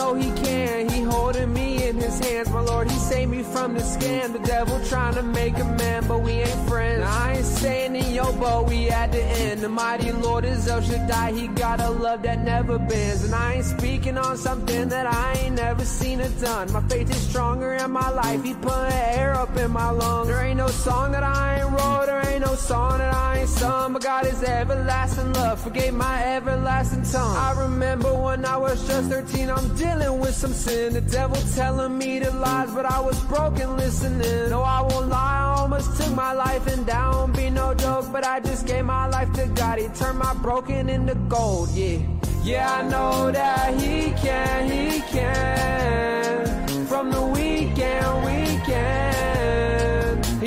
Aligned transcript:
Know 0.00 0.14
he 0.14 0.30
can, 0.30 0.88
he 0.88 1.02
holding 1.02 1.52
me 1.52 1.86
in 1.86 1.96
his 1.96 2.18
hands. 2.20 2.48
My 2.48 2.60
Lord, 2.60 2.90
he 2.90 2.96
saved 2.96 3.30
me 3.30 3.42
from 3.42 3.74
the 3.74 3.82
scam. 3.82 4.32
The 4.32 4.38
devil 4.38 4.80
trying 4.86 5.14
to 5.16 5.22
make 5.22 5.58
a 5.58 5.64
man, 5.64 6.08
but 6.08 6.22
we 6.22 6.32
ain't 6.32 6.68
friends. 6.70 7.00
Now, 7.00 7.24
I 7.26 7.32
ain't 7.34 7.44
staying 7.44 7.96
in 7.96 8.14
your 8.14 8.32
boat, 8.32 8.66
we 8.66 8.88
at 8.88 9.12
the 9.12 9.22
end. 9.22 9.60
The 9.60 9.68
mighty 9.68 10.10
Lord 10.12 10.46
is 10.46 10.66
El 10.68 10.80
Shaddai, 10.80 11.32
he 11.32 11.48
got 11.48 11.80
a 11.80 11.90
love 11.90 12.22
that 12.22 12.38
never 12.38 12.78
bends. 12.78 13.24
And 13.24 13.34
I 13.34 13.56
ain't 13.56 13.66
speaking 13.66 14.16
on 14.16 14.38
something 14.38 14.88
that 14.88 15.06
I 15.06 15.34
ain't 15.40 15.56
never 15.56 15.84
seen 15.84 16.22
or 16.22 16.30
done. 16.40 16.72
My 16.72 16.82
faith 16.88 17.10
is 17.10 17.20
stronger 17.28 17.74
in 17.74 17.90
my 17.90 18.08
life, 18.08 18.42
he 18.42 18.54
put 18.54 18.90
air 19.18 19.34
up 19.34 19.54
in 19.58 19.70
my 19.70 19.90
lungs. 19.90 20.28
There 20.28 20.42
ain't 20.42 20.56
no 20.56 20.68
song 20.68 21.12
that 21.12 21.24
I 21.24 21.60
ain't 21.60 21.70
wrote, 21.72 22.08
ain't 22.40 22.50
no 22.50 22.56
song 22.56 22.98
that 22.98 23.14
I 23.14 23.40
ain't 23.40 23.48
sung. 23.48 23.92
But 23.92 24.02
God 24.02 24.26
is 24.26 24.42
everlasting 24.42 25.32
love, 25.34 25.60
forgave 25.60 25.94
my 25.94 26.22
everlasting 26.24 27.02
tongue. 27.02 27.36
I 27.36 27.52
remember 27.60 28.12
when 28.14 28.44
I 28.44 28.56
was 28.56 28.86
just 28.86 29.10
13, 29.10 29.50
I'm 29.50 29.74
dealing 29.76 30.20
with 30.20 30.34
some 30.34 30.52
sin. 30.52 30.94
The 30.94 31.00
devil 31.00 31.36
telling 31.54 31.98
me 31.98 32.20
to 32.20 32.30
lies, 32.30 32.70
but 32.72 32.86
I 32.86 33.00
was 33.00 33.18
broken 33.24 33.76
listening. 33.76 34.50
No, 34.50 34.62
I 34.62 34.80
won't 34.82 35.08
lie, 35.08 35.40
I 35.40 35.60
almost 35.60 36.00
took 36.00 36.14
my 36.14 36.32
life 36.32 36.66
and 36.66 36.86
down. 36.86 37.32
Be 37.32 37.50
no 37.50 37.74
joke, 37.74 38.06
but 38.12 38.24
I 38.24 38.40
just 38.40 38.66
gave 38.66 38.84
my 38.84 39.06
life 39.06 39.32
to 39.34 39.46
God. 39.46 39.78
He 39.78 39.88
turned 39.88 40.18
my 40.18 40.34
broken 40.34 40.88
into 40.88 41.14
gold, 41.28 41.70
yeah. 41.70 41.98
Yeah, 42.42 42.72
I 42.72 42.82
know 42.88 43.30
that 43.30 43.78
He 43.80 44.12
can, 44.12 44.70
He 44.70 45.00
can. 45.12 46.19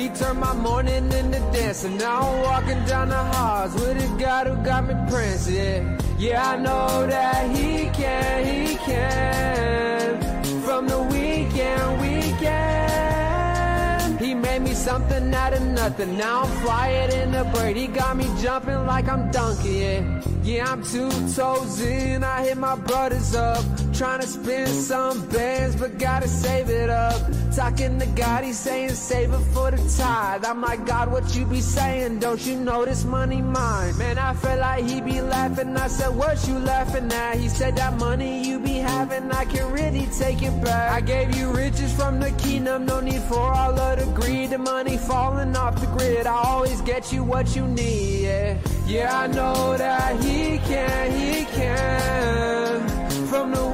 He 0.04 0.10
turned 0.10 0.38
my 0.38 0.52
morning 0.52 1.10
into 1.10 1.40
dancing. 1.54 1.96
Now 1.96 2.20
I'm 2.20 2.42
walking 2.42 2.84
down 2.84 3.08
the 3.08 3.16
halls 3.16 3.72
with 3.72 4.04
a 4.04 4.08
God 4.20 4.46
who 4.46 4.54
got 4.62 4.86
me 4.86 4.92
prancing. 5.08 5.54
Yeah. 5.54 5.98
Yeah, 6.18 6.50
I 6.50 6.56
know 6.56 7.06
that 7.06 7.50
he 7.56 7.88
can, 7.88 8.44
he 8.44 8.76
can. 8.76 10.20
From 10.60 10.88
the 10.88 11.00
weekend, 11.04 12.02
weekend. 12.02 12.84
He 14.20 14.34
made 14.34 14.60
me 14.60 14.74
something 14.74 15.32
out 15.32 15.54
of 15.54 15.62
nothing. 15.62 16.18
Now 16.18 16.42
I'm 16.42 16.50
flying 16.60 17.10
in 17.10 17.34
a 17.34 17.44
bird. 17.44 17.74
He 17.74 17.86
got 17.86 18.14
me 18.18 18.26
jumping 18.42 18.84
like 18.84 19.08
I'm 19.08 19.30
dunking. 19.30 19.80
Yeah, 19.80 20.20
yeah 20.42 20.70
I'm 20.70 20.82
two 20.84 21.08
toes 21.34 21.80
in. 21.80 22.22
I 22.22 22.44
hit 22.44 22.58
my 22.58 22.76
brothers 22.76 23.34
up. 23.34 23.64
Trying 23.94 24.20
to 24.20 24.26
spin 24.26 24.66
some 24.66 25.26
bands, 25.28 25.76
but 25.76 25.96
gotta 25.96 26.28
save 26.28 26.68
it 26.68 26.90
up. 26.90 27.22
Talking 27.64 27.98
to 27.98 28.06
God, 28.08 28.44
he's 28.44 28.58
saying 28.58 28.90
save 28.90 29.32
it 29.32 29.38
for 29.54 29.70
the 29.70 29.78
tithe. 29.96 30.44
I'm 30.44 30.60
like, 30.60 30.84
God, 30.84 31.10
what 31.10 31.34
you 31.34 31.46
be 31.46 31.62
saying? 31.62 32.18
Don't 32.18 32.44
you 32.44 32.56
know 32.56 32.84
this 32.84 33.06
money 33.06 33.40
mine? 33.40 33.96
Man, 33.96 34.18
I 34.18 34.34
felt 34.34 34.60
like 34.60 34.84
he 34.84 35.00
be 35.00 35.22
laughing. 35.22 35.74
I 35.74 35.88
said, 35.88 36.14
what 36.14 36.46
you 36.46 36.58
laughing 36.58 37.10
at? 37.10 37.38
He 37.38 37.48
said, 37.48 37.74
that 37.76 37.94
money 37.94 38.46
you 38.46 38.58
be 38.58 38.74
having, 38.74 39.32
I 39.32 39.46
can 39.46 39.72
really 39.72 40.06
take 40.18 40.42
it 40.42 40.62
back. 40.62 40.92
I 40.92 41.00
gave 41.00 41.34
you 41.38 41.52
riches 41.52 41.90
from 41.94 42.20
the 42.20 42.32
kingdom, 42.32 42.84
no 42.84 43.00
need 43.00 43.22
for 43.22 43.40
all 43.40 43.80
of 43.80 43.98
the 43.98 44.20
greed. 44.20 44.50
The 44.50 44.58
money 44.58 44.98
falling 44.98 45.56
off 45.56 45.80
the 45.80 45.86
grid. 45.86 46.26
I 46.26 46.34
always 46.34 46.82
get 46.82 47.14
you 47.14 47.24
what 47.24 47.56
you 47.56 47.66
need. 47.66 48.24
Yeah, 48.24 48.58
yeah 48.86 49.20
I 49.20 49.26
know 49.28 49.78
that 49.78 50.22
he 50.22 50.58
can, 50.58 51.12
he 51.12 51.46
can. 51.46 53.26
From 53.28 53.52
the 53.52 53.73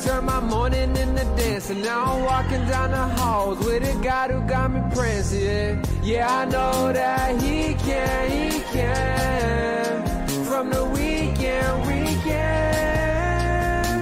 He 0.00 0.06
turned 0.06 0.26
my 0.26 0.40
morning 0.40 0.96
into 0.96 1.24
dancing. 1.36 1.82
Now 1.82 2.14
I'm 2.14 2.24
walking 2.24 2.66
down 2.66 2.90
the 2.90 3.06
halls 3.20 3.58
with 3.58 3.82
a 3.82 3.94
God 4.02 4.30
who 4.30 4.40
got 4.48 4.70
me 4.72 4.80
prancing. 4.94 5.84
Yeah, 6.02 6.38
I 6.38 6.46
know 6.46 6.90
that 6.90 7.38
he 7.42 7.74
can, 7.74 8.30
he 8.30 8.60
can. 8.72 10.26
From 10.46 10.70
the 10.70 10.86
weekend, 10.86 11.86
weekend. 11.86 13.28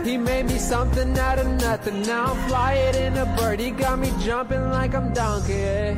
He 0.06 0.16
made 0.16 0.46
me 0.46 0.58
something 0.58 1.18
out 1.18 1.40
of 1.40 1.48
nothing. 1.48 2.02
Now 2.02 2.26
I'm 2.26 2.48
flying 2.48 2.94
in 2.94 3.16
a 3.16 3.26
bird. 3.36 3.58
He 3.58 3.72
got 3.72 3.98
me 3.98 4.12
jumping 4.20 4.70
like 4.70 4.94
I'm 4.94 5.12
donkey. 5.12 5.96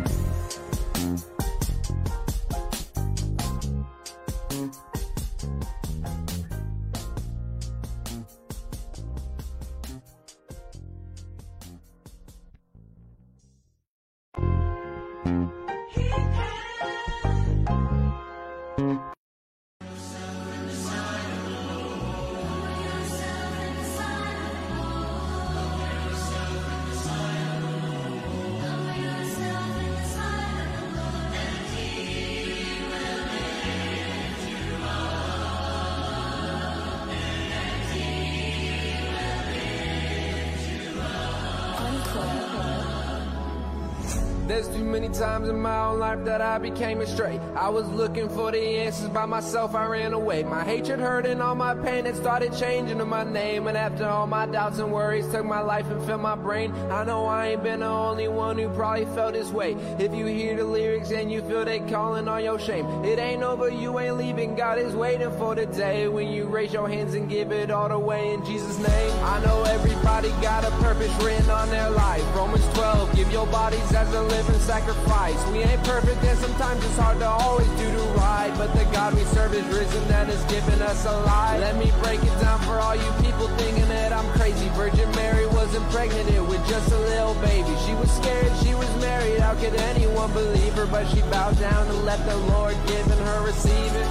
There's 44.51 44.67
too 44.67 44.83
many 44.83 45.09
times 45.11 45.49
in 45.49 45.61
my 45.61 45.79
own 45.85 46.01
life 46.01 46.25
that 46.25 46.41
I 46.41 46.59
became 46.59 47.01
astray. 47.01 47.39
I 47.55 47.69
was 47.69 47.87
looking 47.91 48.29
for 48.29 48.51
the 48.51 48.59
answers 48.59 49.09
by 49.09 49.25
myself, 49.25 49.77
I 49.77 49.87
ran 49.87 50.13
away. 50.13 50.43
My 50.43 50.65
hatred, 50.65 50.99
hurt, 50.99 51.25
and 51.25 51.41
all 51.41 51.55
my 51.55 51.73
pain, 51.73 52.05
it 52.05 52.17
started 52.17 52.57
changing 52.57 52.99
to 52.99 53.07
my 53.07 53.23
name. 53.23 53.69
And 53.69 53.79
after 53.79 54.09
all 54.09 54.27
my 54.27 54.47
doubts 54.47 54.81
and 54.81 54.93
worries 54.93 55.29
took 55.29 55.45
my 55.45 55.61
life 55.61 55.89
and 55.89 56.05
filled 56.05 56.23
my 56.23 56.35
brain, 56.35 56.73
I 56.91 57.05
know 57.05 57.27
I 57.27 57.51
ain't 57.51 57.63
been 57.63 57.79
the 57.79 57.87
only 57.87 58.27
one 58.27 58.59
who 58.59 58.69
probably 58.71 59.05
felt 59.15 59.35
this 59.35 59.51
way. 59.51 59.75
If 60.01 60.13
you 60.13 60.27
hear 60.27 60.57
the 60.57 60.65
lyrics 60.65 61.13
and 61.13 61.31
you 61.31 61.43
feel 61.43 61.65
they 61.65 61.79
calling 61.79 62.27
on 62.27 62.43
your 62.43 62.59
shame, 62.59 62.87
it 63.05 63.21
ain't 63.21 63.45
over, 63.45 63.69
you 63.69 64.01
ain't 64.01 64.17
leaving. 64.17 64.57
God 64.57 64.81
is 64.81 64.97
waiting 64.97 65.31
for 65.39 65.55
the 65.55 65.67
day 65.67 66.09
when 66.09 66.27
you 66.27 66.47
raise 66.47 66.73
your 66.73 66.89
hands 66.89 67.15
and 67.15 67.29
give 67.29 67.53
it 67.53 67.71
all 67.71 67.93
away 67.93 68.35
in 68.35 68.45
Jesus' 68.45 68.79
name. 68.79 69.13
I 69.23 69.45
know 69.45 69.63
everybody 69.63 70.31
got 70.43 70.65
a 70.65 70.73
purpose 70.83 71.13
written 71.23 71.51
on 71.51 71.71
their 71.71 71.91
life. 71.91 72.25
Romans 72.35 72.67
12, 72.75 73.15
give 73.15 73.31
your 73.31 73.47
bodies 73.47 73.95
as 73.95 74.13
a 74.13 74.23
living 74.23 74.40
sacrifice. 74.71 75.45
We 75.51 75.59
ain't 75.63 75.83
perfect 75.85 76.23
and 76.25 76.39
sometimes 76.39 76.85
it's 76.85 76.97
hard 76.97 77.19
to 77.19 77.29
always 77.29 77.69
do 77.71 77.91
the 77.91 78.07
right. 78.17 78.53
But 78.57 78.73
the 78.75 78.85
God 78.93 79.15
we 79.15 79.25
serve 79.25 79.53
is 79.53 79.65
risen 79.67 80.03
and 80.05 80.29
has 80.29 80.45
given 80.45 80.81
us 80.81 81.05
a 81.05 81.13
life. 81.27 81.61
Let 81.61 81.77
me 81.77 81.91
break 82.03 82.23
it 82.23 82.37
down 82.41 82.61
for 82.61 82.79
all 82.79 82.95
you 82.95 83.11
people 83.21 83.49
thinking 83.59 83.89
that 83.89 84.13
I'm 84.13 84.29
crazy. 84.39 84.69
Virgin 84.71 85.11
Mary 85.17 85.47
was 85.47 85.75
impregnated 85.75 86.47
with 86.49 86.63
just 86.69 86.91
a 86.93 86.99
little 86.99 87.35
baby. 87.43 87.75
She 87.87 87.95
was 87.95 88.11
scared, 88.11 88.53
she 88.63 88.75
was 88.75 88.91
married. 89.01 89.41
How 89.41 89.55
could 89.55 89.75
anyone 89.75 90.33
believe 90.33 90.75
her? 90.75 90.87
But 90.87 91.09
she 91.09 91.21
bowed 91.23 91.59
down 91.59 91.89
and 91.89 92.05
let 92.05 92.25
the 92.27 92.37
Lord 92.55 92.77
give 92.87 93.07
and 93.11 93.21
her 93.29 93.45
receive 93.45 93.93
it. 94.03 94.09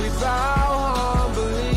We 0.00 0.08
bow 0.20 0.96
humbly 0.96 1.67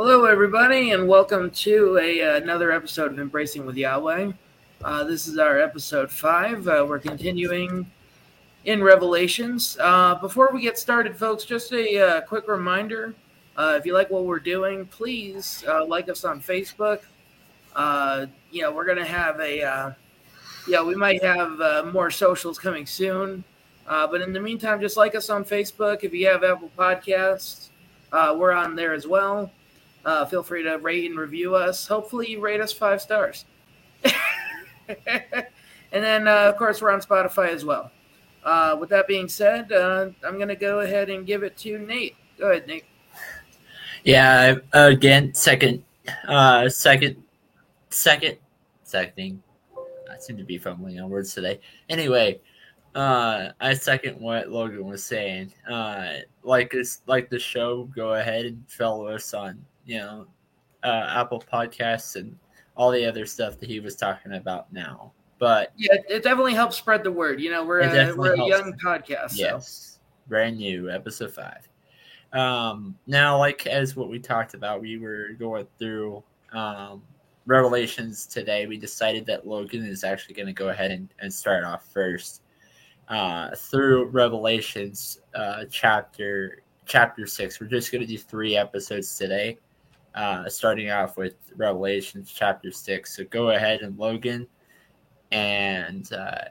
Hello, 0.00 0.26
everybody, 0.26 0.92
and 0.92 1.08
welcome 1.08 1.50
to 1.50 1.98
a, 2.00 2.36
another 2.36 2.70
episode 2.70 3.10
of 3.10 3.18
Embracing 3.18 3.66
with 3.66 3.76
Yahweh. 3.76 4.30
Uh, 4.84 5.02
this 5.02 5.26
is 5.26 5.38
our 5.38 5.58
episode 5.58 6.08
five. 6.08 6.68
Uh, 6.68 6.86
we're 6.88 7.00
continuing 7.00 7.84
in 8.64 8.80
Revelations. 8.80 9.76
Uh, 9.80 10.14
before 10.14 10.50
we 10.52 10.60
get 10.60 10.78
started, 10.78 11.16
folks, 11.16 11.44
just 11.44 11.72
a 11.72 11.98
uh, 11.98 12.20
quick 12.20 12.46
reminder 12.46 13.12
uh, 13.56 13.74
if 13.76 13.84
you 13.84 13.92
like 13.92 14.08
what 14.08 14.24
we're 14.24 14.38
doing, 14.38 14.86
please 14.86 15.64
uh, 15.66 15.84
like 15.84 16.08
us 16.08 16.24
on 16.24 16.40
Facebook. 16.40 17.00
you 18.52 18.62
know, 18.62 18.70
we're 18.70 18.86
going 18.86 18.98
to 18.98 19.04
have 19.04 19.40
a, 19.40 19.96
yeah, 20.68 20.80
we 20.80 20.94
might 20.94 21.24
have 21.24 21.92
more 21.92 22.12
socials 22.12 22.56
coming 22.56 22.86
soon. 22.86 23.42
but 23.84 24.20
in 24.20 24.32
the 24.32 24.40
meantime, 24.40 24.80
just 24.80 24.96
like 24.96 25.16
us 25.16 25.28
on 25.28 25.44
Facebook. 25.44 26.04
If 26.04 26.14
you 26.14 26.28
have 26.28 26.44
Apple 26.44 26.70
Podcasts, 26.78 27.70
we're 28.12 28.52
on 28.52 28.76
there 28.76 28.94
as 28.94 29.04
well. 29.04 29.50
Feel 30.26 30.42
free 30.42 30.62
to 30.62 30.76
rate 30.76 31.10
and 31.10 31.18
review 31.18 31.54
us. 31.54 31.86
Hopefully, 31.86 32.30
you 32.30 32.40
rate 32.40 32.60
us 32.60 32.72
five 32.72 33.00
stars. 33.00 33.44
and 34.88 35.44
then, 35.92 36.28
uh, 36.28 36.48
of 36.48 36.56
course, 36.56 36.80
we're 36.80 36.90
on 36.90 37.00
Spotify 37.00 37.48
as 37.48 37.64
well. 37.64 37.90
Uh, 38.44 38.76
with 38.78 38.88
that 38.90 39.06
being 39.06 39.28
said, 39.28 39.70
uh, 39.72 40.08
I'm 40.24 40.36
going 40.36 40.48
to 40.48 40.56
go 40.56 40.80
ahead 40.80 41.10
and 41.10 41.26
give 41.26 41.42
it 41.42 41.56
to 41.58 41.78
Nate. 41.78 42.16
Go 42.38 42.50
ahead, 42.50 42.66
Nate. 42.66 42.84
Yeah, 44.04 44.56
again, 44.72 45.34
second, 45.34 45.82
uh, 46.26 46.68
second, 46.68 47.22
second, 47.90 48.38
seconding. 48.84 49.42
I 50.10 50.18
seem 50.18 50.36
to 50.38 50.44
be 50.44 50.56
fumbling 50.56 51.00
on 51.00 51.10
words 51.10 51.34
today. 51.34 51.60
Anyway, 51.90 52.40
uh, 52.94 53.50
I 53.60 53.74
second 53.74 54.20
what 54.20 54.48
Logan 54.48 54.86
was 54.86 55.04
saying. 55.04 55.52
Uh, 55.70 56.18
like 56.42 56.70
this, 56.70 57.02
like 57.06 57.28
the 57.28 57.38
show, 57.38 57.84
go 57.94 58.14
ahead 58.14 58.46
and 58.46 58.64
follow 58.68 59.08
us 59.08 59.34
on, 59.34 59.62
you 59.88 59.96
know, 59.98 60.26
uh, 60.84 61.14
Apple 61.16 61.42
Podcasts 61.52 62.14
and 62.14 62.38
all 62.76 62.92
the 62.92 63.04
other 63.04 63.26
stuff 63.26 63.58
that 63.58 63.68
he 63.68 63.80
was 63.80 63.96
talking 63.96 64.34
about 64.34 64.72
now. 64.72 65.12
But 65.38 65.72
yeah, 65.76 65.96
it 66.08 66.22
definitely 66.22 66.54
helps 66.54 66.76
spread 66.76 67.02
the 67.02 67.10
word. 67.10 67.40
You 67.40 67.50
know, 67.50 67.64
we're 67.64 67.80
a, 67.80 68.14
we're 68.14 68.34
a 68.34 68.46
young 68.46 68.74
podcast. 68.84 69.32
Yes, 69.34 69.68
so. 69.94 70.00
brand 70.28 70.58
new, 70.58 70.90
episode 70.90 71.32
five. 71.32 71.68
Um, 72.32 72.96
now, 73.06 73.38
like 73.38 73.66
as 73.66 73.96
what 73.96 74.10
we 74.10 74.18
talked 74.18 74.54
about, 74.54 74.82
we 74.82 74.98
were 74.98 75.30
going 75.38 75.66
through 75.78 76.22
um, 76.52 77.02
Revelations 77.46 78.26
today. 78.26 78.66
We 78.66 78.76
decided 78.76 79.24
that 79.26 79.46
Logan 79.46 79.86
is 79.86 80.04
actually 80.04 80.34
going 80.34 80.48
to 80.48 80.52
go 80.52 80.68
ahead 80.68 80.90
and, 80.90 81.08
and 81.20 81.32
start 81.32 81.64
off 81.64 81.86
first 81.90 82.42
uh, 83.08 83.54
through 83.56 84.06
Revelations 84.06 85.20
uh, 85.34 85.64
chapter 85.70 86.62
chapter 86.84 87.26
six. 87.26 87.58
We're 87.58 87.68
just 87.68 87.90
going 87.90 88.02
to 88.02 88.06
do 88.06 88.18
three 88.18 88.56
episodes 88.56 89.16
today 89.16 89.56
uh, 90.18 90.48
starting 90.48 90.90
off 90.90 91.16
with 91.16 91.34
Revelation 91.54 92.24
chapter 92.26 92.72
six. 92.72 93.14
So 93.16 93.24
go 93.24 93.50
ahead 93.50 93.82
and 93.82 93.96
Logan, 93.96 94.48
and 95.30 96.12
uh, 96.12 96.46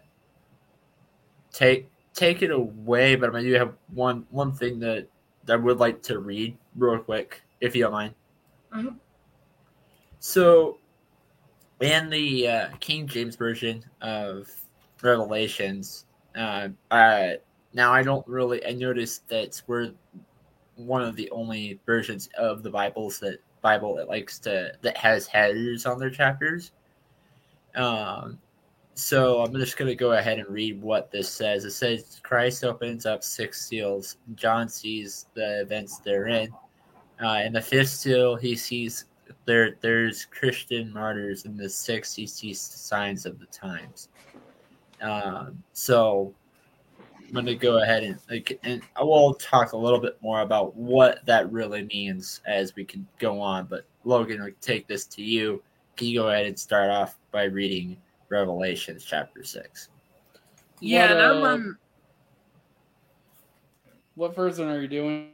take 1.51 1.89
take 2.13 2.41
it 2.41 2.51
away. 2.51 3.15
But 3.15 3.35
I 3.35 3.41
do 3.41 3.51
have 3.53 3.73
one 3.93 4.25
one 4.29 4.53
thing 4.53 4.79
that, 4.79 5.07
that 5.45 5.53
I 5.53 5.55
would 5.57 5.79
like 5.79 6.01
to 6.03 6.19
read 6.19 6.57
real 6.77 6.97
quick, 6.97 7.41
if 7.59 7.75
you 7.75 7.83
don't 7.83 7.91
mind. 7.91 8.13
Mm-hmm. 8.73 8.95
So, 10.19 10.77
in 11.81 12.09
the 12.09 12.47
uh, 12.47 12.69
King 12.79 13.05
James 13.05 13.35
version 13.35 13.83
of 14.01 14.49
Revelations, 15.01 16.05
uh, 16.37 16.69
now 16.89 17.91
I 17.91 18.01
don't 18.01 18.25
really 18.27 18.65
I 18.65 18.71
noticed 18.71 19.27
that 19.27 19.61
we're 19.67 19.91
one 20.77 21.03
of 21.03 21.17
the 21.17 21.29
only 21.31 21.81
versions 21.85 22.29
of 22.37 22.63
the 22.63 22.69
Bibles 22.69 23.19
that 23.19 23.39
Bible 23.61 23.95
that 23.95 24.07
likes 24.07 24.39
to 24.39 24.73
that 24.81 24.97
has 24.97 25.27
headers 25.27 25.85
on 25.85 25.99
their 25.99 26.09
chapters. 26.09 26.71
Um, 27.75 28.39
so 28.93 29.41
I'm 29.41 29.53
just 29.53 29.77
going 29.77 29.89
to 29.89 29.95
go 29.95 30.13
ahead 30.13 30.39
and 30.39 30.49
read 30.49 30.81
what 30.81 31.11
this 31.11 31.29
says. 31.29 31.65
It 31.65 31.71
says 31.71 32.19
Christ 32.23 32.63
opens 32.63 33.05
up 33.05 33.23
six 33.23 33.63
seals. 33.67 34.17
John 34.35 34.67
sees 34.67 35.27
the 35.35 35.61
events 35.61 35.99
therein. 35.99 36.51
Uh, 37.23 37.41
in 37.45 37.53
the 37.53 37.61
fifth 37.61 37.89
seal, 37.89 38.35
he 38.35 38.55
sees 38.55 39.05
there 39.45 39.77
there's 39.81 40.25
Christian 40.25 40.91
martyrs. 40.91 41.45
In 41.45 41.57
the 41.57 41.69
sixth, 41.69 42.15
he 42.15 42.25
sees 42.25 42.59
signs 42.59 43.25
of 43.25 43.39
the 43.39 43.45
times. 43.47 44.09
Um, 45.01 45.61
so 45.73 46.33
I'm 47.27 47.33
going 47.33 47.45
to 47.45 47.55
go 47.55 47.81
ahead 47.81 48.03
and 48.03 48.17
like, 48.29 48.59
and 48.63 48.81
I 48.95 49.03
will 49.03 49.33
talk 49.33 49.73
a 49.73 49.77
little 49.77 49.99
bit 49.99 50.17
more 50.21 50.41
about 50.41 50.75
what 50.75 51.25
that 51.25 51.51
really 51.51 51.83
means 51.83 52.41
as 52.45 52.75
we 52.75 52.85
can 52.85 53.05
go 53.19 53.41
on. 53.41 53.65
But 53.65 53.85
Logan, 54.05 54.41
I'll 54.41 54.49
take 54.61 54.87
this 54.87 55.05
to 55.07 55.23
you. 55.23 55.61
Can 55.97 56.07
you 56.07 56.19
go 56.19 56.29
ahead 56.29 56.45
and 56.45 56.57
start 56.57 56.89
off 56.89 57.17
by 57.31 57.43
reading 57.43 57.97
Revelations 58.29 59.03
chapter 59.03 59.43
six? 59.43 59.89
Yeah, 60.79 61.13
what, 61.13 61.49
uh, 61.49 61.53
um, 61.53 61.77
what 64.15 64.35
version 64.35 64.69
are 64.69 64.81
you 64.81 64.87
doing? 64.87 65.31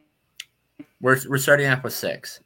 We're 1.01 1.19
we're 1.27 1.37
starting 1.37 1.67
off 1.67 1.83
with 1.83 1.93
six. 1.93 2.39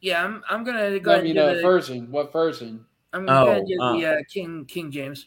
Yeah, 0.00 0.24
I'm 0.24 0.42
I'm 0.48 0.64
gonna 0.64 0.98
go. 1.00 1.14
I 1.14 1.22
mean, 1.22 1.36
uh, 1.36 1.54
the, 1.54 1.62
version. 1.62 2.10
What 2.10 2.32
version? 2.32 2.84
I'm 3.12 3.26
gonna 3.26 3.50
oh, 3.50 3.64
do 3.66 3.82
uh, 3.82 3.92
the 3.92 4.06
uh, 4.06 4.16
King 4.32 4.64
King 4.66 4.90
James. 4.90 5.26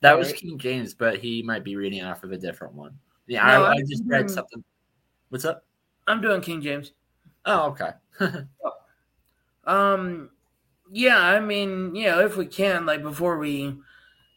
That 0.00 0.18
was 0.18 0.32
King 0.32 0.58
James, 0.58 0.92
but 0.92 1.18
he 1.18 1.42
might 1.42 1.64
be 1.64 1.76
reading 1.76 2.02
off 2.02 2.24
of 2.24 2.32
a 2.32 2.36
different 2.36 2.74
one. 2.74 2.98
Yeah, 3.26 3.46
no, 3.46 3.64
I, 3.64 3.72
I, 3.72 3.82
just 3.88 4.02
read 4.06 4.30
something. 4.30 4.62
What's 5.30 5.44
up? 5.44 5.64
I'm 6.06 6.20
doing 6.20 6.40
King 6.40 6.60
James. 6.60 6.92
Oh, 7.46 7.70
okay. 7.70 7.90
um, 9.64 10.30
yeah, 10.90 11.18
I 11.18 11.40
mean, 11.40 11.94
you 11.94 12.06
know, 12.06 12.20
if 12.20 12.36
we 12.36 12.46
can, 12.46 12.86
like 12.86 13.02
before 13.02 13.38
we 13.38 13.74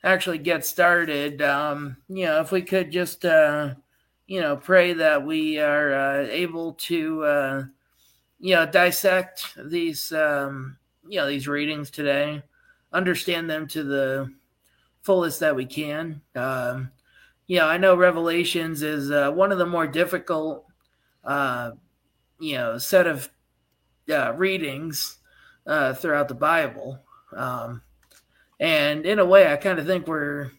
actually 0.04 0.38
get 0.38 0.66
started, 0.66 1.42
um, 1.42 1.98
you 2.08 2.26
know, 2.26 2.40
if 2.40 2.52
we 2.52 2.62
could 2.62 2.92
just, 2.92 3.26
uh, 3.26 3.74
you 4.28 4.42
know, 4.42 4.56
pray 4.56 4.94
that 4.94 5.26
we 5.26 5.60
are 5.60 5.94
uh, 5.94 6.28
able 6.30 6.74
to, 6.74 7.24
uh, 7.24 7.64
you 8.40 8.56
know, 8.56 8.66
dissect 8.66 9.58
these, 9.66 10.12
um, 10.14 10.78
you 11.08 11.20
know, 11.20 11.28
these 11.28 11.48
readings 11.48 11.90
today, 11.90 12.42
understand 12.94 13.50
them 13.50 13.68
to 13.68 13.84
the 13.84 14.34
fullest 15.04 15.40
that 15.42 15.56
we 15.56 15.66
can. 15.66 16.22
Um, 16.36 16.92
yeah, 17.48 17.66
I 17.66 17.78
know 17.78 17.96
Revelations 17.96 18.82
is 18.82 19.10
uh, 19.10 19.32
one 19.32 19.54
of 19.54 19.58
the 19.58 19.66
more 19.66 19.88
difficult, 19.88 20.66
uh, 21.24 21.72
you 22.40 22.56
know, 22.56 22.78
set 22.78 23.08
of 23.08 23.30
uh, 24.12 24.34
readings 24.34 25.18
uh, 25.66 25.94
throughout 25.94 26.28
the 26.28 26.36
Bible. 26.36 27.00
Um, 27.36 27.82
and 28.60 29.06
in 29.06 29.20
a 29.20 29.26
way, 29.26 29.52
I 29.52 29.56
kind 29.56 29.80
of 29.80 29.86
think 29.86 30.08
we're 30.08 30.52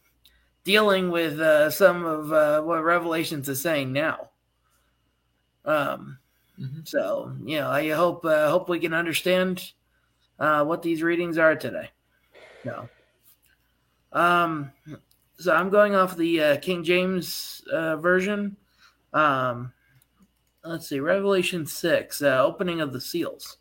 dealing 0.64 1.10
with 1.10 1.38
uh, 1.40 1.68
some 1.70 2.06
of 2.06 2.32
uh, 2.32 2.62
what 2.62 2.82
Revelations 2.82 3.48
is 3.50 3.60
saying 3.60 3.92
now. 3.92 4.30
Um, 5.66 6.18
mm-hmm. 6.58 6.80
So, 6.84 7.34
you 7.44 7.58
know, 7.58 7.68
I 7.68 7.90
hope 7.90 8.22
hope 8.24 8.70
we 8.70 8.78
can 8.78 8.94
understand 8.94 9.72
what 10.38 10.80
these 10.80 11.02
readings 11.02 11.36
are 11.36 11.54
today. 11.54 11.90
No. 12.64 12.88
Um, 14.12 14.72
so 15.38 15.54
I'm 15.54 15.70
going 15.70 15.94
off 15.94 16.16
the 16.16 16.42
uh, 16.42 16.56
King 16.58 16.82
James 16.82 17.62
uh, 17.72 17.96
version. 17.96 18.56
Um, 19.12 19.72
let's 20.64 20.88
see, 20.88 21.00
Revelation 21.00 21.64
6, 21.64 22.22
uh, 22.22 22.44
opening 22.44 22.80
of 22.80 22.92
the 22.92 23.00
seals. 23.00 23.58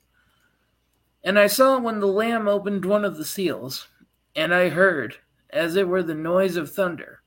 And 1.24 1.38
I 1.38 1.48
saw 1.48 1.78
when 1.78 2.00
the 2.00 2.08
Lamb 2.08 2.48
opened 2.48 2.84
one 2.84 3.06
of 3.06 3.18
the 3.18 3.26
seals, 3.26 3.88
and 4.36 4.54
I 4.54 4.70
heard, 4.70 5.18
as 5.52 5.76
it 5.76 5.88
were 5.88 6.04
the 6.04 6.16
noise 6.16 6.56
of 6.56 6.72
thunder, 6.72 7.22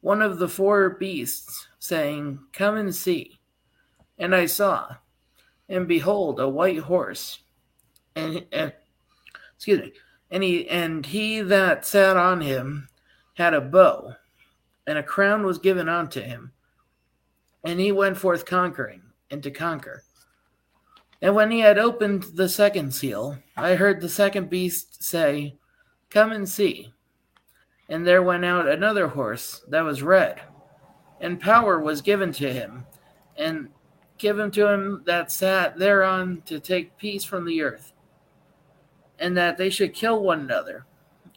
one 0.00 0.22
of 0.22 0.38
the 0.38 0.48
four 0.48 0.90
beasts 0.90 1.66
saying, 1.78 2.38
Come 2.52 2.76
and 2.76 2.94
see. 2.94 3.40
And 4.18 4.34
I 4.34 4.46
saw, 4.46 4.96
and 5.68 5.88
behold, 5.88 6.38
a 6.38 6.48
white 6.48 6.80
horse, 6.80 7.40
and, 8.14 8.44
and 8.52 8.72
excuse 9.56 9.80
me, 9.80 9.92
and 10.30 10.42
he 10.42 10.68
and 10.68 11.06
he 11.06 11.40
that 11.40 11.86
sat 11.86 12.16
on 12.16 12.40
him 12.40 12.88
had 13.34 13.54
a 13.54 13.60
bow, 13.60 14.14
and 14.86 14.98
a 14.98 15.02
crown 15.02 15.44
was 15.44 15.58
given 15.58 15.88
unto 15.88 16.20
him. 16.20 16.52
And 17.64 17.78
he 17.80 17.92
went 17.92 18.16
forth 18.16 18.44
conquering, 18.44 19.02
and 19.30 19.42
to 19.42 19.50
conquer. 19.50 20.02
And 21.20 21.34
when 21.34 21.50
he 21.50 21.60
had 21.60 21.78
opened 21.78 22.24
the 22.34 22.48
second 22.48 22.92
seal, 22.92 23.38
I 23.56 23.74
heard 23.74 24.00
the 24.00 24.08
second 24.08 24.50
beast 24.50 25.02
say, 25.02 25.56
Come 26.10 26.32
and 26.32 26.48
see. 26.48 26.92
And 27.88 28.06
there 28.06 28.22
went 28.22 28.44
out 28.44 28.68
another 28.68 29.08
horse 29.08 29.64
that 29.68 29.82
was 29.82 30.02
red, 30.02 30.40
and 31.20 31.40
power 31.40 31.78
was 31.78 32.02
given 32.02 32.32
to 32.32 32.52
him, 32.52 32.86
and 33.36 33.68
given 34.18 34.50
to 34.52 34.66
him 34.68 35.02
that 35.06 35.30
sat 35.30 35.78
thereon 35.78 36.42
to 36.46 36.58
take 36.58 36.96
peace 36.96 37.24
from 37.24 37.44
the 37.44 37.62
earth, 37.62 37.92
and 39.18 39.36
that 39.36 39.56
they 39.56 39.70
should 39.70 39.94
kill 39.94 40.22
one 40.22 40.40
another 40.40 40.86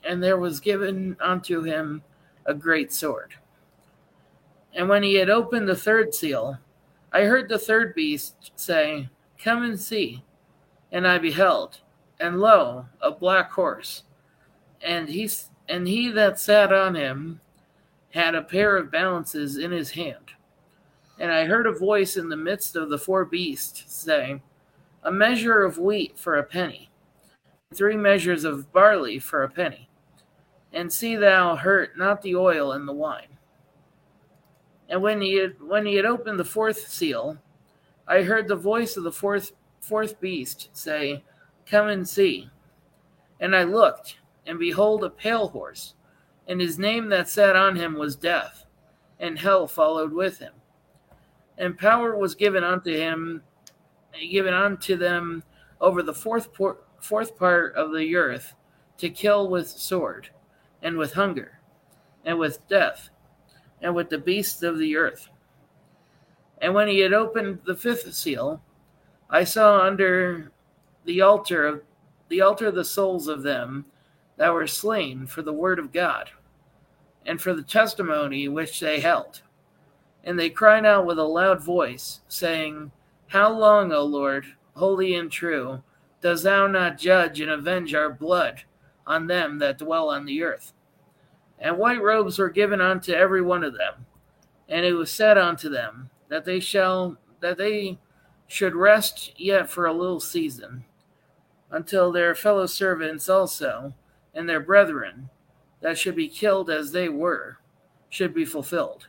and 0.05 0.21
there 0.21 0.37
was 0.37 0.59
given 0.59 1.17
unto 1.19 1.61
him 1.61 2.03
a 2.45 2.53
great 2.53 2.93
sword. 2.93 3.33
And 4.73 4.89
when 4.89 5.03
he 5.03 5.15
had 5.15 5.29
opened 5.29 5.67
the 5.67 5.75
third 5.75 6.13
seal, 6.13 6.59
I 7.11 7.21
heard 7.21 7.47
the 7.47 7.57
third 7.57 7.95
beast 7.95 8.51
say, 8.55 9.09
Come 9.41 9.63
and 9.63 9.79
see. 9.79 10.23
And 10.91 11.07
I 11.07 11.17
beheld, 11.17 11.79
and 12.19 12.39
lo, 12.39 12.85
a 13.01 13.11
black 13.11 13.51
horse, 13.51 14.03
and 14.81 15.09
he 15.09 15.29
and 15.67 15.87
he 15.87 16.09
that 16.11 16.39
sat 16.39 16.71
on 16.71 16.95
him 16.95 17.41
had 18.11 18.35
a 18.35 18.41
pair 18.41 18.77
of 18.77 18.91
balances 18.91 19.57
in 19.57 19.71
his 19.71 19.91
hand. 19.91 20.31
And 21.19 21.31
I 21.31 21.45
heard 21.45 21.67
a 21.67 21.71
voice 21.71 22.17
in 22.17 22.29
the 22.29 22.37
midst 22.37 22.75
of 22.75 22.89
the 22.89 22.97
four 22.97 23.25
beasts 23.25 23.83
saying, 23.87 24.41
A 25.03 25.11
measure 25.11 25.63
of 25.63 25.77
wheat 25.77 26.17
for 26.17 26.37
a 26.37 26.43
penny, 26.43 26.89
three 27.73 27.97
measures 27.97 28.43
of 28.43 28.71
barley 28.71 29.19
for 29.19 29.43
a 29.43 29.49
penny, 29.49 29.84
and 30.73 30.91
see 30.91 31.15
thou 31.15 31.55
hurt 31.55 31.97
not 31.97 32.21
the 32.21 32.35
oil 32.35 32.73
and 32.73 32.87
the 32.87 32.93
wine. 32.93 33.27
And 34.89 35.01
when 35.01 35.21
he 35.21 35.35
had 35.35 35.59
when 35.61 35.85
he 35.85 35.95
had 35.95 36.05
opened 36.05 36.39
the 36.39 36.45
fourth 36.45 36.87
seal, 36.87 37.37
I 38.07 38.21
heard 38.21 38.47
the 38.47 38.55
voice 38.55 38.97
of 38.97 39.03
the 39.03 39.11
fourth 39.11 39.51
fourth 39.81 40.19
beast 40.19 40.69
say, 40.73 41.23
Come 41.65 41.87
and 41.87 42.07
see. 42.07 42.49
And 43.39 43.55
I 43.55 43.63
looked, 43.63 44.17
and 44.45 44.59
behold 44.59 45.03
a 45.03 45.09
pale 45.09 45.49
horse, 45.49 45.95
and 46.47 46.61
his 46.61 46.79
name 46.79 47.09
that 47.09 47.29
sat 47.29 47.55
on 47.55 47.75
him 47.75 47.95
was 47.95 48.15
Death, 48.15 48.65
and 49.19 49.37
hell 49.37 49.67
followed 49.67 50.13
with 50.13 50.39
him. 50.39 50.53
And 51.57 51.77
power 51.77 52.15
was 52.15 52.35
given 52.35 52.63
unto 52.63 52.91
him, 52.91 53.41
given 54.31 54.53
unto 54.53 54.95
them 54.95 55.43
over 55.81 56.03
the 56.03 56.13
fourth 56.13 56.53
por- 56.53 56.79
fourth 56.99 57.37
part 57.37 57.75
of 57.75 57.93
the 57.93 58.15
earth, 58.15 58.53
to 58.97 59.09
kill 59.09 59.49
with 59.49 59.67
sword, 59.67 60.29
and 60.85 60.99
with 60.99 61.13
hunger, 61.13 61.59
and 62.25 62.37
with 62.37 62.65
death, 62.67 63.09
and 63.81 63.95
with 63.95 64.07
the 64.07 64.19
beasts 64.19 64.61
of 64.61 64.77
the 64.77 64.95
earth. 64.95 65.29
And 66.61 66.75
when 66.75 66.87
he 66.87 66.99
had 66.99 67.11
opened 67.11 67.61
the 67.65 67.75
fifth 67.75 68.13
seal, 68.13 68.61
I 69.27 69.45
saw 69.45 69.81
under 69.81 70.51
the 71.03 71.21
altar 71.21 71.65
of 71.65 71.81
the 72.29 72.41
altar 72.41 72.69
the 72.69 72.85
souls 72.85 73.27
of 73.27 73.41
them 73.41 73.85
that 74.37 74.53
were 74.53 74.67
slain 74.67 75.25
for 75.25 75.41
the 75.41 75.53
word 75.53 75.79
of 75.79 75.91
God, 75.91 76.29
and 77.25 77.41
for 77.41 77.55
the 77.55 77.63
testimony 77.63 78.47
which 78.47 78.79
they 78.79 78.99
held. 78.99 79.41
And 80.23 80.37
they 80.37 80.51
cried 80.51 80.85
out 80.85 81.07
with 81.07 81.17
a 81.17 81.23
loud 81.23 81.63
voice, 81.63 82.21
saying, 82.27 82.91
How 83.27 83.51
long, 83.51 83.91
O 83.91 84.03
Lord, 84.03 84.45
holy 84.75 85.15
and 85.15 85.31
true, 85.31 85.81
dost 86.21 86.43
thou 86.43 86.67
not 86.67 86.99
judge 86.99 87.39
and 87.39 87.49
avenge 87.49 87.95
our 87.95 88.11
blood 88.11 88.61
on 89.07 89.25
them 89.25 89.57
that 89.59 89.79
dwell 89.79 90.09
on 90.09 90.25
the 90.25 90.43
earth? 90.43 90.73
And 91.59 91.77
white 91.77 92.01
robes 92.01 92.37
were 92.37 92.49
given 92.49 92.81
unto 92.81 93.13
every 93.13 93.41
one 93.41 93.63
of 93.63 93.77
them, 93.77 94.05
and 94.67 94.85
it 94.85 94.93
was 94.93 95.09
said 95.09 95.37
unto 95.37 95.69
them 95.69 96.09
that 96.27 96.45
they 96.45 96.59
shall 96.59 97.17
that 97.39 97.57
they 97.57 97.97
should 98.47 98.75
rest 98.75 99.39
yet 99.39 99.69
for 99.69 99.85
a 99.85 99.93
little 99.93 100.19
season, 100.19 100.85
until 101.71 102.11
their 102.11 102.35
fellow 102.35 102.65
servants 102.65 103.29
also 103.29 103.93
and 104.33 104.47
their 104.47 104.59
brethren 104.59 105.29
that 105.81 105.97
should 105.97 106.15
be 106.15 106.27
killed 106.27 106.69
as 106.69 106.91
they 106.91 107.09
were 107.09 107.57
should 108.09 108.33
be 108.33 108.45
fulfilled. 108.45 109.07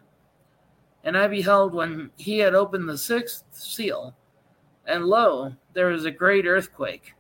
And 1.05 1.17
I 1.17 1.29
beheld 1.29 1.73
when 1.73 2.11
he 2.17 2.39
had 2.39 2.55
opened 2.55 2.89
the 2.89 2.99
sixth 2.99 3.45
seal, 3.53 4.17
and 4.87 5.05
lo, 5.05 5.55
there 5.73 5.87
was 5.87 6.05
a 6.05 6.11
great 6.11 6.47
earthquake, 6.47 7.15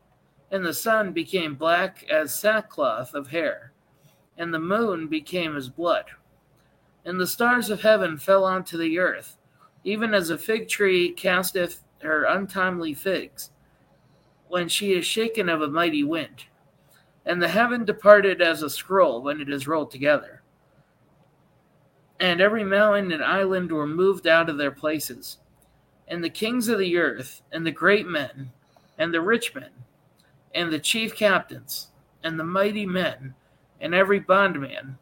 and 0.50 0.64
the 0.64 0.74
sun 0.74 1.12
became 1.12 1.54
black 1.54 2.04
as 2.10 2.34
sackcloth 2.34 3.14
of 3.14 3.28
hair, 3.28 3.72
and 4.38 4.52
the 4.52 4.58
moon 4.58 5.08
became 5.08 5.56
as 5.56 5.68
blood. 5.68 6.06
And 7.04 7.20
the 7.20 7.26
stars 7.26 7.70
of 7.70 7.82
heaven 7.82 8.18
fell 8.18 8.44
onto 8.44 8.76
the 8.76 8.98
earth, 8.98 9.36
even 9.84 10.12
as 10.12 10.30
a 10.30 10.38
fig 10.38 10.68
tree 10.68 11.12
casteth 11.12 11.82
her 12.02 12.24
untimely 12.24 12.94
figs, 12.94 13.50
when 14.48 14.68
she 14.68 14.92
is 14.92 15.06
shaken 15.06 15.48
of 15.48 15.62
a 15.62 15.68
mighty 15.68 16.04
wind. 16.04 16.44
And 17.24 17.42
the 17.42 17.48
heaven 17.48 17.84
departed 17.84 18.40
as 18.40 18.62
a 18.62 18.70
scroll 18.70 19.22
when 19.22 19.40
it 19.40 19.48
is 19.48 19.66
rolled 19.66 19.90
together. 19.90 20.42
And 22.20 22.40
every 22.40 22.64
mountain 22.64 23.12
and 23.12 23.22
island 23.22 23.70
were 23.70 23.86
moved 23.86 24.26
out 24.26 24.48
of 24.48 24.58
their 24.58 24.70
places. 24.70 25.38
And 26.08 26.22
the 26.22 26.30
kings 26.30 26.68
of 26.68 26.78
the 26.78 26.96
earth, 26.96 27.42
and 27.52 27.66
the 27.66 27.72
great 27.72 28.06
men, 28.06 28.52
and 28.98 29.12
the 29.12 29.20
rich 29.20 29.54
men, 29.54 29.70
and 30.54 30.72
the 30.72 30.78
chief 30.78 31.14
captains, 31.14 31.88
and 32.22 32.38
the 32.38 32.44
mighty 32.44 32.86
men, 32.86 33.34
and 33.80 33.94
every 33.94 34.20
bondman, 34.20 34.98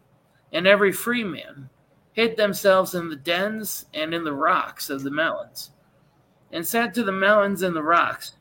and 0.52 0.66
every 0.66 0.93
free 0.93 1.25
man, 1.25 1.69
hid 2.12 2.37
themselves 2.37 2.95
in 2.95 3.09
the 3.09 3.16
dens 3.16 3.87
and 3.95 4.14
in 4.14 4.25
the 4.25 4.33
rocks 4.33 4.88
of 4.90 5.02
the 5.02 5.11
mountains, 5.11 5.71
and 6.52 6.64
said 6.66 6.95
to 6.95 7.02
the 7.02 7.12
mountains 7.12 7.62
and 7.62 7.75
the 7.75 7.83
rocks, 7.83 8.33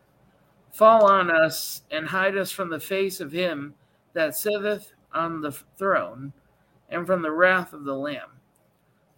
Fall 0.72 1.06
on 1.06 1.30
us 1.30 1.84
and 1.92 2.08
hide 2.08 2.36
us 2.38 2.52
from 2.52 2.70
the 2.70 2.80
face 2.80 3.20
of 3.20 3.32
him 3.32 3.75
that 4.13 4.36
sitteth 4.36 4.92
on 5.13 5.42
the 5.42 5.52
throne 5.52 6.34
and 6.90 7.06
from 7.06 7.22
the 7.22 7.32
wrath 7.32 7.74
of 7.74 7.84
the 7.84 7.94
Lamb. 7.94 8.32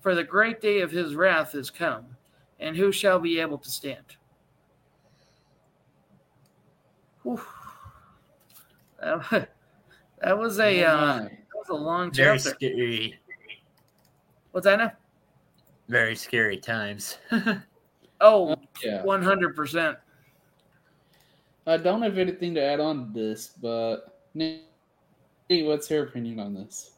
For 0.02 0.16
the 0.16 0.24
great 0.24 0.62
day 0.62 0.82
of 0.82 0.92
his 0.92 1.16
wrath 1.16 1.56
is 1.56 1.70
come, 1.70 2.06
and 2.60 2.76
who 2.76 2.92
shall 2.92 3.20
be 3.20 3.40
able 3.40 3.58
to 3.58 3.70
stand? 3.70 4.18
Whew. 7.24 7.42
That, 10.26 10.32
that 10.32 10.38
was 10.40 10.60
a 10.60 10.84
Oh, 10.84 10.88
uh, 10.88 11.18
that 11.24 11.32
was 11.54 11.70
a 11.70 11.74
long 11.74 12.10
time. 12.10 12.26
Very 12.26 12.38
chapter. 12.40 12.50
scary. 12.56 13.20
What's 14.52 14.66
that 14.66 14.80
now? 14.80 14.92
Very 15.88 16.16
scary 16.16 16.58
times. 16.58 17.18
Oh, 18.22 18.56
Yeah. 18.82 19.04
100%. 19.04 19.98
I 21.68 21.78
don't 21.78 22.02
have 22.02 22.18
anything 22.18 22.56
to 22.56 22.62
add 22.64 22.80
on 22.80 23.08
to 23.08 23.20
this, 23.20 23.50
but 23.62 24.22
Nate, 24.34 24.62
what's 25.50 25.90
your 25.92 26.06
opinion 26.06 26.40
on 26.40 26.54
this? 26.54 26.92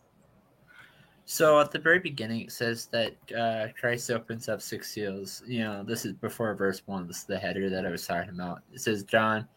So 1.25 1.59
at 1.59 1.71
the 1.71 1.79
very 1.79 1.97
beginning, 1.97 2.41
it 2.41 2.51
says 2.51 2.85
that 2.91 3.13
uh, 3.35 3.67
Christ 3.79 4.11
opens 4.11 4.47
up 4.47 4.61
six 4.61 4.91
seals. 4.91 5.41
You 5.47 5.63
know, 5.63 5.83
this 5.83 6.05
is 6.05 6.13
before 6.13 6.53
verse 6.53 6.83
one. 6.85 7.07
This 7.07 7.17
is 7.17 7.23
the 7.23 7.39
header 7.39 7.67
that 7.71 7.83
I 7.85 7.89
was 7.89 8.05
talking 8.05 8.29
about. 8.29 8.61
It 8.71 8.79
says 8.79 9.03
John 9.03 9.47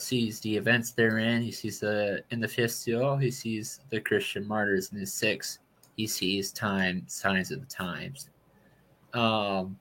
sees 0.00 0.40
the 0.40 0.56
events 0.56 0.92
therein. 0.92 1.42
He 1.42 1.52
sees 1.52 1.80
the 1.80 2.22
in 2.30 2.40
the 2.40 2.48
fifth 2.48 2.72
seal. 2.72 3.16
He 3.16 3.30
sees 3.30 3.80
the 3.90 4.00
Christian 4.00 4.46
martyrs 4.46 4.92
in 4.92 4.98
the 4.98 5.06
sixth. 5.06 5.58
He 5.96 6.06
sees 6.06 6.52
time 6.52 7.04
signs 7.06 7.50
of 7.50 7.60
the 7.60 7.66
times. 7.66 8.28
Um, 9.12 9.78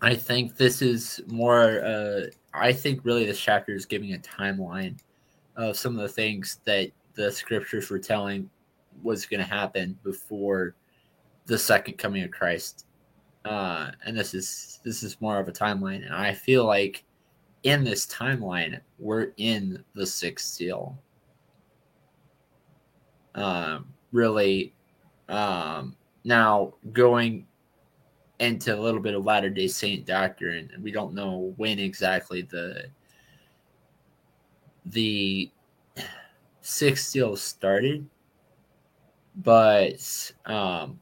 I 0.00 0.14
think 0.14 0.56
this 0.56 0.82
is 0.82 1.20
more. 1.26 1.84
Uh, 1.84 2.26
I 2.54 2.72
think 2.72 3.04
really 3.04 3.26
this 3.26 3.40
chapter 3.40 3.74
is 3.74 3.86
giving 3.86 4.14
a 4.14 4.18
timeline 4.18 4.98
of 5.56 5.76
some 5.76 5.96
of 5.96 6.02
the 6.02 6.08
things 6.08 6.60
that 6.64 6.90
the 7.14 7.30
scriptures 7.30 7.90
were 7.90 7.98
telling 7.98 8.48
was 9.02 9.26
going 9.26 9.40
to 9.40 9.46
happen 9.46 9.98
before 10.02 10.74
the 11.46 11.58
second 11.58 11.98
coming 11.98 12.22
of 12.22 12.30
Christ. 12.30 12.86
Uh, 13.44 13.90
and 14.04 14.16
this 14.16 14.34
is 14.34 14.80
this 14.84 15.02
is 15.02 15.20
more 15.20 15.38
of 15.38 15.48
a 15.48 15.52
timeline, 15.52 16.04
and 16.04 16.14
I 16.14 16.32
feel 16.32 16.64
like 16.64 17.04
in 17.62 17.84
this 17.84 18.06
timeline 18.06 18.80
we're 18.98 19.32
in 19.36 19.84
the 19.94 20.06
sixth 20.06 20.48
seal. 20.48 20.98
Um, 23.34 23.92
really, 24.12 24.74
um, 25.28 25.96
now 26.24 26.74
going 26.92 27.46
into 28.40 28.74
a 28.74 28.80
little 28.80 29.00
bit 29.00 29.14
of 29.14 29.24
Latter 29.24 29.50
Day 29.50 29.68
Saint 29.68 30.06
doctrine, 30.06 30.70
and 30.74 30.82
we 30.82 30.90
don't 30.90 31.14
know 31.14 31.54
when 31.56 31.78
exactly 31.78 32.42
the 32.42 32.86
the 34.86 35.50
sixth 36.62 37.06
seal 37.06 37.36
started 37.36 38.08
but 39.36 40.32
um 40.46 40.98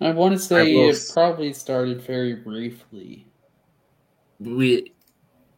I 0.00 0.10
want 0.10 0.32
to 0.34 0.38
say 0.38 0.72
it 0.74 1.10
probably 1.12 1.52
started 1.52 2.02
very 2.02 2.34
briefly. 2.34 3.26
We 4.40 4.92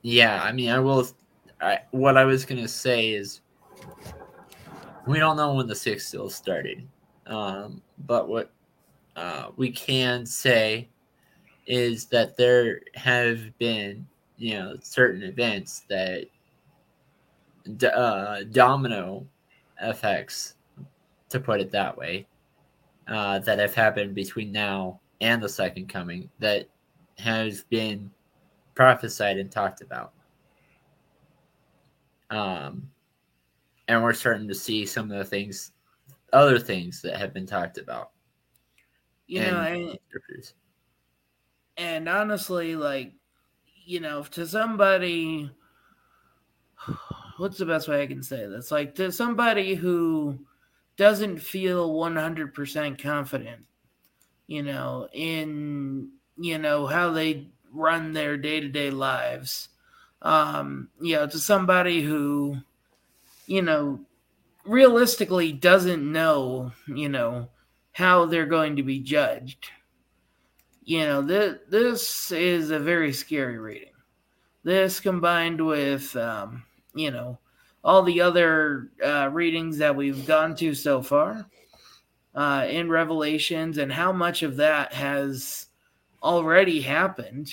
yeah 0.02 0.42
i 0.42 0.52
mean 0.52 0.70
i 0.70 0.78
will 0.78 1.06
I, 1.60 1.78
what 1.90 2.16
i 2.16 2.24
was 2.24 2.44
gonna 2.44 2.68
say 2.68 3.10
is 3.10 3.40
we 5.06 5.18
don't 5.18 5.36
know 5.36 5.54
when 5.54 5.66
the 5.66 5.74
sixth 5.74 6.08
seal 6.08 6.28
started. 6.28 6.86
Um 7.26 7.80
but 8.06 8.28
what 8.28 8.52
uh 9.14 9.50
we 9.56 9.70
can 9.70 10.26
say 10.26 10.88
is 11.66 12.06
that 12.06 12.36
there 12.36 12.80
have 12.94 13.56
been 13.58 14.06
you 14.36 14.54
know 14.54 14.76
certain 14.82 15.22
events 15.22 15.84
that 15.88 16.26
d- 17.76 17.86
uh 17.86 18.42
domino 18.50 19.26
effects 19.80 20.54
to 21.28 21.40
put 21.40 21.60
it 21.60 21.70
that 21.72 21.96
way 21.96 22.26
uh 23.08 23.38
that 23.40 23.58
have 23.58 23.74
happened 23.74 24.14
between 24.14 24.52
now 24.52 25.00
and 25.20 25.42
the 25.42 25.48
second 25.48 25.88
coming 25.88 26.28
that 26.38 26.68
has 27.18 27.64
been 27.64 28.10
prophesied 28.76 29.38
and 29.38 29.50
talked 29.50 29.80
about. 29.80 30.12
Um, 32.30 32.88
and 33.88 34.02
we're 34.02 34.12
starting 34.12 34.46
to 34.46 34.54
see 34.54 34.86
some 34.86 35.10
of 35.10 35.18
the 35.18 35.24
things, 35.24 35.72
other 36.32 36.60
things 36.60 37.02
that 37.02 37.16
have 37.16 37.34
been 37.34 37.46
talked 37.46 37.78
about. 37.78 38.10
You 39.26 39.40
know, 39.40 39.60
and, 39.60 39.98
and 41.76 42.08
honestly, 42.08 42.76
like, 42.76 43.12
you 43.84 43.98
know, 43.98 44.22
to 44.22 44.46
somebody 44.46 45.50
what's 47.38 47.58
the 47.58 47.66
best 47.66 47.88
way 47.88 48.02
I 48.02 48.06
can 48.06 48.22
say 48.22 48.46
this? 48.46 48.70
Like 48.70 48.94
to 48.96 49.12
somebody 49.12 49.74
who 49.74 50.38
doesn't 50.96 51.38
feel 51.38 51.92
100% 51.92 53.02
confident, 53.02 53.64
you 54.46 54.62
know, 54.62 55.08
in 55.12 56.10
you 56.38 56.58
know 56.58 56.86
how 56.86 57.10
they 57.10 57.48
run 57.76 58.12
their 58.12 58.36
day-to-day 58.36 58.90
lives. 58.90 59.68
Um, 60.22 60.88
you 61.00 61.16
know, 61.16 61.26
to 61.26 61.38
somebody 61.38 62.02
who 62.02 62.56
you 63.46 63.62
know 63.62 64.00
realistically 64.64 65.52
doesn't 65.52 66.10
know, 66.10 66.72
you 66.86 67.08
know, 67.08 67.48
how 67.92 68.26
they're 68.26 68.46
going 68.46 68.76
to 68.76 68.82
be 68.82 69.00
judged. 69.00 69.70
You 70.84 71.00
know, 71.00 71.26
th- 71.26 71.60
this 71.68 72.30
is 72.32 72.70
a 72.70 72.78
very 72.78 73.12
scary 73.12 73.58
reading. 73.58 73.92
This 74.64 75.00
combined 75.00 75.64
with, 75.64 76.14
um, 76.16 76.64
you 76.94 77.10
know, 77.10 77.38
all 77.84 78.02
the 78.02 78.20
other 78.20 78.90
uh, 79.04 79.30
readings 79.32 79.78
that 79.78 79.94
we've 79.94 80.26
gone 80.26 80.56
to 80.56 80.74
so 80.74 81.02
far 81.02 81.46
uh, 82.34 82.66
in 82.68 82.90
Revelations 82.90 83.78
and 83.78 83.92
how 83.92 84.12
much 84.12 84.42
of 84.42 84.56
that 84.56 84.92
has 84.92 85.66
already 86.22 86.80
happened. 86.80 87.52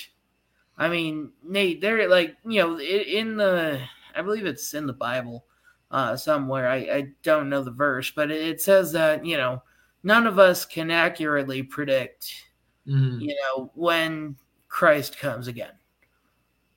I 0.76 0.88
mean, 0.88 1.30
Nate, 1.42 1.80
they're 1.80 2.08
like, 2.08 2.36
you 2.44 2.60
know, 2.60 2.80
in 2.80 3.36
the, 3.36 3.80
I 4.14 4.22
believe 4.22 4.46
it's 4.46 4.74
in 4.74 4.86
the 4.86 4.92
Bible 4.92 5.44
uh, 5.90 6.16
somewhere. 6.16 6.68
I, 6.68 6.76
I 6.76 7.08
don't 7.22 7.48
know 7.48 7.62
the 7.62 7.70
verse, 7.70 8.10
but 8.10 8.30
it 8.30 8.60
says 8.60 8.92
that, 8.92 9.24
you 9.24 9.36
know, 9.36 9.62
none 10.02 10.26
of 10.26 10.38
us 10.38 10.64
can 10.64 10.90
accurately 10.90 11.62
predict, 11.62 12.32
Mhm. 12.86 13.20
you 13.20 13.34
know, 13.36 13.70
when 13.74 14.36
Christ 14.68 15.18
comes 15.18 15.46
again. 15.46 15.72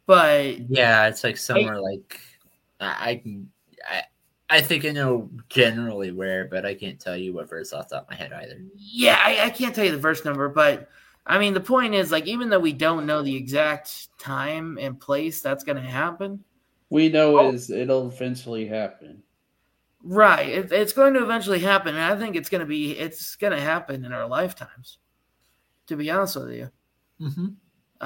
But 0.05 0.59
Yeah, 0.69 1.07
it's 1.07 1.23
like 1.23 1.37
somewhere 1.37 1.81
like 1.81 2.21
I, 2.79 3.09
I 3.09 3.15
can 3.15 3.51
I 3.89 4.03
I 4.49 4.61
think 4.61 4.85
I 4.85 4.91
know 4.91 5.29
generally 5.49 6.11
where, 6.11 6.45
but 6.45 6.65
I 6.65 6.73
can't 6.73 6.99
tell 6.99 7.17
you 7.17 7.33
what 7.33 7.49
verse 7.49 7.73
off 7.73 7.89
the 7.89 7.95
top 7.95 8.03
of 8.05 8.11
my 8.11 8.15
head 8.15 8.31
either. 8.31 8.61
yeah, 8.77 9.19
I, 9.21 9.45
I 9.45 9.49
can't 9.49 9.75
tell 9.75 9.83
you 9.83 9.91
the 9.91 9.97
verse 9.97 10.23
number, 10.23 10.47
but 10.47 10.87
I 11.27 11.37
mean, 11.39 11.53
the 11.53 11.59
point 11.59 11.93
is, 11.93 12.11
like, 12.11 12.25
even 12.25 12.49
though 12.49 12.59
we 12.59 12.73
don't 12.73 13.05
know 13.05 13.21
the 13.21 13.35
exact 13.35 14.17
time 14.17 14.77
and 14.79 14.99
place 14.99 15.41
that's 15.41 15.63
going 15.63 15.75
to 15.77 15.81
happen, 15.89 16.43
We 16.89 17.09
know 17.09 17.37
Oh. 17.39 17.51
is 17.51 17.69
it'll 17.69 18.07
eventually 18.07 18.65
happen. 18.65 19.21
right? 20.03 20.47
It, 20.47 20.71
it's 20.71 20.93
going 20.93 21.13
to 21.15 21.23
eventually 21.23 21.59
happen, 21.59 21.95
and 21.95 22.03
I 22.03 22.15
think 22.17 22.35
it's 22.37 22.49
going 22.49 22.61
to 22.61 22.65
be 22.65 22.91
it's 22.97 23.35
going 23.35 23.51
to 23.53 23.59
happen 23.59 24.05
in 24.05 24.13
our 24.13 24.27
lifetimes. 24.27 24.99
To 25.87 25.95
be 25.97 26.09
honest 26.11 26.35
with 26.37 26.51
you, 26.51 26.69
Mm-hmm. 27.21 27.47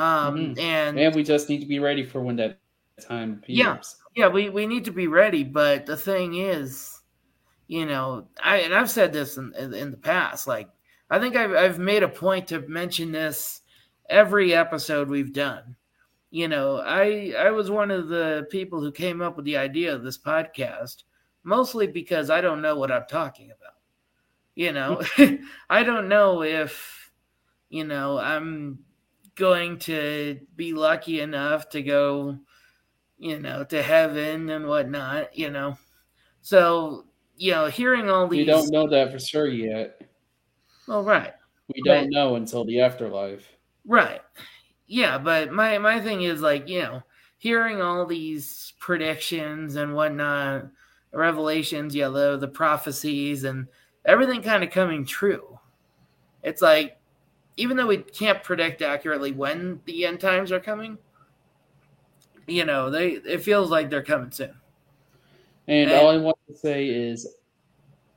um, 0.01 0.55
Mhm. 0.55 0.59
and 0.59 0.99
And 0.99 1.15
we 1.15 1.23
just 1.23 1.49
need 1.49 1.59
to 1.61 1.65
be 1.67 1.79
ready 1.79 2.03
for 2.03 2.21
when 2.21 2.35
that 2.37 2.59
time 3.01 3.33
appears. 3.33 3.57
Yeah. 3.59 3.77
yeah, 4.15 4.27
we, 4.29 4.49
we 4.49 4.65
need 4.67 4.85
to 4.85 4.91
be 4.91 5.07
ready. 5.07 5.43
But 5.43 5.85
the 5.85 5.97
thing 5.97 6.35
is, 6.35 7.01
you 7.67 7.85
know, 7.85 8.27
I 8.43 8.57
and 8.57 8.73
I've 8.73 8.89
said 8.89 9.13
this 9.13 9.37
in, 9.37 9.53
in, 9.57 9.73
in 9.73 9.91
the 9.91 9.97
past. 9.97 10.47
Like, 10.47 10.69
I 11.11 11.19
think 11.19 11.35
I've 11.35 11.53
I've 11.53 11.77
made 11.77 12.01
a 12.01 12.09
point 12.09 12.47
to 12.47 12.61
mention 12.61 13.11
this 13.11 13.61
every 14.09 14.55
episode 14.55 15.09
we've 15.09 15.33
done. 15.33 15.75
You 16.31 16.47
know, 16.47 16.77
I 16.77 17.35
I 17.37 17.51
was 17.51 17.69
one 17.69 17.91
of 17.91 18.07
the 18.07 18.47
people 18.49 18.81
who 18.81 18.91
came 18.91 19.21
up 19.21 19.35
with 19.35 19.45
the 19.45 19.57
idea 19.57 19.93
of 19.93 20.03
this 20.03 20.17
podcast, 20.17 21.03
mostly 21.43 21.85
because 21.85 22.31
I 22.31 22.41
don't 22.41 22.63
know 22.63 22.75
what 22.75 22.91
I'm 22.91 23.05
talking 23.07 23.51
about. 23.51 23.75
You 24.55 24.71
know, 24.71 25.01
I 25.69 25.83
don't 25.83 26.09
know 26.09 26.41
if 26.41 27.11
you 27.69 27.83
know 27.83 28.17
I'm 28.17 28.79
going 29.35 29.77
to 29.79 30.39
be 30.55 30.73
lucky 30.73 31.21
enough 31.21 31.69
to 31.69 31.83
go 31.83 32.39
you 33.21 33.39
know, 33.39 33.63
to 33.63 33.83
heaven 33.83 34.49
and 34.49 34.65
whatnot, 34.65 35.37
you 35.37 35.51
know. 35.51 35.77
So, 36.41 37.05
you 37.37 37.51
know, 37.51 37.67
hearing 37.67 38.09
all 38.09 38.27
these 38.27 38.39
You 38.39 38.45
don't 38.45 38.71
know 38.71 38.89
that 38.89 39.11
for 39.11 39.19
sure 39.19 39.47
yet. 39.47 40.00
Well, 40.87 41.03
right. 41.03 41.33
We 41.73 41.81
But- 41.85 41.93
don't 41.93 42.09
know 42.09 42.35
until 42.35 42.65
the 42.65 42.81
afterlife. 42.81 43.47
Right. 43.85 44.21
Yeah, 44.87 45.17
but 45.17 45.51
my 45.51 45.77
my 45.77 45.99
thing 45.99 46.23
is 46.23 46.41
like, 46.41 46.67
you 46.67 46.81
know, 46.81 47.03
hearing 47.37 47.81
all 47.81 48.05
these 48.05 48.73
predictions 48.79 49.75
and 49.75 49.95
whatnot, 49.95 50.65
revelations, 51.11 51.95
yeah, 51.95 52.09
the 52.09 52.37
the 52.37 52.47
prophecies 52.47 53.43
and 53.43 53.67
everything 54.05 54.41
kind 54.41 54.63
of 54.63 54.69
coming 54.71 55.05
true. 55.05 55.59
It's 56.43 56.61
like 56.61 56.97
even 57.57 57.77
though 57.77 57.87
we 57.87 57.97
can't 57.97 58.43
predict 58.43 58.81
accurately 58.81 59.31
when 59.31 59.79
the 59.85 60.05
end 60.05 60.19
times 60.19 60.51
are 60.51 60.59
coming, 60.59 60.97
you 62.47 62.65
know, 62.65 62.89
they 62.89 63.11
it 63.11 63.43
feels 63.43 63.69
like 63.69 63.89
they're 63.89 64.03
coming 64.03 64.31
soon. 64.31 64.55
And 65.67 65.91
And- 65.91 65.99
all 66.01 66.09
I 66.09 66.17
want 66.17 66.37
to 66.47 66.55
say 66.55 66.87
is, 66.87 67.27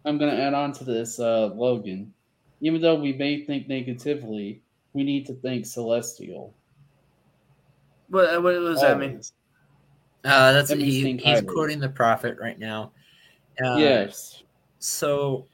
I'm 0.04 0.18
going 0.18 0.34
to 0.34 0.42
add 0.42 0.54
on 0.54 0.72
to 0.72 0.84
this, 0.84 1.20
uh, 1.20 1.48
Logan. 1.54 2.12
Even 2.64 2.80
though 2.80 2.94
we 2.94 3.12
may 3.12 3.44
think 3.44 3.68
negatively, 3.68 4.62
we 4.94 5.04
need 5.04 5.26
to 5.26 5.34
think 5.34 5.66
celestial. 5.66 6.54
What 8.08 8.42
what 8.42 8.52
does 8.52 8.80
that 8.80 8.98
mean? 8.98 9.20
Uh, 10.24 10.52
that's 10.52 10.70
That 10.70 10.78
he, 10.78 11.12
he's 11.18 11.22
highly. 11.22 11.46
quoting 11.46 11.78
the 11.78 11.90
prophet 11.90 12.38
right 12.40 12.58
now. 12.58 12.92
Uh, 13.62 13.76
yes. 13.76 14.42
So 14.78 15.46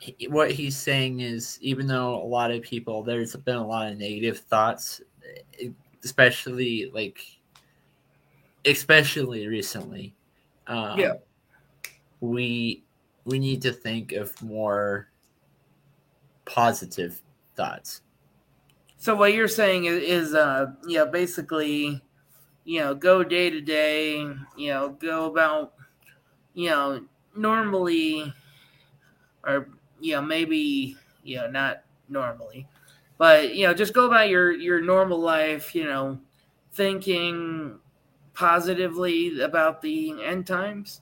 he- 0.00 0.26
what 0.26 0.50
he's 0.50 0.76
saying 0.76 1.20
is, 1.20 1.56
even 1.62 1.86
though 1.86 2.20
a 2.20 2.26
lot 2.26 2.50
of 2.50 2.62
people, 2.62 3.04
there's 3.04 3.36
been 3.36 3.54
a 3.54 3.64
lot 3.66 3.92
of 3.92 3.96
negative 3.96 4.40
thoughts, 4.40 5.00
especially 6.02 6.90
like, 6.92 7.20
especially 8.64 9.46
recently. 9.46 10.16
Um, 10.66 10.98
Yeah. 10.98 11.12
We 12.18 12.82
we 13.24 13.38
need 13.38 13.62
to 13.62 13.72
think 13.72 14.12
of 14.12 14.34
more 14.42 15.09
positive 16.50 17.22
thoughts. 17.54 18.02
So 18.96 19.14
what 19.14 19.32
you're 19.32 19.48
saying 19.48 19.84
is, 19.84 20.02
is 20.02 20.34
uh, 20.34 20.72
you 20.86 20.98
know, 20.98 21.06
basically, 21.06 22.02
you 22.64 22.80
know, 22.80 22.94
go 22.94 23.22
day 23.22 23.48
to 23.48 23.60
day, 23.60 24.18
you 24.56 24.68
know, 24.68 24.90
go 24.90 25.26
about, 25.26 25.74
you 26.54 26.68
know, 26.68 27.00
normally, 27.36 28.32
or 29.44 29.68
you 30.00 30.14
know, 30.14 30.22
maybe, 30.22 30.96
you 31.22 31.36
know, 31.36 31.48
not 31.50 31.82
normally, 32.08 32.66
but 33.16 33.54
you 33.54 33.66
know, 33.66 33.72
just 33.72 33.94
go 33.94 34.06
about 34.06 34.28
your 34.28 34.52
your 34.52 34.80
normal 34.80 35.20
life, 35.20 35.74
you 35.74 35.84
know, 35.84 36.18
thinking 36.72 37.78
positively 38.34 39.40
about 39.40 39.80
the 39.80 40.22
end 40.22 40.46
times, 40.46 41.00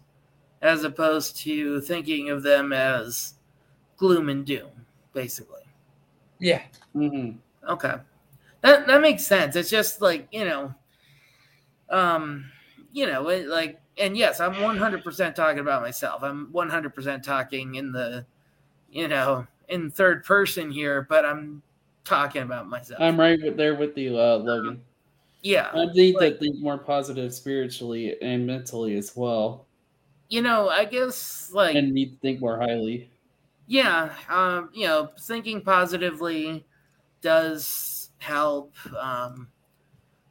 as 0.62 0.84
opposed 0.84 1.37
to 1.38 1.80
thinking 1.80 2.30
of 2.30 2.42
them 2.42 2.72
as 2.72 3.34
gloom 3.96 4.28
and 4.28 4.44
doom, 4.46 4.78
basically. 5.12 5.62
Yeah. 6.40 6.62
hmm 6.92 7.31
Okay. 7.68 7.94
That 8.62 8.87
that 8.87 9.01
makes 9.01 9.27
sense. 9.27 9.57
It's 9.57 9.71
just 9.71 10.01
like, 10.01 10.29
you 10.33 10.44
know, 10.44 10.75
um, 11.90 12.44
you 12.92 13.07
know, 13.07 13.29
it, 13.29 13.47
like 13.49 13.81
and 13.99 14.16
yes, 14.16 14.40
I'm 14.40 14.55
100% 14.55 15.35
talking 15.35 15.59
about 15.59 15.83
myself. 15.83 16.23
I'm 16.23 16.49
100% 16.53 17.23
talking 17.23 17.75
in 17.77 17.92
the 17.92 18.25
you 18.90 19.09
know, 19.09 19.47
in 19.68 19.90
third 19.90 20.25
person 20.25 20.71
here, 20.71 21.03
but 21.09 21.25
I'm 21.25 21.62
talking 22.05 22.42
about 22.42 22.68
myself. 22.68 23.01
I'm 23.03 23.18
right 23.21 23.38
there 23.57 23.75
with 23.75 23.99
you, 23.99 24.18
uh, 24.18 24.38
Logan. 24.38 24.81
yeah. 25.42 25.71
I 25.75 25.87
need 25.92 26.14
like- 26.16 26.35
to 26.35 26.38
think 26.38 26.59
more 26.61 26.79
positive 26.79 27.35
spiritually 27.35 28.16
and 28.23 28.47
mentally 28.47 28.97
as 28.97 29.14
well. 29.14 29.66
You 30.31 30.42
know, 30.42 30.68
I 30.68 30.85
guess 30.85 31.51
like 31.53 31.75
And 31.77 31.92
need 31.92 32.12
to 32.12 32.16
think 32.21 32.40
more 32.40 32.59
highly. 32.59 33.11
Yeah, 33.68 34.14
um, 34.31 34.70
you 34.72 34.87
know, 34.87 35.11
thinking 35.20 35.61
positively 35.61 36.66
does 37.20 38.09
help. 38.18 38.74
Um, 38.98 39.48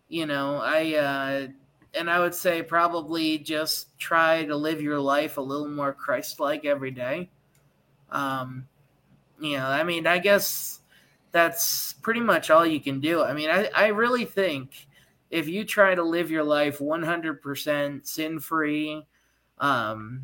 you 0.10 0.26
know, 0.26 0.58
I 0.58 0.96
uh, 0.96 1.48
and 1.94 2.10
I 2.10 2.20
would 2.20 2.34
say 2.34 2.64
probably 2.64 3.38
just 3.38 3.98
try 4.00 4.44
to 4.46 4.56
live 4.56 4.82
your 4.82 5.00
life 5.00 5.38
a 5.38 5.42
little 5.42 5.68
more 5.70 5.94
Christ-like 5.94 6.66
every 6.66 6.92
day. 6.92 7.30
Um, 8.10 8.68
you 9.40 9.58
know, 9.58 9.68
I 9.68 9.84
mean, 9.84 10.08
I 10.08 10.18
guess 10.18 10.82
that's 11.32 11.94
pretty 11.94 12.22
much 12.22 12.50
all 12.50 12.66
you 12.66 12.80
can 12.80 13.00
do. 13.00 13.24
I 13.24 13.34
mean, 13.34 13.52
I, 13.52 13.70
I 13.76 13.88
really 13.88 14.26
think 14.26 14.88
if 15.30 15.48
you 15.48 15.64
try 15.64 15.94
to 15.94 16.04
live 16.04 16.32
your 16.32 16.44
life 16.44 16.80
100% 16.80 18.08
sin-free, 18.08 19.06
um, 19.60 20.24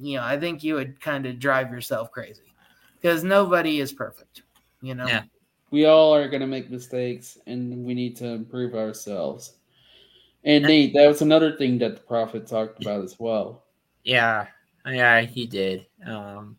you 0.00 0.16
know, 0.16 0.24
I 0.24 0.38
think 0.38 0.62
you 0.62 0.74
would 0.74 1.00
kind 1.00 1.26
of 1.26 1.38
drive 1.38 1.70
yourself 1.70 2.10
crazy 2.10 2.52
because 2.96 3.22
nobody 3.22 3.80
is 3.80 3.92
perfect, 3.92 4.42
you 4.80 4.94
know? 4.94 5.06
Yeah. 5.06 5.22
We 5.70 5.84
all 5.84 6.14
are 6.14 6.28
going 6.28 6.40
to 6.40 6.48
make 6.48 6.68
mistakes, 6.68 7.38
and 7.46 7.84
we 7.84 7.94
need 7.94 8.16
to 8.16 8.26
improve 8.26 8.74
ourselves. 8.74 9.54
And 10.42 10.64
Nate, 10.64 10.94
that 10.94 11.06
was 11.06 11.22
another 11.22 11.56
thing 11.56 11.78
that 11.78 11.94
the 11.94 12.02
prophet 12.02 12.46
talked 12.46 12.82
about 12.82 13.04
as 13.04 13.16
well. 13.20 13.64
Yeah, 14.02 14.46
yeah, 14.86 15.20
he 15.20 15.46
did. 15.46 15.86
Um, 16.04 16.56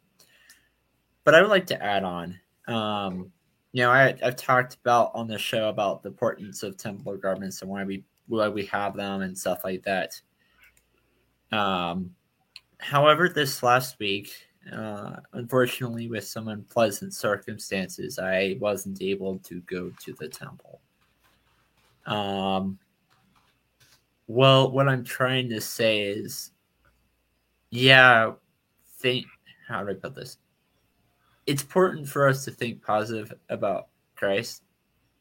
but 1.23 1.35
I 1.35 1.41
would 1.41 1.49
like 1.49 1.65
to 1.67 1.83
add 1.83 2.03
on. 2.03 2.39
Um, 2.67 3.31
you 3.73 3.83
know, 3.83 3.91
I, 3.91 4.15
I've 4.23 4.35
talked 4.35 4.75
about 4.75 5.11
on 5.13 5.27
the 5.27 5.37
show 5.37 5.69
about 5.69 6.03
the 6.03 6.09
importance 6.09 6.63
of 6.63 6.77
temple 6.77 7.17
garments 7.17 7.61
and 7.61 7.71
why 7.71 7.83
we 7.83 8.03
why 8.27 8.47
we 8.47 8.65
have 8.67 8.95
them 8.95 9.21
and 9.21 9.37
stuff 9.37 9.63
like 9.63 9.83
that. 9.83 10.19
Um, 11.51 12.11
however, 12.81 13.29
this 13.29 13.63
last 13.63 13.99
week, 13.99 14.33
uh, 14.71 15.17
unfortunately, 15.33 16.07
with 16.07 16.25
some 16.25 16.47
unpleasant 16.47 17.13
circumstances, 17.13 18.19
I 18.19 18.57
wasn't 18.59 19.01
able 19.01 19.39
to 19.39 19.61
go 19.61 19.91
to 20.03 20.13
the 20.13 20.27
temple. 20.27 20.81
Um, 22.05 22.79
well, 24.27 24.71
what 24.71 24.87
I'm 24.87 25.03
trying 25.03 25.49
to 25.49 25.61
say 25.61 26.01
is, 26.01 26.51
yeah, 27.69 28.33
think. 28.99 29.25
How 29.67 29.83
do 29.83 29.91
I 29.91 29.93
put 29.93 30.15
this? 30.15 30.37
It's 31.45 31.61
important 31.63 32.07
for 32.07 32.27
us 32.27 32.43
to 32.45 32.51
think 32.51 32.83
positive 32.83 33.33
about 33.49 33.87
Christ, 34.15 34.63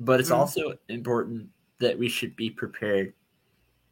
but 0.01 0.21
it's 0.21 0.31
Mhm. 0.31 0.37
also 0.37 0.79
important 0.89 1.49
that 1.79 1.99
we 1.99 2.09
should 2.09 2.37
be 2.37 2.51
prepared 2.51 3.15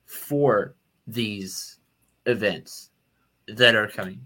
for 0.04 0.74
these 1.06 1.80
events 2.26 2.90
that 3.54 3.74
are 3.74 3.88
coming. 3.88 4.20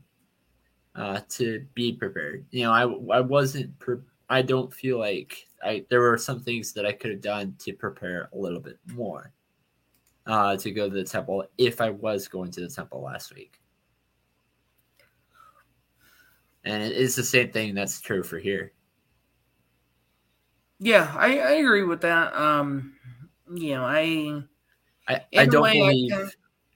Uh, 0.95 1.21
to 1.27 1.65
be 1.73 1.91
prepared, 1.91 2.45
you 2.51 2.65
know, 2.65 2.71
I 2.71 2.83
I 3.17 3.21
wasn't. 3.21 3.79
Pre- 3.79 3.97
I 4.29 4.43
don't 4.43 4.73
feel 4.73 4.99
like 4.99 5.47
I 5.65 5.87
there 5.89 6.01
were 6.01 6.19
some 6.19 6.41
things 6.41 6.75
that 6.75 6.85
I 6.85 6.93
could 6.93 7.11
have 7.13 7.23
done 7.23 7.57
to 7.61 7.73
prepare 7.73 8.29
a 8.35 8.37
little 8.37 8.61
bit 8.61 8.79
more 8.95 9.33
uh, 10.27 10.57
to 10.59 10.71
go 10.71 10.91
to 10.91 10.95
the 10.95 11.05
temple 11.05 11.47
if 11.57 11.81
I 11.81 11.89
was 11.89 12.29
going 12.29 12.51
to 12.51 12.61
the 12.61 12.69
temple 12.69 13.01
last 13.01 13.35
week. 13.35 13.59
And 16.65 16.83
it 16.83 16.93
is 16.93 17.17
the 17.17 17.25
same 17.25 17.51
thing 17.51 17.75
that's 17.75 18.01
true 18.01 18.23
for 18.23 18.39
here. 18.39 18.73
Yeah, 20.79 21.11
I, 21.17 21.39
I 21.39 21.51
agree 21.53 21.85
with 21.85 22.03
that. 22.03 22.35
Um, 22.35 22.95
you 23.55 23.75
know, 23.75 23.85
I 23.85 24.43
I, 25.09 25.23
I 25.37 25.47
don't 25.47 25.63
way, 25.63 25.71
I 25.71 25.75
believe 25.75 26.11
can- 26.11 26.31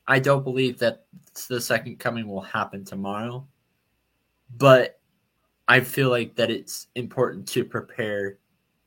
I 0.08 0.18
don't 0.20 0.42
believe 0.42 0.78
that 0.78 1.04
the 1.44 1.60
second 1.60 1.98
coming 1.98 2.26
will 2.26 2.40
happen 2.40 2.84
tomorrow. 2.84 3.46
But 4.56 4.98
I 5.68 5.80
feel 5.80 6.08
like 6.08 6.34
that 6.36 6.50
it's 6.50 6.86
important 6.94 7.46
to 7.48 7.64
prepare 7.64 8.38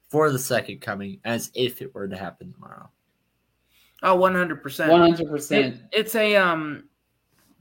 for 0.10 0.32
the 0.32 0.40
second 0.40 0.82
coming 0.82 1.20
as 1.26 1.52
if 1.54 1.82
it 1.82 1.94
were 1.94 2.08
to 2.08 2.18
happen 2.18 2.52
tomorrow. 2.52 2.90
Oh, 4.02 4.14
oh, 4.14 4.16
one 4.16 4.34
hundred 4.34 4.64
percent. 4.64 4.90
One 4.92 5.02
hundred 5.02 5.28
It, 5.28 5.30
percent. 5.30 5.82
it's 5.92 6.16
a 6.16 6.36
um 6.38 6.86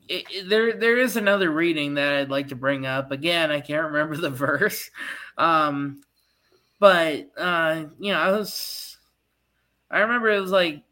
it, 0.08 0.24
it- 0.30 0.48
there 0.48 0.72
there 0.74 0.96
is 0.96 1.16
another 1.16 1.50
reading 1.50 1.94
that 1.94 2.14
I'd 2.14 2.30
like 2.30 2.48
to 2.48 2.56
bring 2.56 2.86
up. 2.86 3.10
Again, 3.10 3.50
I 3.50 3.60
can't 3.60 3.86
remember 3.86 4.16
the 4.16 4.30
verse. 4.46 4.90
Um 5.36 6.00
but 6.78 7.28
uh 7.36 7.84
you 7.98 8.12
know, 8.12 8.18
I 8.20 8.30
was 8.30 8.96
I 9.90 10.00
remember 10.00 10.30
it 10.30 10.40
was 10.40 10.52
like 10.52 10.82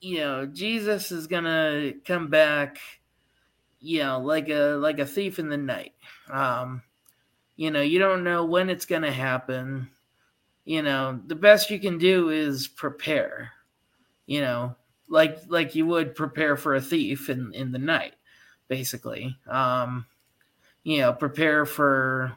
you 0.00 0.18
know, 0.18 0.46
Jesus 0.46 1.12
is 1.12 1.28
going 1.28 1.44
to 1.44 1.94
come 2.04 2.26
back 2.28 2.78
you 3.82 4.00
know, 4.00 4.20
like 4.20 4.48
a 4.48 4.76
like 4.76 4.98
a 4.98 5.06
thief 5.06 5.38
in 5.38 5.48
the 5.48 5.56
night. 5.56 5.92
Um 6.30 6.82
you 7.56 7.70
know, 7.70 7.82
you 7.82 7.98
don't 7.98 8.24
know 8.24 8.44
when 8.44 8.70
it's 8.70 8.86
going 8.86 9.02
to 9.02 9.12
happen. 9.12 9.90
You 10.64 10.80
know, 10.82 11.20
the 11.26 11.34
best 11.34 11.70
you 11.70 11.78
can 11.78 11.98
do 11.98 12.30
is 12.30 12.66
prepare. 12.66 13.50
You 14.26 14.40
know, 14.40 14.74
like 15.12 15.38
like 15.48 15.74
you 15.74 15.86
would 15.86 16.14
prepare 16.14 16.56
for 16.56 16.74
a 16.74 16.80
thief 16.80 17.28
in 17.28 17.52
in 17.54 17.70
the 17.70 17.78
night 17.78 18.14
basically 18.66 19.36
um 19.48 20.06
you 20.82 20.98
know 20.98 21.12
prepare 21.12 21.66
for 21.66 22.32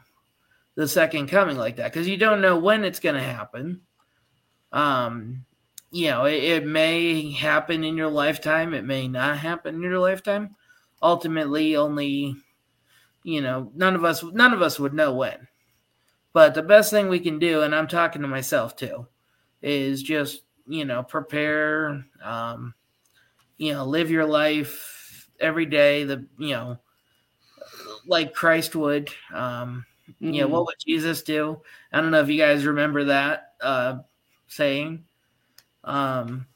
the 0.74 0.86
second 0.86 1.28
coming 1.28 1.56
like 1.56 1.76
that 1.76 1.90
because 1.90 2.06
you 2.06 2.18
don't 2.18 2.42
know 2.42 2.58
when 2.58 2.84
it's 2.84 3.00
going 3.00 3.14
to 3.14 3.22
happen 3.22 3.80
um 4.72 5.42
you 5.90 6.10
know 6.10 6.26
it, 6.26 6.44
it 6.44 6.66
may 6.66 7.32
happen 7.32 7.82
in 7.82 7.96
your 7.96 8.10
lifetime 8.10 8.74
it 8.74 8.84
may 8.84 9.08
not 9.08 9.38
happen 9.38 9.76
in 9.76 9.82
your 9.82 9.98
lifetime 9.98 10.54
ultimately 11.02 11.76
only 11.76 12.36
you 13.24 13.40
know 13.40 13.70
none 13.74 13.94
of 13.94 14.04
us 14.04 14.22
none 14.22 14.52
of 14.52 14.62
us 14.62 14.78
would 14.78 14.94
know 14.94 15.14
when 15.14 15.48
but 16.32 16.54
the 16.54 16.62
best 16.62 16.90
thing 16.90 17.08
we 17.08 17.20
can 17.20 17.38
do 17.38 17.62
and 17.62 17.74
i'm 17.74 17.88
talking 17.88 18.22
to 18.22 18.28
myself 18.28 18.76
too 18.76 19.06
is 19.62 20.02
just 20.02 20.42
you 20.66 20.84
know 20.84 21.02
prepare 21.02 22.04
um 22.22 22.74
you 23.58 23.72
know 23.72 23.84
live 23.84 24.10
your 24.10 24.26
life 24.26 25.28
every 25.40 25.66
day 25.66 26.04
the 26.04 26.26
you 26.38 26.50
know 26.50 26.78
like 28.06 28.32
christ 28.34 28.74
would 28.76 29.10
um 29.34 29.84
you 30.20 30.32
Mm-hmm. 30.32 30.40
know 30.40 30.48
what 30.48 30.66
would 30.66 30.76
jesus 30.86 31.22
do 31.22 31.60
i 31.92 32.00
don't 32.00 32.10
know 32.10 32.20
if 32.20 32.28
you 32.28 32.38
guys 32.38 32.64
remember 32.64 33.04
that 33.04 33.54
uh 33.60 33.98
saying 34.46 35.04
um 35.84 36.46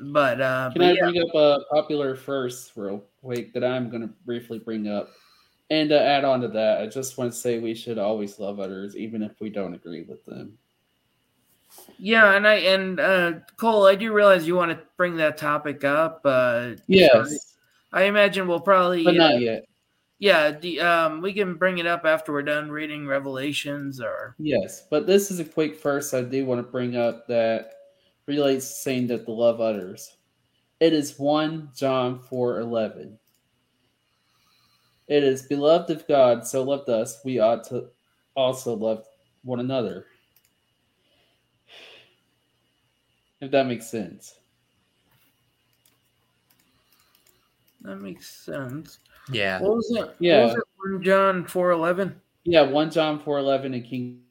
but 0.00 0.40
uh 0.40 0.70
Can 0.72 0.82
but 0.82 0.90
I 0.90 0.94
yeah. 0.94 1.00
bring 1.00 1.20
up 1.20 1.34
a 1.34 1.58
popular 1.72 2.14
verse 2.14 2.72
real 2.76 3.02
quick 3.24 3.52
that 3.54 3.64
I'm 3.64 3.88
going 3.88 4.02
to 4.02 4.14
briefly 4.26 4.58
bring 4.58 4.88
up? 4.88 5.08
And 5.70 5.88
to 5.88 5.98
add 6.00 6.24
on 6.24 6.42
to 6.42 6.48
that, 6.48 6.82
I 6.82 6.86
just 6.86 7.16
want 7.16 7.32
to 7.32 7.38
say 7.38 7.58
we 7.58 7.74
should 7.74 7.98
always 7.98 8.38
love 8.38 8.60
others, 8.60 8.96
even 8.96 9.22
if 9.22 9.40
we 9.40 9.48
don't 9.48 9.74
agree 9.74 10.02
with 10.02 10.24
them. 10.26 10.58
yeah 11.98 12.36
and 12.36 12.46
i 12.46 12.54
and 12.54 13.00
uh 13.00 13.32
cole 13.56 13.86
i 13.86 13.94
do 13.96 14.12
realize 14.12 14.46
you 14.46 14.54
want 14.54 14.70
to 14.70 14.78
bring 14.96 15.16
that 15.16 15.36
topic 15.36 15.82
up 15.84 16.20
uh 16.24 16.70
Yes, 16.86 17.56
i 17.92 18.04
imagine 18.04 18.46
we'll 18.46 18.60
probably 18.60 19.02
but 19.04 19.14
uh, 19.16 19.30
not 19.30 19.40
yet. 19.40 19.64
yeah 20.18 20.50
the, 20.52 20.80
um 20.80 21.20
we 21.20 21.32
can 21.32 21.54
bring 21.54 21.78
it 21.78 21.86
up 21.86 22.04
after 22.04 22.32
we're 22.32 22.42
done 22.42 22.70
reading 22.70 23.06
revelations 23.08 24.00
or 24.00 24.36
Yes, 24.38 24.86
but 24.90 25.06
this 25.06 25.30
is 25.30 25.40
a 25.40 25.44
quick 25.44 25.76
first. 25.76 26.12
I 26.14 26.22
do 26.22 26.44
want 26.44 26.58
to 26.58 26.70
bring 26.70 26.96
up 26.96 27.26
that 27.28 27.72
relates 28.26 28.66
to 28.68 28.74
saying 28.74 29.06
that 29.08 29.26
the 29.26 29.32
love 29.32 29.60
others. 29.60 30.16
It 30.80 30.92
is 30.92 31.18
1 31.18 31.70
John 31.76 32.20
4 32.20 32.60
11. 32.60 33.18
It 35.06 35.22
is 35.22 35.42
beloved 35.42 35.90
of 35.90 36.06
God, 36.08 36.46
so 36.46 36.62
loved 36.62 36.88
us, 36.88 37.20
we 37.24 37.38
ought 37.38 37.64
to 37.64 37.90
also 38.34 38.74
love 38.74 39.04
one 39.42 39.60
another. 39.60 40.06
If 43.40 43.50
that 43.50 43.66
makes 43.66 43.86
sense. 43.86 44.40
that 47.82 47.96
makes 47.96 48.26
sense 48.30 48.98
Yeah. 49.30 49.60
what 49.60 49.76
was 49.76 49.90
it 49.90 50.16
Yeah. 50.18 50.38
what 50.38 50.44
was 50.46 50.54
it 50.56 50.64
1 50.78 51.02
john 51.02 51.44
411 51.46 52.18
Yeah, 52.44 52.62
1 52.62 52.90
John 52.90 53.18
4 53.20 53.38
11 53.38 53.74
and 53.74 53.84
King 53.84 54.22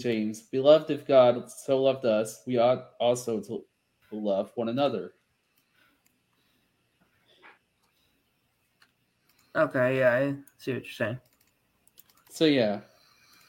James. 0.00 0.40
Beloved 0.40 0.90
of 0.90 1.04
God, 1.06 1.50
so 1.50 1.82
loved 1.82 2.06
us, 2.06 2.42
we 2.46 2.56
ought 2.56 2.92
also 2.98 3.38
to 3.42 3.66
love 4.12 4.50
one 4.54 4.70
another. 4.70 5.12
Okay, 9.56 9.98
yeah, 9.98 10.12
I 10.14 10.36
see 10.58 10.74
what 10.74 10.84
you're 10.84 10.92
saying. 10.92 11.18
So 12.28 12.44
yeah, 12.44 12.80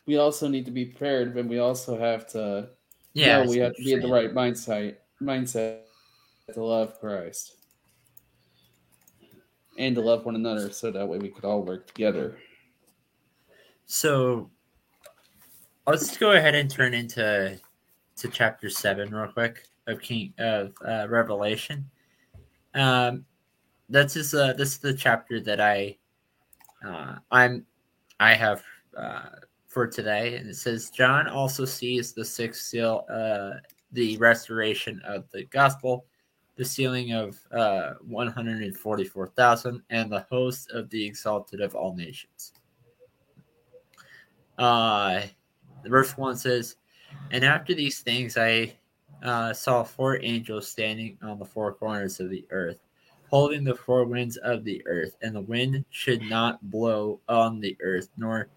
we 0.07 0.17
also 0.17 0.47
need 0.47 0.65
to 0.65 0.71
be 0.71 0.85
prepared, 0.85 1.35
but 1.35 1.45
we 1.45 1.59
also 1.59 1.97
have 1.99 2.27
to 2.29 2.69
Yeah. 3.13 3.43
know 3.43 3.49
we 3.49 3.57
have 3.57 3.75
to 3.75 3.83
be 3.83 3.93
in 3.93 4.01
the 4.01 4.07
right 4.07 4.33
mindset 4.33 4.97
mindset 5.21 5.81
to 6.53 6.63
love 6.63 6.99
Christ 6.99 7.57
and 9.77 9.95
to 9.95 10.01
love 10.01 10.25
one 10.25 10.35
another, 10.35 10.71
so 10.71 10.91
that 10.91 11.07
way 11.07 11.19
we 11.19 11.29
could 11.29 11.45
all 11.45 11.61
work 11.61 11.87
together. 11.87 12.37
So 13.85 14.49
let's 15.85 16.17
go 16.17 16.31
ahead 16.31 16.55
and 16.55 16.69
turn 16.69 16.93
into 16.93 17.59
to 18.17 18.27
chapter 18.27 18.69
seven 18.69 19.13
real 19.13 19.31
quick 19.31 19.67
of 19.87 20.01
King 20.01 20.33
of 20.39 20.73
uh, 20.85 21.07
Revelation. 21.07 21.89
Um, 22.73 23.25
that's 23.91 24.13
just 24.15 24.34
uh, 24.34 24.54
this 24.54 24.69
is 24.69 24.77
the 24.80 24.93
chapter 24.93 25.39
that 25.41 25.62
I 25.62 25.97
uh, 26.86 27.15
I'm 27.32 27.65
I 28.19 28.34
have 28.34 28.63
uh, 28.97 29.30
for 29.67 29.88
today, 29.88 30.38
and 30.38 30.49
it 30.49 30.56
says 30.56 30.89
John 30.89 31.27
also 31.27 31.65
sees 31.65 32.13
the 32.13 32.25
sixth 32.25 32.63
seal, 32.63 33.06
uh, 33.10 33.60
the 33.91 34.17
restoration 34.17 35.01
of 35.06 35.30
the 35.32 35.45
gospel, 35.45 36.06
the 36.56 36.65
sealing 36.65 37.13
of 37.13 37.39
uh, 37.51 37.93
one 38.01 38.27
hundred 38.27 38.62
and 38.63 38.75
the 40.12 40.25
host 40.30 40.71
of 40.71 40.89
the 40.89 41.06
exalted 41.06 41.62
of 41.62 41.75
all 41.75 41.95
nations. 41.95 42.54
Uh, 44.58 45.23
verse 45.86 46.15
1 46.15 46.38
says, 46.38 46.75
And 47.32 47.43
after 47.43 47.73
these 47.73 48.01
things 48.01 48.38
I 48.38 48.75
uh, 49.23 49.54
saw 49.54 49.84
four 49.84 50.21
angels 50.21 50.67
standing 50.67 51.17
on 51.23 51.39
the 51.39 51.45
four 51.45 51.73
corners 51.73 52.19
of 52.19 52.30
the 52.30 52.45
earth, 52.51 52.80
holding 53.32 53.63
the 53.63 53.74
four 53.74 54.04
winds 54.04 54.38
of 54.38 54.63
the 54.63 54.86
earth, 54.86 55.15
and 55.22 55.36
the 55.36 55.41
wind 55.41 55.86
should 55.89 56.22
not 56.24 56.62
blow 56.70 57.20
on 57.30 57.60
the 57.60 57.76
earth, 57.82 58.10
nor 58.17 58.50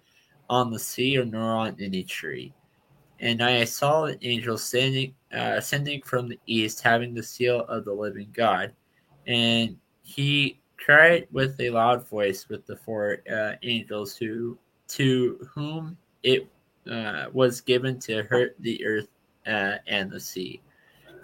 on 0.50 0.70
the 0.70 0.78
sea, 0.78 1.16
or 1.16 1.24
nor 1.24 1.54
on 1.54 1.76
any 1.80 2.02
tree. 2.02 2.52
And 3.20 3.40
I 3.40 3.64
saw 3.64 4.04
an 4.04 4.18
angel 4.22 4.58
standing, 4.58 5.14
uh, 5.32 5.54
ascending 5.56 6.02
from 6.02 6.28
the 6.28 6.38
east, 6.46 6.82
having 6.82 7.14
the 7.14 7.22
seal 7.22 7.60
of 7.60 7.84
the 7.84 7.92
living 7.92 8.28
God. 8.34 8.72
And 9.26 9.78
he 10.02 10.60
cried 10.76 11.28
with 11.30 11.58
a 11.60 11.70
loud 11.70 12.06
voice 12.08 12.48
with 12.48 12.66
the 12.66 12.76
four 12.76 13.22
uh, 13.32 13.52
angels 13.62 14.16
who 14.16 14.58
to 14.88 15.48
whom 15.54 15.96
it 16.22 16.46
uh, 16.90 17.26
was 17.32 17.60
given 17.60 17.98
to 18.00 18.24
hurt 18.24 18.54
the 18.58 18.84
earth 18.84 19.08
uh, 19.46 19.76
and 19.86 20.10
the 20.10 20.20
sea, 20.20 20.60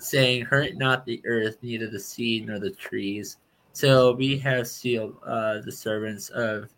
saying, 0.02 0.44
Hurt 0.44 0.76
not 0.76 1.04
the 1.04 1.20
earth, 1.24 1.58
neither 1.62 1.88
the 1.88 2.00
sea 2.00 2.44
nor 2.46 2.58
the 2.58 2.70
trees, 2.70 3.38
So 3.72 4.12
we 4.14 4.38
have 4.38 4.66
sealed 4.66 5.16
uh, 5.24 5.60
the 5.64 5.72
servants 5.72 6.28
of 6.30 6.70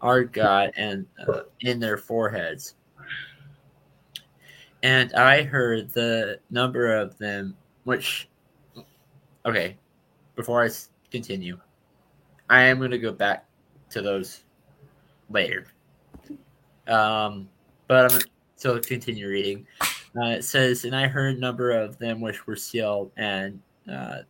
our 0.00 0.22
God 0.22 0.70
and 0.76 1.06
uh, 1.26 1.42
in 1.60 1.80
their 1.80 1.96
foreheads. 1.96 2.74
And 4.82 5.12
I 5.14 5.42
heard 5.42 5.90
the 5.90 6.38
number 6.50 6.94
of 6.96 7.18
them, 7.18 7.56
which, 7.84 8.28
okay, 9.44 9.76
before 10.36 10.64
I 10.64 10.68
continue, 11.10 11.58
I 12.48 12.62
am 12.62 12.78
going 12.78 12.92
to 12.92 12.98
go 12.98 13.12
back 13.12 13.46
to 13.90 14.00
those 14.00 14.44
later. 15.30 15.66
Um, 16.86 17.48
but 17.88 18.12
I'm 18.12 18.20
so 18.56 18.78
continue 18.78 19.28
reading. 19.28 19.66
Uh, 20.16 20.30
it 20.30 20.44
says, 20.44 20.84
and 20.84 20.96
I 20.96 21.06
heard 21.06 21.36
a 21.36 21.40
number 21.40 21.70
of 21.70 21.98
them 21.98 22.20
which 22.20 22.46
were 22.46 22.56
sealed, 22.56 23.12
and 23.16 23.60
uh, 23.90 24.20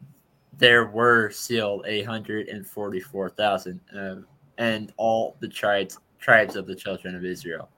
there 0.57 0.87
were 0.87 1.31
sealed 1.31 1.85
a 1.87 2.03
hundred 2.03 2.49
and 2.49 2.67
forty-four 2.67 3.31
thousand, 3.31 3.81
uh, 3.97 4.17
and 4.59 4.93
all 4.97 5.37
the 5.41 5.49
tribes 5.49 5.99
tribes 6.19 6.57
of 6.57 6.67
the 6.67 6.75
children 6.75 7.15
of 7.15 7.25
Israel. 7.25 7.69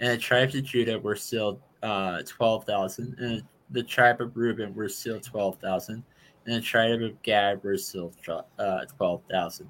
And 0.00 0.10
the 0.12 0.18
tribes 0.18 0.54
of 0.54 0.64
Judah 0.64 0.98
were 0.98 1.16
sealed 1.16 1.60
uh, 1.82 2.22
twelve 2.26 2.64
thousand, 2.64 3.16
and 3.18 3.42
the 3.70 3.82
tribe 3.82 4.20
of 4.20 4.36
Reuben 4.36 4.74
were 4.74 4.88
sealed 4.88 5.22
twelve 5.22 5.58
thousand, 5.58 6.02
and 6.46 6.54
the 6.54 6.60
tribe 6.60 7.02
of 7.02 7.22
Gad 7.22 7.62
were 7.62 7.76
sealed 7.76 8.16
uh, 8.58 8.84
twelve 8.96 9.22
thousand, 9.30 9.68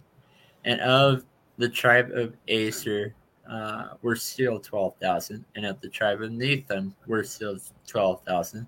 and 0.64 0.81
of 0.81 1.25
the 1.57 1.68
tribe 1.68 2.12
of 2.12 2.35
Aser 2.47 3.14
uh, 3.51 3.95
were 4.03 4.17
sealed 4.17 4.65
12,000, 4.65 5.45
and 5.57 5.67
of 5.67 5.81
the 5.81 5.89
tribe 5.89 6.23
of 6.23 6.31
Nathan 6.33 6.95
were 7.07 7.25
sealed 7.25 7.61
12,000, 7.87 8.67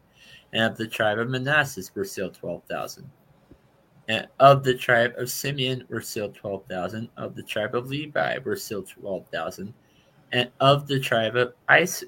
and 0.53 0.73
of 0.73 0.77
the 0.77 0.89
tribe 0.89 1.19
of 1.19 1.29
Manasseh 1.29 1.91
were 1.95 2.05
sealed 2.05 2.35
12,000. 2.35 3.11
And 4.09 4.27
of 4.41 4.65
the 4.65 4.75
tribe 4.75 5.15
of 5.17 5.31
Simeon 5.31 5.85
were 5.89 6.01
sealed 6.01 6.35
12,000, 6.35 7.09
of 7.17 7.37
the 7.37 7.43
tribe 7.43 7.75
of 7.75 7.89
Levi 7.89 8.39
were 8.39 8.57
sealed 8.57 8.89
12,000, 8.89 9.73
and 10.33 10.51
of 10.61 10.87
the 10.87 10.99
tribe 10.99 11.37
of 11.37 11.55
Is- 11.71 12.05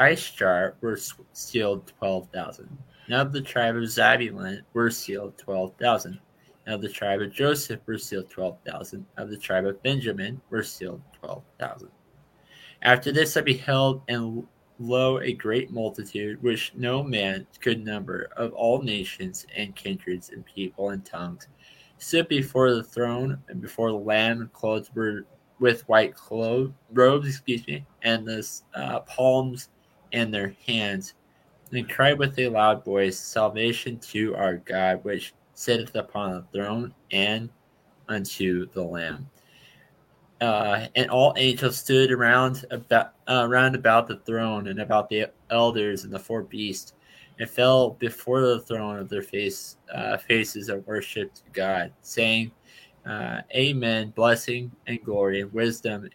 Issachar 0.00 0.76
were 0.80 0.98
sealed 1.32 1.92
12,000. 1.98 2.78
And 3.06 3.14
of 3.14 3.32
the 3.32 3.42
tribe 3.42 3.76
of 3.76 3.82
Zabulon 3.82 4.62
were 4.72 4.90
sealed 4.90 5.36
12,000. 5.38 6.18
And 6.66 6.74
of 6.74 6.82
the 6.82 6.88
tribe 6.88 7.20
of 7.20 7.32
Joseph 7.32 7.80
were 7.86 7.98
sealed 7.98 8.30
12,000. 8.30 9.04
Of 9.16 9.30
the 9.30 9.36
tribe 9.36 9.66
of 9.66 9.82
Benjamin 9.82 10.40
were 10.50 10.62
sealed 10.62 11.02
12,000. 11.20 11.90
After 12.82 13.12
this 13.12 13.36
I 13.36 13.42
beheld, 13.42 14.02
and 14.08 14.46
lo, 14.78 15.20
a 15.20 15.32
great 15.32 15.70
multitude, 15.70 16.42
which 16.42 16.72
no 16.74 17.02
man 17.02 17.46
could 17.60 17.84
number, 17.84 18.30
of 18.36 18.52
all 18.54 18.80
nations 18.82 19.46
and 19.54 19.76
kindreds 19.76 20.30
and 20.30 20.44
people 20.46 20.90
and 20.90 21.04
tongues, 21.04 21.48
stood 21.98 22.28
before 22.28 22.72
the 22.72 22.82
throne 22.82 23.38
and 23.48 23.60
before 23.60 23.90
the 23.90 23.98
Lamb, 23.98 24.50
clothed 24.54 24.90
with 25.58 25.86
white 25.88 26.14
clothes, 26.14 26.72
robes, 26.92 27.28
excuse 27.28 27.66
me, 27.66 27.84
and 28.02 28.26
the 28.26 28.48
uh, 28.74 29.00
palms 29.00 29.68
in 30.12 30.30
their 30.30 30.56
hands, 30.66 31.14
and 31.72 31.90
cried 31.90 32.18
with 32.18 32.38
a 32.38 32.48
loud 32.48 32.82
voice, 32.82 33.18
Salvation 33.18 33.98
to 33.98 34.34
our 34.36 34.56
God, 34.56 35.04
which 35.04 35.34
sitteth 35.52 35.94
upon 35.94 36.32
the 36.32 36.42
throne, 36.50 36.94
and 37.10 37.50
unto 38.08 38.66
the 38.70 38.82
Lamb 38.82 39.28
uh, 40.40 40.86
and 40.94 41.10
all 41.10 41.34
angels 41.36 41.76
stood 41.76 42.10
around 42.10 42.64
about 42.70 43.14
uh, 43.28 43.48
about 43.50 44.08
the 44.08 44.16
throne 44.20 44.68
and 44.68 44.80
about 44.80 45.08
the 45.08 45.26
elders 45.50 46.04
and 46.04 46.12
the 46.12 46.18
four 46.18 46.42
beasts, 46.42 46.94
and 47.38 47.48
fell 47.48 47.90
before 47.90 48.40
the 48.40 48.60
throne 48.60 48.98
of 48.98 49.08
their 49.08 49.22
face 49.22 49.76
uh, 49.94 50.16
faces 50.16 50.68
and 50.68 50.86
worshipped 50.86 51.42
God, 51.52 51.92
saying, 52.00 52.52
uh, 53.06 53.42
"Amen. 53.54 54.10
Blessing 54.10 54.70
and 54.86 55.02
glory 55.04 55.42
and 55.42 55.52
wisdom 55.52 56.08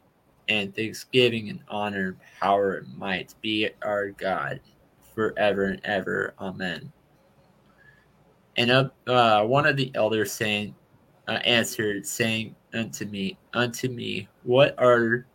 and 0.47 0.75
thanksgiving 0.75 1.49
and 1.49 1.59
honor 1.67 2.07
and 2.09 2.17
power 2.39 2.75
and 2.77 2.97
might 2.97 3.35
be 3.41 3.69
our 3.83 4.09
God 4.09 4.59
forever 5.13 5.65
and 5.65 5.81
ever. 5.83 6.33
Amen." 6.39 6.91
And 8.57 8.71
uh, 9.07 9.43
one 9.43 9.65
of 9.65 9.75
the 9.75 9.91
elders 9.95 10.31
saying, 10.31 10.73
uh, 11.27 11.39
answered, 11.43 12.05
saying 12.05 12.55
unto 12.75 13.05
me, 13.05 13.37
unto 13.53 13.89
me, 13.89 14.27
what 14.43 14.75
are 14.77 15.25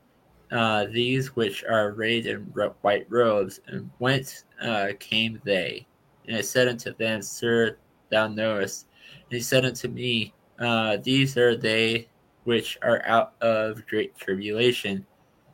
uh, 0.53 0.87
these 0.87 1.35
which 1.37 1.65
are 1.65 1.89
arrayed 1.89 2.27
in 2.27 2.41
white 2.83 3.07
robes, 3.09 3.61
and 3.67 3.91
whence 3.99 4.45
uh, 4.61 4.89
came 4.99 5.41
they? 5.45 5.87
And 6.27 6.37
I 6.37 6.43
said 6.43 6.69
unto 6.69 6.95
them, 6.95 7.23
Sir, 7.23 7.77
thou 8.11 8.29
knowest. 8.29 8.87
And 9.13 9.33
he 9.33 9.41
said 9.41 9.65
unto 9.65 9.89
me, 9.89 10.35
uh, 10.59 10.99
These 11.03 11.37
are 11.37 11.57
they 11.57 12.09
which 12.45 12.79
are 12.83 13.03
out 13.07 13.35
of 13.41 13.87
great 13.87 14.17
tribulation, 14.17 15.07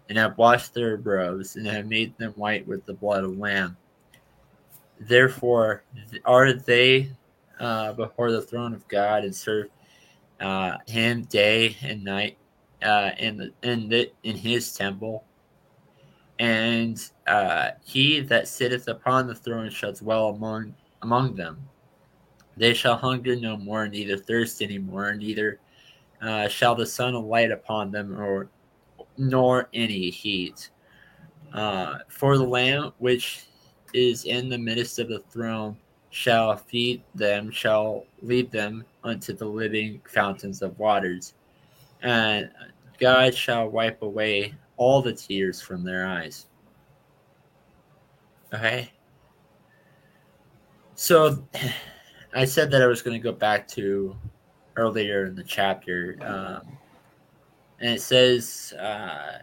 and 0.09 0.19
have 0.19 0.39
washed 0.39 0.75
their 0.75 0.97
robes, 0.97 1.57
and 1.57 1.67
have 1.67 1.87
made 1.87 2.17
them 2.19 2.33
white 2.33 2.67
with 2.67 2.85
the 2.87 2.95
blood 2.95 3.25
of 3.25 3.39
Lamb. 3.39 3.77
Therefore 5.01 5.83
are 6.25 6.53
they 6.55 7.11
uh, 7.61 7.93
before 7.93 8.31
the 8.33 8.43
throne 8.43 8.75
of 8.75 8.87
God, 8.89 9.25
and 9.25 9.35
serve 9.35 9.69
uh, 10.41 10.79
him 10.87 11.23
day 11.25 11.77
and 11.83 12.05
night 12.05 12.39
uh, 12.83 13.11
in 13.19 13.37
the, 13.37 13.53
in 13.63 13.89
the, 13.89 14.11
in 14.23 14.37
his 14.37 14.73
temple. 14.75 15.25
And 16.39 17.01
uh, 17.27 17.71
he 17.85 18.21
that 18.21 18.47
sitteth 18.49 18.89
upon 18.89 19.27
the 19.27 19.35
throne 19.35 19.71
shall 19.71 19.93
dwell 19.93 20.29
among 20.29 20.75
among 21.03 21.35
them. 21.35 21.67
They 22.57 22.75
shall 22.75 22.97
hunger 22.97 23.37
no 23.37 23.57
more, 23.57 23.89
neither 23.89 24.17
thirst 24.17 24.61
any 24.61 24.79
more, 24.79 25.15
neither 25.15 25.61
uh, 26.21 26.49
shall 26.49 26.75
the 26.75 26.87
sun 26.87 27.15
alight 27.15 27.51
upon 27.51 27.91
them, 27.91 28.19
or 28.21 28.49
nor 29.17 29.69
any 29.73 30.11
heat. 30.11 30.71
Uh, 31.53 31.99
for 32.09 32.37
the 32.37 32.45
Lamb 32.45 32.93
which 32.99 33.47
is 33.95 34.25
in 34.25 34.49
the 34.49 34.59
midst 34.59 34.99
of 34.99 35.09
the 35.09 35.21
throne 35.31 35.77
shall 36.17 36.57
feed 36.57 37.03
them, 37.15 37.51
shall 37.51 38.07
lead 38.23 38.51
them 38.51 38.83
unto 39.05 39.35
the 39.35 39.45
living 39.45 40.01
fountains 40.09 40.63
of 40.63 40.79
waters. 40.79 41.35
And 42.01 42.51
God 42.99 43.35
shall 43.35 43.69
wipe 43.69 44.01
away 44.01 44.55
all 44.79 45.03
the 45.03 45.13
tears 45.13 45.61
from 45.61 45.85
their 45.85 46.07
eyes. 46.07 46.47
Okay. 48.55 48.91
So 50.95 51.47
I 52.35 52.47
said 52.47 52.71
that 52.71 52.81
I 52.81 52.87
was 52.87 53.03
going 53.03 53.21
to 53.21 53.23
go 53.23 53.33
back 53.37 53.69
to 53.69 54.17
earlier 54.77 55.27
in 55.27 55.35
the 55.35 55.45
chapter. 55.45 56.17
Um, 56.23 56.79
and 57.79 57.91
it 57.91 58.01
says, 58.01 58.73
uh, 58.81 59.41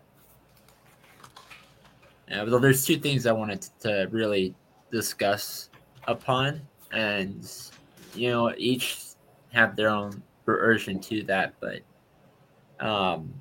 yeah, 2.27 2.43
well, 2.45 2.59
there's 2.59 2.83
two 2.83 2.97
things 2.97 3.27
I 3.27 3.31
wanted 3.31 3.61
to 3.81 4.07
really 4.09 4.55
discuss 4.91 5.69
upon. 6.07 6.61
And, 6.91 7.49
you 8.13 8.29
know, 8.29 8.53
each 8.57 9.03
have 9.51 9.75
their 9.75 9.89
own 9.89 10.21
version 10.45 10.99
to 10.99 11.23
that, 11.23 11.53
but 11.59 11.81
um, 12.79 13.33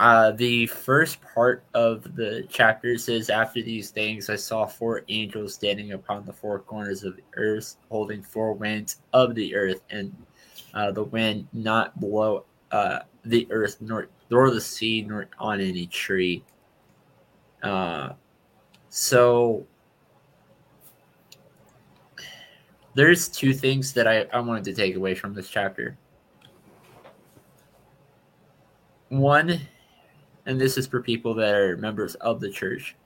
uh, 0.00 0.30
the 0.32 0.66
first 0.66 1.20
part 1.20 1.62
of 1.74 2.16
the 2.16 2.46
chapter 2.48 2.96
says, 2.96 3.28
After 3.28 3.60
these 3.60 3.90
things, 3.90 4.30
I 4.30 4.36
saw 4.36 4.64
four 4.64 5.02
angels 5.08 5.52
standing 5.52 5.92
upon 5.92 6.24
the 6.24 6.32
four 6.32 6.58
corners 6.60 7.04
of 7.04 7.16
the 7.16 7.22
earth, 7.36 7.76
holding 7.90 8.22
four 8.22 8.54
winds 8.54 9.02
of 9.12 9.34
the 9.34 9.54
earth, 9.54 9.82
and 9.90 10.16
uh, 10.72 10.90
the 10.90 11.04
wind 11.04 11.46
not 11.52 12.00
blow 12.00 12.46
uh, 12.70 13.00
the 13.26 13.46
earth, 13.50 13.76
nor, 13.82 14.08
nor 14.30 14.50
the 14.50 14.60
sea, 14.60 15.02
nor 15.02 15.28
on 15.38 15.60
any 15.60 15.86
tree. 15.86 16.42
Uh, 17.62 18.14
so 18.88 19.66
there's 22.94 23.28
two 23.28 23.54
things 23.54 23.92
that 23.92 24.06
I, 24.06 24.22
I 24.32 24.40
wanted 24.40 24.64
to 24.64 24.74
take 24.74 24.96
away 24.96 25.14
from 25.14 25.34
this 25.34 25.48
chapter. 25.48 25.96
One, 29.08 29.60
and 30.46 30.60
this 30.60 30.76
is 30.76 30.86
for 30.86 31.02
people 31.02 31.34
that 31.34 31.54
are 31.54 31.76
members 31.76 32.14
of 32.16 32.40
the 32.40 32.50
church. 32.50 32.96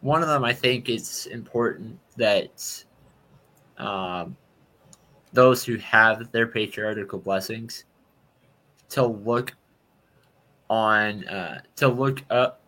One 0.00 0.22
of 0.22 0.28
them, 0.28 0.44
I 0.44 0.52
think 0.52 0.88
it's 0.88 1.26
important 1.26 1.98
that 2.16 2.84
um, 3.78 4.36
those 5.32 5.64
who 5.64 5.76
have 5.78 6.30
their 6.30 6.46
patriarchal 6.46 7.18
blessings 7.18 7.84
to 8.90 9.06
look 9.06 9.54
on, 10.68 11.26
uh, 11.26 11.62
to 11.76 11.88
look 11.88 12.22
up 12.30 12.60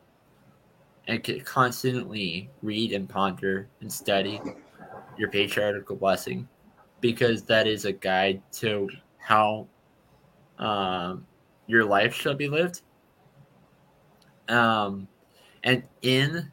and 1.08 1.44
constantly 1.44 2.50
read 2.62 2.92
and 2.92 3.08
ponder 3.08 3.68
and 3.80 3.92
study 3.92 4.40
your 5.18 5.30
patriarchal 5.30 5.96
blessing 5.96 6.48
because 7.00 7.42
that 7.42 7.66
is 7.66 7.84
a 7.84 7.92
guide 7.92 8.42
to 8.52 8.88
how 9.18 9.66
um, 10.58 11.26
your 11.66 11.84
life 11.84 12.14
shall 12.14 12.34
be 12.34 12.48
lived. 12.48 12.82
Um, 14.48 15.08
and 15.64 15.82
in 16.02 16.52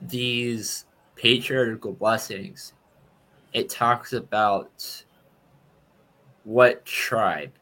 these 0.00 0.86
patriarchal 1.14 1.92
blessings, 1.92 2.74
it 3.52 3.68
talks 3.68 4.12
about 4.12 5.04
what 6.44 6.84
tribe 6.84 7.52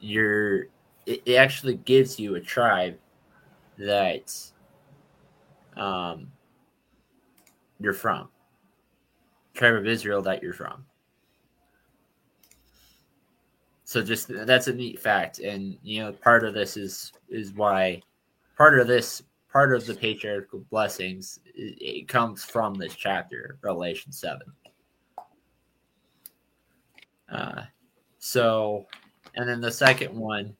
you're 0.00 0.64
it, 1.06 1.22
it 1.24 1.34
actually 1.36 1.76
gives 1.76 2.18
you 2.18 2.34
a 2.34 2.40
tribe 2.40 2.98
that 3.78 4.34
um 5.76 6.30
you're 7.80 7.94
from 7.94 8.28
tribe 9.54 9.74
of 9.74 9.86
israel 9.86 10.22
that 10.22 10.42
you're 10.42 10.52
from. 10.52 10.84
So 13.84 14.02
just 14.02 14.28
that's 14.28 14.66
a 14.66 14.72
neat 14.72 15.00
fact. 15.00 15.38
And 15.38 15.78
you 15.82 16.02
know 16.02 16.12
part 16.12 16.44
of 16.44 16.54
this 16.54 16.76
is 16.76 17.12
is 17.28 17.52
why 17.52 18.02
part 18.56 18.78
of 18.78 18.86
this 18.86 19.22
part 19.54 19.72
of 19.72 19.86
the 19.86 19.94
patriarchal 19.94 20.64
blessings 20.68 21.38
it, 21.54 21.78
it 21.80 22.08
comes 22.08 22.44
from 22.44 22.74
this 22.74 22.94
chapter 22.94 23.56
revelation 23.62 24.10
7 24.10 24.40
uh 27.30 27.62
so 28.18 28.84
and 29.36 29.48
then 29.48 29.60
the 29.60 29.70
second 29.70 30.12
one 30.14 30.56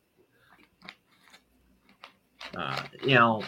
uh 2.57 2.83
you 3.03 3.17
know 3.17 3.43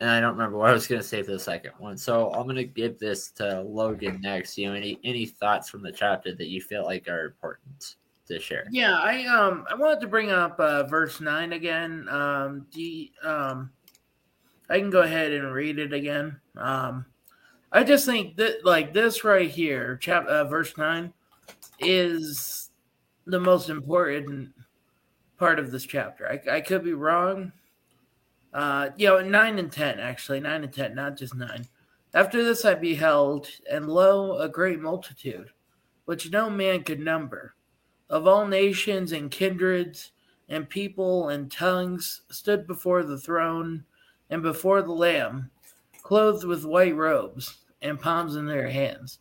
and 0.00 0.10
I 0.10 0.20
don't 0.20 0.32
remember 0.32 0.58
what 0.58 0.70
I 0.70 0.72
was 0.74 0.86
going 0.86 1.00
to 1.00 1.06
say 1.06 1.22
for 1.22 1.32
the 1.32 1.38
second 1.38 1.72
one. 1.78 1.96
So 1.96 2.30
I'm 2.32 2.44
going 2.44 2.56
to 2.56 2.64
give 2.64 2.98
this 2.98 3.30
to 3.32 3.62
Logan 3.62 4.20
next. 4.20 4.58
You 4.58 4.68
know, 4.68 4.74
any 4.74 4.98
any 5.04 5.26
thoughts 5.26 5.70
from 5.70 5.82
the 5.82 5.92
chapter 5.92 6.34
that 6.34 6.48
you 6.48 6.60
feel 6.60 6.84
like 6.84 7.08
are 7.08 7.26
important 7.26 7.96
to 8.26 8.38
share? 8.38 8.66
Yeah, 8.70 8.98
I 8.98 9.24
um 9.24 9.64
I 9.70 9.74
wanted 9.74 10.00
to 10.00 10.06
bring 10.06 10.30
up 10.30 10.58
uh, 10.60 10.84
verse 10.84 11.20
nine 11.20 11.54
again. 11.54 12.08
Um, 12.10 12.66
the 12.74 13.10
um, 13.22 13.70
I 14.68 14.78
can 14.78 14.90
go 14.90 15.02
ahead 15.02 15.32
and 15.32 15.52
read 15.52 15.78
it 15.78 15.92
again. 15.92 16.40
Um, 16.56 17.06
I 17.72 17.82
just 17.82 18.04
think 18.04 18.36
that 18.36 18.64
like 18.64 18.92
this 18.92 19.24
right 19.24 19.50
here, 19.50 19.96
chap 19.96 20.26
uh, 20.26 20.44
verse 20.44 20.76
nine, 20.76 21.12
is 21.78 22.70
the 23.26 23.40
most 23.40 23.70
important 23.70 24.50
part 25.38 25.58
of 25.58 25.70
this 25.70 25.84
chapter. 25.84 26.28
I, 26.28 26.56
I 26.56 26.60
could 26.60 26.84
be 26.84 26.94
wrong. 26.94 27.52
Uh, 28.56 28.88
you 28.96 29.06
know, 29.06 29.20
nine 29.20 29.58
and 29.58 29.70
ten 29.70 30.00
actually, 30.00 30.40
nine 30.40 30.64
and 30.64 30.72
ten, 30.72 30.94
not 30.94 31.14
just 31.14 31.34
nine. 31.34 31.66
After 32.14 32.42
this, 32.42 32.64
I 32.64 32.72
beheld, 32.72 33.48
and 33.70 33.86
lo, 33.86 34.38
a 34.38 34.48
great 34.48 34.80
multitude, 34.80 35.50
which 36.06 36.30
no 36.30 36.48
man 36.48 36.82
could 36.82 36.98
number, 36.98 37.54
of 38.08 38.26
all 38.26 38.46
nations 38.46 39.12
and 39.12 39.30
kindreds 39.30 40.12
and 40.48 40.66
people 40.70 41.28
and 41.28 41.52
tongues, 41.52 42.22
stood 42.30 42.66
before 42.66 43.02
the 43.02 43.18
throne 43.18 43.84
and 44.30 44.40
before 44.40 44.80
the 44.80 44.90
Lamb, 44.90 45.50
clothed 46.02 46.46
with 46.46 46.64
white 46.64 46.96
robes 46.96 47.58
and 47.82 48.00
palms 48.00 48.36
in 48.36 48.46
their 48.46 48.70
hands, 48.70 49.18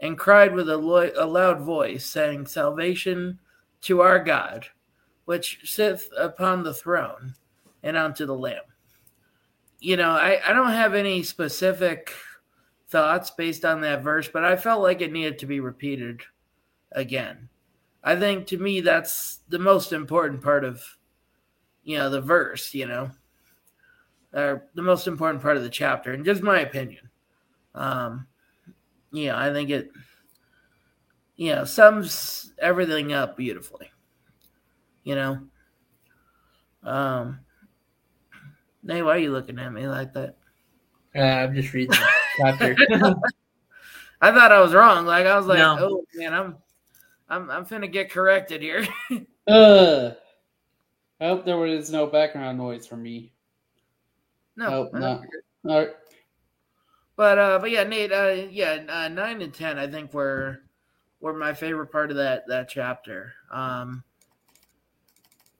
and 0.00 0.18
cried 0.18 0.52
with 0.52 0.68
a, 0.68 0.76
lo- 0.76 1.12
a 1.16 1.24
loud 1.24 1.60
voice, 1.60 2.04
saying, 2.04 2.46
Salvation 2.46 3.38
to 3.82 4.00
our 4.00 4.18
God, 4.18 4.66
which 5.24 5.60
sitteth 5.62 6.08
upon 6.18 6.64
the 6.64 6.74
throne, 6.74 7.36
and 7.84 7.96
unto 7.96 8.26
the 8.26 8.34
Lamb. 8.34 8.62
You 9.82 9.96
know, 9.96 10.12
I, 10.12 10.40
I 10.48 10.52
don't 10.52 10.70
have 10.70 10.94
any 10.94 11.24
specific 11.24 12.12
thoughts 12.88 13.32
based 13.32 13.64
on 13.64 13.80
that 13.80 14.04
verse, 14.04 14.28
but 14.28 14.44
I 14.44 14.54
felt 14.54 14.80
like 14.80 15.00
it 15.00 15.10
needed 15.10 15.40
to 15.40 15.46
be 15.46 15.58
repeated 15.58 16.20
again. 16.92 17.48
I 18.04 18.14
think 18.14 18.46
to 18.48 18.58
me 18.58 18.80
that's 18.80 19.40
the 19.48 19.58
most 19.58 19.92
important 19.92 20.40
part 20.40 20.64
of 20.64 20.84
you 21.82 21.98
know 21.98 22.10
the 22.10 22.20
verse, 22.20 22.72
you 22.74 22.86
know, 22.86 23.10
or 24.32 24.68
the 24.74 24.82
most 24.82 25.08
important 25.08 25.42
part 25.42 25.56
of 25.56 25.64
the 25.64 25.68
chapter, 25.68 26.12
and 26.12 26.24
just 26.24 26.42
my 26.42 26.60
opinion. 26.60 27.10
Um, 27.74 28.28
yeah, 29.10 29.36
I 29.36 29.52
think 29.52 29.70
it, 29.70 29.90
you 31.34 31.56
know, 31.56 31.64
sums 31.64 32.52
everything 32.60 33.12
up 33.12 33.36
beautifully. 33.36 33.90
You 35.02 35.16
know, 35.16 35.38
um, 36.84 37.40
Nate, 38.82 39.04
why 39.04 39.12
are 39.16 39.18
you 39.18 39.32
looking 39.32 39.58
at 39.58 39.72
me 39.72 39.86
like 39.86 40.12
that? 40.14 40.36
Uh, 41.14 41.20
I'm 41.20 41.54
just 41.54 41.72
reading 41.72 41.90
the 41.90 42.06
chapter. 42.38 42.76
I 44.20 44.32
thought 44.32 44.52
I 44.52 44.60
was 44.60 44.72
wrong. 44.74 45.06
Like 45.06 45.26
I 45.26 45.36
was 45.36 45.46
like, 45.46 45.58
No. 45.58 45.76
oh 45.78 46.04
man, 46.14 46.32
I'm, 46.32 46.56
I'm, 47.28 47.50
I'm 47.50 47.66
finna 47.66 47.90
get 47.90 48.10
corrected 48.10 48.62
here. 48.62 48.86
Uh, 49.48 50.12
I 51.20 51.26
hope 51.26 51.44
there 51.44 51.56
was 51.58 51.90
no 51.90 52.06
background 52.06 52.58
noise 52.58 52.86
for 52.86 52.96
me. 52.96 53.32
no, 54.56 54.66
Oh, 54.68 54.90
I 54.94 54.98
no. 55.00 55.06
think 55.18 55.20
you're 55.32 55.42
good. 55.64 55.70
All 55.72 55.78
right. 55.80 55.90
But 57.16 57.38
uh, 57.38 57.58
but 57.58 57.72
yeah, 57.72 57.82
Nate, 57.82 58.12
uh, 58.12 58.46
yeah, 58.50 58.84
uh, 58.88 59.08
nine 59.08 59.42
and 59.42 59.52
ten, 59.52 59.80
I 59.80 59.88
think 59.88 60.14
were 60.14 60.60
were 61.20 61.32
my 61.34 61.54
favorite 61.54 61.88
part 61.90 62.12
of 62.12 62.18
that 62.18 62.44
that 62.46 62.68
chapter. 62.68 63.34
Um, 63.50 64.04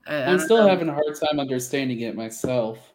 I- 0.06 0.14
I 0.14 0.18
I'm 0.26 0.30
don't 0.38 0.40
still 0.44 0.58
know. 0.58 0.68
having 0.68 0.88
a 0.88 0.92
hard 0.94 1.16
time 1.16 1.40
understanding 1.40 2.00
it 2.00 2.14
myself. 2.14 2.91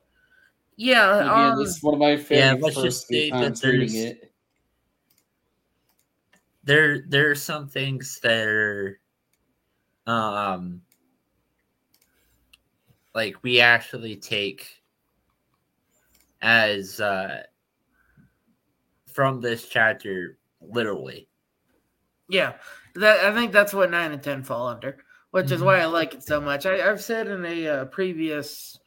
Yeah, 0.78 1.18
Again, 1.20 1.30
um, 1.30 1.60
this 1.60 1.76
is 1.78 1.84
one 1.84 1.94
of 1.96 2.00
my 2.00 2.16
favorite 2.18 2.38
Yeah, 2.38 2.54
let's 2.62 2.82
just 2.82 3.08
few 3.08 3.22
state 3.22 3.32
that 3.34 3.60
there's- 3.62 3.94
it. 3.96 4.32
there 6.64 7.00
there 7.08 7.30
are 7.32 7.36
some 7.36 7.68
things 7.68 8.20
that 8.24 8.48
are 8.48 9.00
um 10.06 10.82
like 13.16 13.36
we 13.44 13.60
actually 13.60 14.16
take 14.16 14.68
as 16.42 17.00
uh 17.00 17.42
from 19.12 19.42
this 19.42 19.68
chapter 19.68 20.38
literally 20.62 21.28
Yeah, 22.30 22.54
that 22.96 23.20
I 23.26 23.34
think 23.34 23.52
that's 23.52 23.74
what 23.74 23.90
nine 23.90 24.12
and 24.12 24.22
ten 24.22 24.44
fall 24.44 24.68
under, 24.68 24.98
which 25.32 25.52
is 25.52 25.62
Mhm. 25.62 25.66
why 25.66 25.80
I 25.80 25.86
like 25.86 26.14
it 26.14 26.24
so 26.24 26.42
much. 26.42 26.66
I, 26.66 26.88
I've 26.90 27.02
said 27.02 27.28
in 27.28 27.46
a 27.46 27.68
uh, 27.68 27.86
previous 27.86 28.78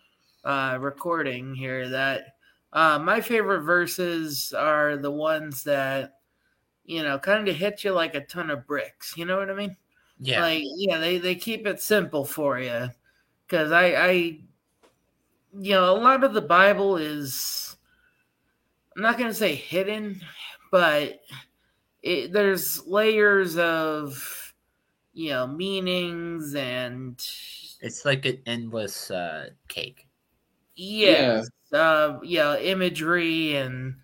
uh, 0.45 0.79
recording 0.81 1.55
here 1.55 1.89
that 1.89 2.37
uh, 2.73 2.99
my 2.99 3.21
favorite 3.21 3.63
verses 3.63 4.53
are 4.53 4.97
the 4.97 5.11
ones 5.11 5.65
that 5.65 6.15
you 6.85 7.03
know 7.03 7.19
kind 7.19 7.49
of 7.49 7.57
hit 7.57 7.85
you 7.85 7.93
like 7.93 8.15
a 8.15 8.25
ton 8.27 8.51
of 8.51 8.67
bricks. 8.67 9.17
You 9.17 9.25
know 9.25 9.39
what 9.39 9.51
I 9.51 9.55
mean? 9.55 9.77
yeah 10.19 10.41
Like 10.41 10.63
yeah, 10.77 10.99
they 10.99 11.19
they 11.19 11.35
keep 11.35 11.67
it 11.67 11.81
simple 11.81 12.25
for 12.25 12.59
you 12.61 12.89
because 13.47 13.73
I 13.73 13.87
I 13.95 14.11
you 15.59 15.73
know 15.73 15.95
a 15.97 15.99
lot 15.99 16.25
of 16.25 16.35
the 16.35 16.41
Bible 16.41 16.97
is 16.97 17.77
I'm 18.97 19.03
not 19.03 19.19
gonna 19.19 19.35
say 19.35 19.55
hidden, 19.55 20.21
but 20.71 21.21
it, 22.03 22.33
there's 22.33 22.87
layers 22.87 23.57
of 23.59 24.55
you 25.13 25.31
know 25.31 25.47
meanings 25.47 26.55
and 26.55 27.15
it's 27.81 28.05
like 28.05 28.27
an 28.27 28.41
endless 28.47 29.11
uh 29.11 29.51
cake 29.69 30.07
yes, 30.77 31.49
uh, 31.73 32.19
yeah, 32.23 32.57
imagery 32.59 33.57
and 33.57 33.97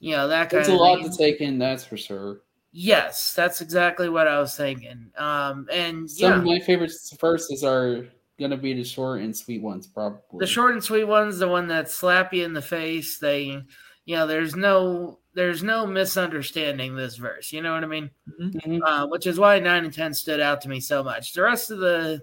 you 0.00 0.12
know 0.16 0.28
that 0.28 0.50
kind 0.50 0.60
It's 0.60 0.68
a 0.68 0.74
lot 0.74 1.02
thing. 1.02 1.10
to 1.10 1.16
take 1.16 1.40
in, 1.40 1.58
that's 1.58 1.84
for 1.84 1.96
sure. 1.96 2.40
Yes, 2.72 3.34
that's 3.34 3.60
exactly 3.60 4.08
what 4.08 4.26
I 4.26 4.40
was 4.40 4.56
thinking. 4.56 5.12
Um, 5.16 5.68
and 5.70 6.10
Some 6.10 6.32
yeah, 6.32 6.38
of 6.38 6.44
my 6.44 6.58
favorite 6.60 6.92
verses 7.20 7.62
are 7.64 8.06
gonna 8.40 8.56
be 8.56 8.72
the 8.74 8.84
short 8.84 9.20
and 9.20 9.36
sweet 9.36 9.60
ones, 9.62 9.86
probably. 9.86 10.40
the 10.40 10.46
short 10.46 10.72
and 10.72 10.82
sweet 10.82 11.04
ones, 11.04 11.38
the 11.38 11.48
one 11.48 11.68
that 11.68 11.90
slap 11.90 12.32
you 12.32 12.44
in 12.44 12.54
the 12.54 12.62
face. 12.62 13.18
They, 13.18 13.62
you 14.04 14.16
know, 14.16 14.26
there's 14.26 14.56
no 14.56 15.18
there's 15.34 15.62
no 15.62 15.86
misunderstanding 15.86 16.94
this 16.96 17.16
verse. 17.16 17.52
You 17.52 17.62
know 17.62 17.74
what 17.74 17.84
I 17.84 17.86
mean? 17.86 18.10
Mhm. 18.40 18.80
uh, 18.84 19.06
which 19.06 19.26
is 19.26 19.38
why 19.38 19.58
nine 19.58 19.84
and 19.84 19.92
ten 19.94 20.14
stood 20.14 20.40
out 20.40 20.62
to 20.62 20.68
me 20.68 20.80
so 20.80 21.02
much. 21.02 21.32
The 21.34 21.42
rest 21.42 21.70
of 21.70 21.78
the 21.78 22.22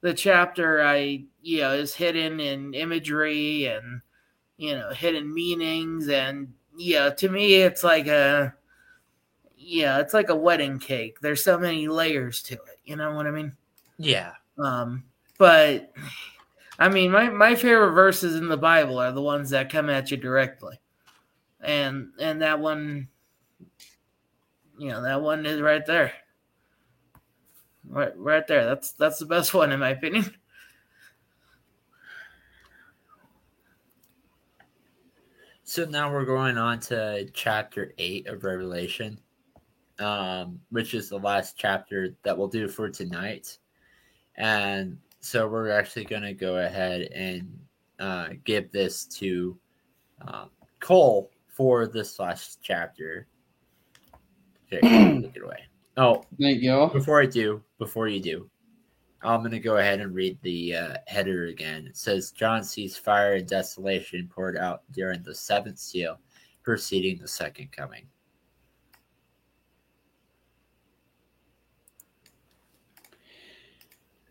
the 0.00 0.14
chapter, 0.14 0.82
I 0.82 1.24
you 1.42 1.60
know, 1.60 1.72
is 1.72 1.94
hidden 1.94 2.40
in 2.40 2.74
imagery 2.74 3.66
and 3.66 4.00
you 4.56 4.74
know, 4.74 4.90
hidden 4.90 5.32
meanings, 5.32 6.08
and 6.08 6.52
yeah, 6.76 7.10
to 7.10 7.28
me, 7.28 7.54
it's 7.54 7.82
like 7.82 8.06
a 8.06 8.54
yeah, 9.56 9.98
it's 10.00 10.14
like 10.14 10.28
a 10.30 10.36
wedding 10.36 10.78
cake. 10.78 11.20
There's 11.20 11.44
so 11.44 11.58
many 11.58 11.88
layers 11.88 12.42
to 12.44 12.54
it. 12.54 12.78
You 12.84 12.96
know 12.96 13.14
what 13.14 13.26
I 13.26 13.30
mean? 13.30 13.52
yeah 13.98 14.32
Um, 14.58 15.04
but 15.38 15.92
I 16.78 16.88
mean, 16.88 17.10
my 17.10 17.28
my 17.28 17.54
favorite 17.54 17.92
verses 17.92 18.36
in 18.36 18.48
the 18.48 18.56
Bible 18.56 18.98
are 18.98 19.12
the 19.12 19.22
ones 19.22 19.50
that 19.50 19.70
come 19.70 19.90
at 19.90 20.10
you 20.10 20.16
directly, 20.16 20.80
and 21.60 22.12
and 22.18 22.42
that 22.42 22.58
one, 22.60 23.08
you 24.78 24.88
know, 24.88 25.02
that 25.02 25.20
one 25.22 25.46
is 25.46 25.60
right 25.60 25.84
there, 25.86 26.12
right 27.88 28.16
right 28.16 28.46
there. 28.46 28.64
That's 28.64 28.92
that's 28.92 29.18
the 29.18 29.26
best 29.26 29.54
one 29.54 29.72
in 29.72 29.80
my 29.80 29.90
opinion. 29.90 30.32
So 35.70 35.84
now 35.84 36.12
we're 36.12 36.24
going 36.24 36.58
on 36.58 36.80
to 36.80 37.30
chapter 37.32 37.94
eight 37.96 38.26
of 38.26 38.42
Revelation, 38.42 39.20
um, 40.00 40.58
which 40.70 40.94
is 40.94 41.08
the 41.08 41.18
last 41.18 41.56
chapter 41.56 42.16
that 42.24 42.36
we'll 42.36 42.48
do 42.48 42.66
for 42.66 42.90
tonight. 42.90 43.56
And 44.34 44.98
so 45.20 45.46
we're 45.46 45.70
actually 45.70 46.06
going 46.06 46.22
to 46.22 46.32
go 46.32 46.56
ahead 46.56 47.02
and 47.14 47.56
uh, 48.00 48.30
give 48.44 48.72
this 48.72 49.04
to 49.04 49.56
um, 50.26 50.50
Cole 50.80 51.30
for 51.46 51.86
this 51.86 52.18
last 52.18 52.58
chapter. 52.60 53.28
Okay, 54.72 54.80
take 55.22 55.36
it 55.36 55.42
away. 55.44 55.69
Oh, 55.96 56.24
Thank 56.40 56.62
you. 56.62 56.88
before 56.92 57.20
I 57.20 57.26
do, 57.26 57.62
before 57.78 58.08
you 58.08 58.20
do, 58.20 58.48
I'm 59.22 59.40
going 59.40 59.50
to 59.50 59.58
go 59.58 59.76
ahead 59.76 60.00
and 60.00 60.14
read 60.14 60.38
the 60.42 60.74
uh, 60.76 60.94
header 61.06 61.46
again. 61.46 61.86
It 61.86 61.96
says 61.96 62.30
John 62.30 62.64
sees 62.64 62.96
fire 62.96 63.34
and 63.34 63.46
desolation 63.46 64.30
poured 64.32 64.56
out 64.56 64.82
during 64.92 65.22
the 65.22 65.34
seventh 65.34 65.78
seal, 65.78 66.18
preceding 66.62 67.18
the 67.18 67.28
second 67.28 67.70
coming. 67.72 68.06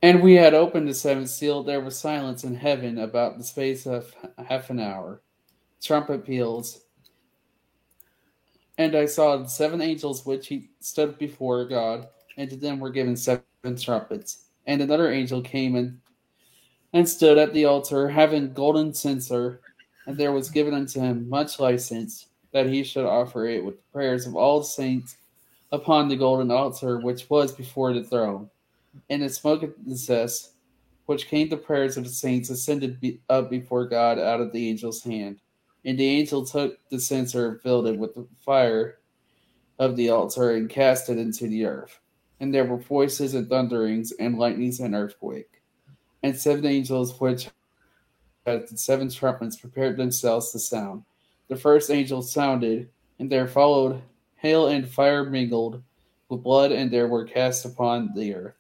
And 0.02 0.24
we 0.24 0.36
had 0.36 0.54
opened 0.54 0.88
the 0.88 0.94
seventh 0.94 1.30
seal. 1.30 1.62
There 1.62 1.82
was 1.82 1.98
silence 1.98 2.44
in 2.46 2.56
heaven 2.56 3.00
about 3.00 3.38
the 3.38 3.44
space 3.44 3.86
of 3.86 4.14
half 4.48 4.70
an 4.70 4.80
hour. 4.80 5.22
Trumpet 5.84 6.26
peals. 6.26 6.86
And 8.80 8.96
I 8.96 9.08
saw 9.08 9.46
seven 9.46 9.82
angels 9.82 10.26
which 10.26 10.48
he 10.48 10.70
stood 10.80 11.18
before 11.18 11.66
God, 11.66 12.08
and 12.38 12.50
to 12.50 12.56
them 12.56 12.80
were 12.80 12.90
given 12.90 13.18
seven 13.18 13.44
trumpets. 13.78 14.46
And 14.68 14.82
another 14.82 15.12
angel 15.12 15.42
came 15.42 15.76
and, 15.76 16.00
and 16.94 17.08
stood 17.08 17.38
at 17.38 17.54
the 17.54 17.66
altar, 17.66 18.08
having 18.08 18.54
golden 18.54 18.94
censer, 18.94 19.60
and 20.08 20.18
there 20.18 20.32
was 20.32 20.50
given 20.50 20.74
unto 20.74 21.02
him 21.02 21.28
much 21.28 21.60
incense, 21.60 22.28
that 22.54 22.68
he 22.68 22.86
should 22.86 23.06
offer 23.06 23.46
it 23.48 23.66
with 23.66 23.76
the 23.76 23.92
prayers 23.92 24.26
of 24.26 24.38
all 24.38 24.60
the 24.60 24.66
saints 24.66 25.18
upon 25.74 26.08
the 26.08 26.16
golden 26.16 26.50
altar 26.50 27.00
which 27.00 27.30
was 27.30 27.52
before 27.52 27.94
the 27.94 28.04
throne 28.04 28.50
and 29.10 29.22
the 29.22 29.28
smoke 29.28 29.62
of 29.62 29.74
incense, 29.86 30.54
which 31.06 31.28
came 31.28 31.50
the 31.50 31.58
prayers 31.58 31.98
of 31.98 32.06
the 32.06 32.10
saints, 32.10 32.50
ascended 32.50 33.02
be- 33.02 33.20
up 33.30 33.50
before 33.50 33.86
God 33.86 34.18
out 34.20 34.40
of 34.40 34.54
the 34.54 34.70
angel's 34.70 35.04
hand. 35.04 35.42
And 35.86 35.98
the 35.98 36.08
angel 36.08 36.46
took 36.46 36.78
the 36.90 37.00
censer 37.00 37.50
and 37.50 37.62
filled 37.62 37.88
it 37.88 37.98
with 37.98 38.16
the 38.16 38.28
fire 38.40 39.00
of 39.80 39.96
the 39.96 40.10
altar 40.10 40.52
and 40.52 40.70
cast 40.70 41.10
it 41.10 41.18
into 41.18 41.48
the 41.48 41.66
earth. 41.66 42.00
And 42.40 42.54
there 42.54 42.66
were 42.66 42.78
voices 42.78 43.34
and 43.34 43.48
thunderings 43.48 44.12
and 44.14 44.38
lightnings 44.38 44.80
and 44.80 44.94
earthquake. 44.94 45.62
And 46.24 46.36
seven 46.36 46.66
angels 46.66 47.20
which 47.20 47.50
had 48.46 48.68
seven 48.78 49.10
trumpets 49.10 49.56
prepared 49.56 49.98
themselves 49.98 50.52
to 50.52 50.60
sound. 50.60 51.04
The 51.48 51.56
first 51.56 51.90
angel 51.90 52.22
sounded, 52.22 52.90
and 53.20 53.32
there 53.32 53.48
followed 53.48 54.02
hail 54.36 54.68
and 54.68 54.88
fire 54.88 55.26
mingled 55.26 55.82
with 56.30 56.44
blood, 56.44 56.72
and 56.72 56.92
there 56.92 57.08
were 57.08 57.26
cast 57.26 57.66
upon 57.66 58.14
the 58.16 58.36
earth 58.36 58.56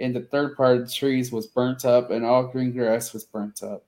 and 0.00 0.14
the 0.14 0.20
third 0.20 0.56
part 0.56 0.76
of 0.76 0.86
the 0.86 0.92
trees 0.92 1.32
was 1.32 1.46
burnt 1.46 1.84
up, 1.84 2.10
and 2.10 2.24
all 2.24 2.46
green 2.46 2.72
grass 2.72 3.12
was 3.12 3.24
burnt 3.24 3.62
up. 3.62 3.84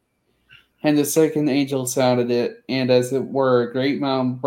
And 0.82 0.96
the 0.96 1.04
second 1.04 1.48
angel 1.48 1.86
sounded 1.86 2.30
it, 2.30 2.62
and 2.68 2.90
as 2.90 3.12
it 3.12 3.24
were, 3.24 3.62
a 3.62 3.72
great 3.72 4.00
mountain 4.00 4.40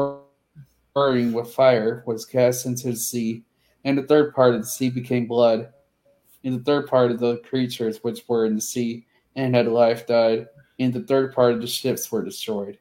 burning 0.94 1.34
with 1.34 1.54
fire 1.54 2.04
was 2.08 2.26
cast 2.26 2.66
into 2.66 2.88
the 2.92 2.96
sea, 2.96 3.44
and 3.84 3.98
the 3.98 4.04
third 4.04 4.34
part 4.34 4.56
of 4.56 4.62
the 4.62 4.68
sea 4.68 4.90
became 4.90 5.28
blood. 5.28 5.72
And 6.44 6.60
the 6.60 6.64
third 6.64 6.88
part 6.88 7.12
of 7.12 7.20
the 7.20 7.38
creatures 7.38 8.00
which 8.04 8.28
were 8.28 8.46
in 8.46 8.56
the 8.56 8.62
sea 8.62 9.06
and 9.36 9.56
had 9.56 9.68
life 9.68 10.08
died, 10.08 10.48
and 10.80 10.92
the 10.92 11.02
third 11.02 11.34
part 11.34 11.54
of 11.54 11.62
the 11.62 11.68
ships 11.68 12.12
were 12.12 12.24
destroyed. 12.24 12.80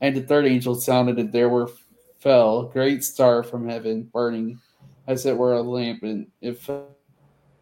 And 0.00 0.16
the 0.16 0.22
third 0.22 0.46
angel 0.46 0.74
sounded, 0.74 1.18
and 1.18 1.32
there 1.32 1.48
were 1.48 1.70
fell 2.18 2.62
a 2.62 2.72
great 2.72 3.04
star 3.04 3.44
from 3.44 3.68
heaven, 3.68 4.10
burning 4.12 4.58
as 5.06 5.24
it 5.24 5.36
were 5.36 5.54
a 5.54 5.62
lamp, 5.62 6.02
and 6.02 6.26
it 6.40 6.58
fell 6.58 6.88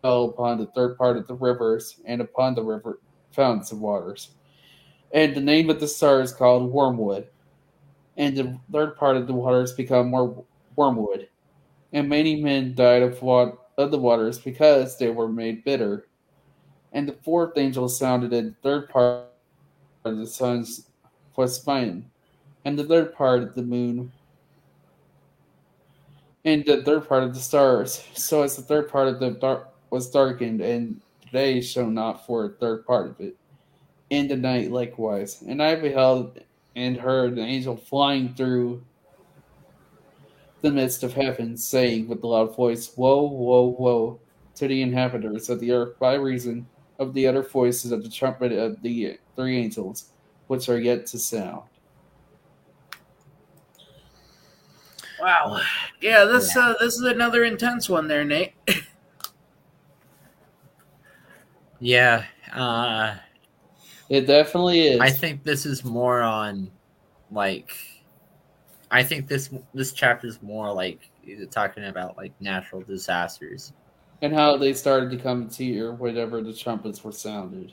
fell 0.07 0.27
upon 0.27 0.59
the 0.59 0.67
third 0.67 0.97
part 0.97 1.17
of 1.17 1.27
the 1.27 1.35
rivers 1.35 2.01
and 2.05 2.21
upon 2.21 2.55
the 2.55 2.63
river 2.63 3.01
fountains 3.33 3.73
of 3.73 3.81
waters. 3.81 4.36
And 5.13 5.35
the 5.35 5.41
name 5.41 5.71
of 5.71 5.81
the 5.81 5.89
star 5.89 6.21
is 6.21 6.33
called 6.33 6.73
Wormwood. 6.73 7.29
And 8.17 8.37
the 8.37 8.59
third 8.73 8.97
part 8.97 9.17
of 9.17 9.27
the 9.27 9.35
waters 9.35 9.73
become 9.73 10.11
more 10.11 10.45
wormwood. 10.75 11.29
And 11.93 12.09
many 12.09 12.43
men 12.43 12.75
died 12.75 13.03
of, 13.03 13.23
of 13.23 13.91
the 13.91 13.99
waters 13.99 14.39
because 14.39 14.99
they 14.99 15.11
were 15.11 15.29
made 15.29 15.65
bitter. 15.65 16.07
And 16.93 17.09
the 17.09 17.13
fourth 17.13 17.57
angel 17.57 17.89
sounded, 17.89 18.33
and 18.33 18.53
the 18.53 18.57
third 18.63 18.89
part 18.89 19.27
of 20.05 20.17
the 20.17 20.27
sun 20.27 20.65
was 21.37 21.61
smitten, 21.61 22.11
and 22.65 22.79
the 22.79 22.85
third 22.85 23.15
part 23.15 23.43
of 23.43 23.55
the 23.55 23.63
moon, 23.63 24.11
and 26.45 26.65
the 26.65 26.83
third 26.83 27.07
part 27.09 27.25
of 27.25 27.35
the 27.35 27.41
stars. 27.41 28.03
So 28.15 28.43
as 28.43 28.57
the 28.57 28.63
third 28.63 28.89
part 28.89 29.09
of 29.09 29.21
the 29.21 29.33
dark 29.33 29.75
was 29.91 30.11
darkened, 30.11 30.61
and 30.61 31.01
day 31.33 31.61
shone 31.61 31.95
not 31.95 32.25
for 32.27 32.47
a 32.47 32.49
third 32.51 32.87
part 32.87 33.09
of 33.11 33.21
it. 33.21 33.37
In 34.11 34.29
the 34.29 34.37
night 34.37 34.71
likewise. 34.71 35.43
And 35.43 35.63
I 35.63 35.75
beheld 35.75 36.41
and 36.77 36.97
heard 36.97 37.33
an 37.33 37.39
angel 37.41 37.77
flying 37.77 38.35
through 38.35 38.85
the 40.61 40.71
midst 40.71 41.03
of 41.03 41.13
heaven, 41.15 41.57
saying 41.57 42.09
with 42.09 42.23
a 42.23 42.27
loud 42.27 42.55
voice, 42.55 42.93
Woe, 42.97 43.25
woe, 43.25 43.77
woe 43.79 44.21
to 44.57 44.69
the 44.69 44.83
inhabitants 44.83 45.49
of 45.49 45.61
the 45.61 45.73
earth 45.73 45.99
by 45.99 46.15
reason 46.15 46.67
of 46.99 47.13
the 47.15 47.27
utter 47.27 47.43
voices 47.43 47.93
of 47.93 48.03
the 48.03 48.09
trumpet 48.09 48.53
of 48.53 48.81
the 48.83 49.19
three 49.35 49.59
angels, 49.59 50.13
which 50.47 50.69
are 50.69 50.79
yet 50.79 51.07
to 51.07 51.19
sound. 51.19 51.63
Wow. 55.21 55.61
Yeah, 56.01 56.25
this 56.25 56.57
uh, 56.57 56.75
this 56.79 56.95
is 56.95 57.03
another 57.03 57.45
intense 57.45 57.89
one 57.89 58.07
there, 58.09 58.25
Nate. 58.25 58.53
Yeah, 61.79 62.25
uh, 62.55 63.17
It 64.09 64.27
definitely 64.27 64.87
is. 64.89 65.01
I 65.01 65.11
think 65.11 65.43
this 65.43 65.67
is 65.67 65.85
more 65.85 66.23
on 66.23 66.71
like 67.31 67.77
I 68.91 69.03
think 69.03 69.27
this 69.27 69.51
this 69.75 69.93
chapter 69.93 70.27
is 70.27 70.41
more 70.43 70.73
like 70.73 71.11
talking 71.51 71.85
about 71.85 72.17
like 72.17 72.33
natural 72.41 72.83
disasters. 72.83 73.73
and 74.23 74.33
how 74.33 74.57
they 74.57 74.73
started 74.73 75.11
to 75.11 75.17
come 75.17 75.49
to 75.49 75.65
hear 75.65 75.93
whenever 75.93 76.41
the 76.41 76.53
trumpets 76.55 77.03
were 77.05 77.13
sounded. 77.13 77.73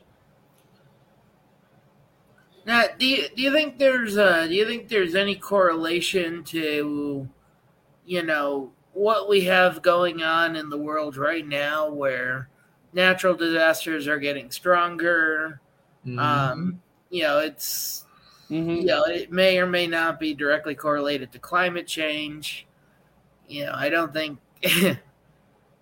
Now, 2.66 2.86
do 2.98 3.06
you 3.06 3.28
do 3.36 3.42
you 3.42 3.52
think 3.52 3.78
there's 3.78 4.18
uh 4.18 4.48
do 4.48 4.54
you 4.54 4.66
think 4.66 4.88
there's 4.88 5.16
any 5.16 5.36
correlation 5.36 6.44
to, 6.46 7.28
you 8.06 8.24
know, 8.24 8.72
what 8.94 9.30
we 9.30 9.42
have 9.42 9.82
going 9.82 10.24
on 10.24 10.56
in 10.56 10.70
the 10.70 10.78
world 10.78 11.18
right 11.18 11.46
now, 11.46 11.90
where 11.90 12.50
natural 12.94 13.36
disasters 13.36 14.08
are 14.08 14.20
getting 14.20 14.50
stronger? 14.50 15.60
Mm-hmm. 16.06 16.20
Um, 16.20 16.82
you 17.10 17.24
know, 17.24 17.40
it's 17.40 18.06
hmm 18.50 18.76
you 18.76 18.86
know 18.86 19.06
it 19.06 19.32
may 19.32 19.58
or 19.58 19.66
may 19.66 19.88
not 19.88 20.20
be 20.20 20.34
directly 20.34 20.76
correlated 20.76 21.32
to 21.32 21.40
climate 21.40 21.88
change. 21.88 22.68
You 23.48 23.66
know, 23.66 23.74
I 23.74 23.90
don't 23.90 24.14
think. 24.14 24.40
I, 24.66 25.00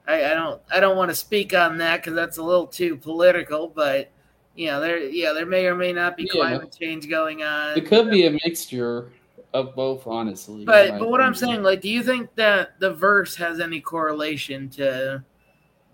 I 0.07 0.34
don't. 0.34 0.61
I 0.72 0.80
don't 0.80 0.97
want 0.97 1.09
to 1.09 1.15
speak 1.15 1.53
on 1.53 1.78
that 1.78 1.97
because 1.97 2.15
that's 2.15 2.38
a 2.38 2.43
little 2.43 2.67
too 2.67 2.97
political. 2.97 3.67
But 3.67 4.11
you 4.55 4.67
know, 4.67 4.80
there. 4.80 4.99
Yeah, 4.99 5.34
there 5.34 5.45
may 5.45 5.65
or 5.65 5.76
may 5.76 5.93
not 5.93 6.17
be 6.17 6.24
Yeah. 6.24 6.41
climate 6.41 6.76
change 6.78 7.09
going 7.09 7.43
on. 7.43 7.78
It 7.78 7.86
could 7.86 8.09
be 8.09 8.26
a 8.26 8.32
mixture 8.32 9.11
of 9.53 9.76
both, 9.76 10.07
honestly. 10.07 10.65
But 10.65 10.99
but 10.99 11.09
what 11.09 11.22
I'm 11.22 11.36
saying, 11.36 11.63
like, 11.63 11.82
do 11.82 11.89
you 11.89 12.03
think 12.03 12.34
that 12.36 12.80
the 12.80 12.93
verse 12.93 13.36
has 13.36 13.59
any 13.59 13.80
correlation 13.80 14.69
to 14.72 15.24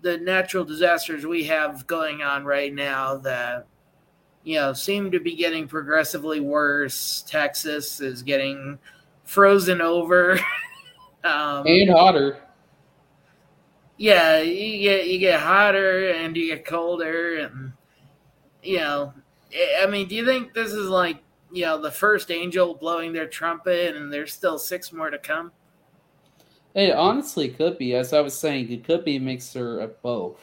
the 0.00 0.18
natural 0.18 0.64
disasters 0.64 1.26
we 1.26 1.44
have 1.44 1.86
going 1.86 2.22
on 2.22 2.44
right 2.44 2.72
now 2.72 3.16
that 3.18 3.66
you 4.48 4.54
know 4.54 4.72
seem 4.72 5.10
to 5.10 5.20
be 5.20 5.34
getting 5.36 5.68
progressively 5.68 6.40
worse? 6.40 7.22
Texas 7.28 8.00
is 8.00 8.22
getting 8.22 8.78
frozen 9.24 9.82
over. 9.82 10.40
um, 11.24 11.66
and 11.66 11.90
hotter. 11.90 12.38
yeah, 13.98 14.40
you 14.40 14.78
get 14.80 15.06
you 15.08 15.18
get 15.18 15.40
hotter 15.40 16.08
and 16.12 16.34
you 16.34 16.46
get 16.54 16.64
colder, 16.64 17.36
and 17.40 17.72
you 18.62 18.78
know, 18.78 19.12
I- 19.52 19.82
I 19.84 19.86
mean, 19.86 20.08
do 20.08 20.14
you 20.14 20.24
think 20.24 20.54
this 20.54 20.72
is 20.72 20.88
like 20.88 21.18
you 21.52 21.66
know 21.66 21.78
the 21.78 21.90
first 21.90 22.30
angel 22.30 22.74
blowing 22.74 23.12
their 23.12 23.28
trumpet, 23.28 23.96
and 23.96 24.10
there's 24.10 24.32
still 24.32 24.58
six 24.58 24.94
more 24.94 25.10
to 25.10 25.18
come? 25.18 25.52
It 26.74 26.94
honestly 26.94 27.50
could 27.50 27.76
be, 27.76 27.94
as 27.94 28.14
I 28.14 28.20
was 28.22 28.38
saying, 28.38 28.72
it 28.72 28.84
could 28.84 29.04
be 29.04 29.16
a 29.16 29.20
mixture 29.20 29.80
of 29.80 30.00
both. 30.00 30.40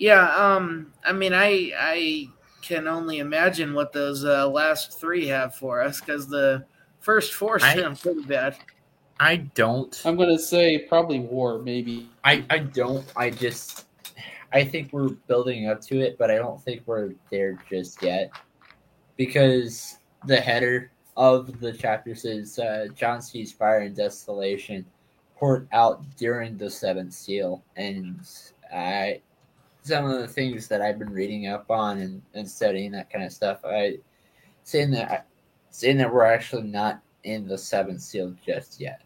Yeah, 0.00 0.34
um, 0.34 0.94
I 1.04 1.12
mean, 1.12 1.34
I 1.34 1.72
I 1.78 2.28
can 2.62 2.88
only 2.88 3.18
imagine 3.18 3.74
what 3.74 3.92
those 3.92 4.24
uh, 4.24 4.48
last 4.48 4.98
three 4.98 5.26
have 5.26 5.54
for 5.54 5.82
us 5.82 6.00
because 6.00 6.26
the 6.26 6.64
first 7.00 7.34
four 7.34 7.58
I- 7.62 7.74
sound 7.76 8.00
pretty 8.00 8.22
bad. 8.22 8.56
I 9.20 9.36
don't. 9.36 10.00
I'm 10.06 10.16
gonna 10.16 10.38
say 10.38 10.78
probably 10.88 11.20
war, 11.20 11.58
maybe. 11.58 12.08
I 12.24 12.42
I 12.48 12.60
don't. 12.60 13.04
I 13.14 13.28
just 13.28 13.88
I 14.54 14.64
think 14.64 14.90
we're 14.90 15.10
building 15.10 15.68
up 15.68 15.82
to 15.82 16.00
it, 16.00 16.16
but 16.16 16.30
I 16.30 16.36
don't 16.36 16.62
think 16.62 16.82
we're 16.86 17.12
there 17.30 17.58
just 17.68 18.02
yet 18.02 18.30
because 19.18 19.98
the 20.26 20.40
header 20.40 20.92
of 21.18 21.60
the 21.60 21.74
chapter 21.74 22.14
says 22.14 22.58
uh, 22.58 22.86
John 22.96 23.20
sees 23.20 23.52
fire 23.52 23.80
and 23.80 23.94
desolation 23.94 24.86
poured 25.36 25.68
out 25.72 26.02
during 26.16 26.56
the 26.56 26.70
seventh 26.70 27.12
seal, 27.12 27.62
and 27.76 28.26
I 28.72 29.20
some 29.82 30.04
of 30.04 30.18
the 30.18 30.28
things 30.28 30.68
that 30.68 30.82
I've 30.82 30.98
been 30.98 31.12
reading 31.12 31.48
up 31.48 31.70
on 31.70 31.98
and, 31.98 32.22
and 32.34 32.48
studying 32.48 32.92
that 32.92 33.10
kind 33.10 33.24
of 33.24 33.32
stuff. 33.32 33.60
I 33.64 33.98
saying 34.64 34.90
that 34.92 35.26
saying 35.70 35.98
that 35.98 36.12
we're 36.12 36.24
actually 36.24 36.62
not 36.62 37.00
in 37.24 37.46
the 37.46 37.56
seventh 37.56 38.00
seal 38.00 38.34
just 38.44 38.80
yet. 38.80 39.02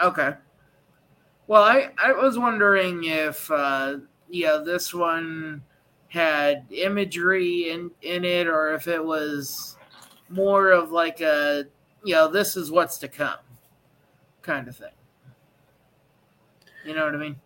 Okay. 0.00 0.34
Well, 1.46 1.62
I, 1.62 1.90
I 2.02 2.12
was 2.12 2.38
wondering 2.38 3.04
if 3.04 3.50
uh, 3.50 3.98
know 4.44 4.64
this 4.64 4.92
one 4.92 5.62
had 6.08 6.66
imagery 6.70 7.70
in 7.70 7.90
in 8.02 8.24
it, 8.24 8.46
or 8.46 8.74
if 8.74 8.88
it 8.88 9.04
was 9.04 9.76
more 10.28 10.70
of 10.70 10.90
like 10.90 11.20
a 11.20 11.64
you 12.04 12.14
know 12.14 12.28
this 12.28 12.56
is 12.56 12.70
what's 12.70 12.98
to 12.98 13.08
come 13.08 13.38
kind 14.42 14.68
of 14.68 14.76
thing. 14.76 14.88
You 16.84 16.94
know 16.94 17.04
what 17.04 17.14
I 17.14 17.18
mean? 17.18 17.36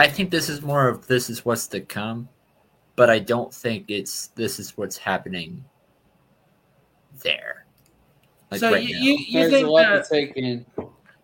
I 0.00 0.08
think 0.08 0.30
this 0.30 0.48
is 0.48 0.62
more 0.62 0.88
of 0.88 1.06
this 1.08 1.28
is 1.28 1.44
what's 1.44 1.66
to 1.68 1.80
come, 1.82 2.26
but 2.96 3.10
I 3.10 3.18
don't 3.18 3.52
think 3.52 3.90
it's 3.90 4.28
this 4.28 4.58
is 4.58 4.74
what's 4.78 4.96
happening 4.96 5.62
there. 7.22 7.66
Like 8.50 8.60
so 8.60 8.72
right 8.72 8.82
you, 8.82 8.96
you, 8.96 9.18
you 9.18 9.40
There's 9.40 9.52
think 9.52 9.68
a 9.68 9.70
lot 9.70 9.82
that 9.82 10.04
to 10.04 10.10
take 10.10 10.32
in. 10.38 10.64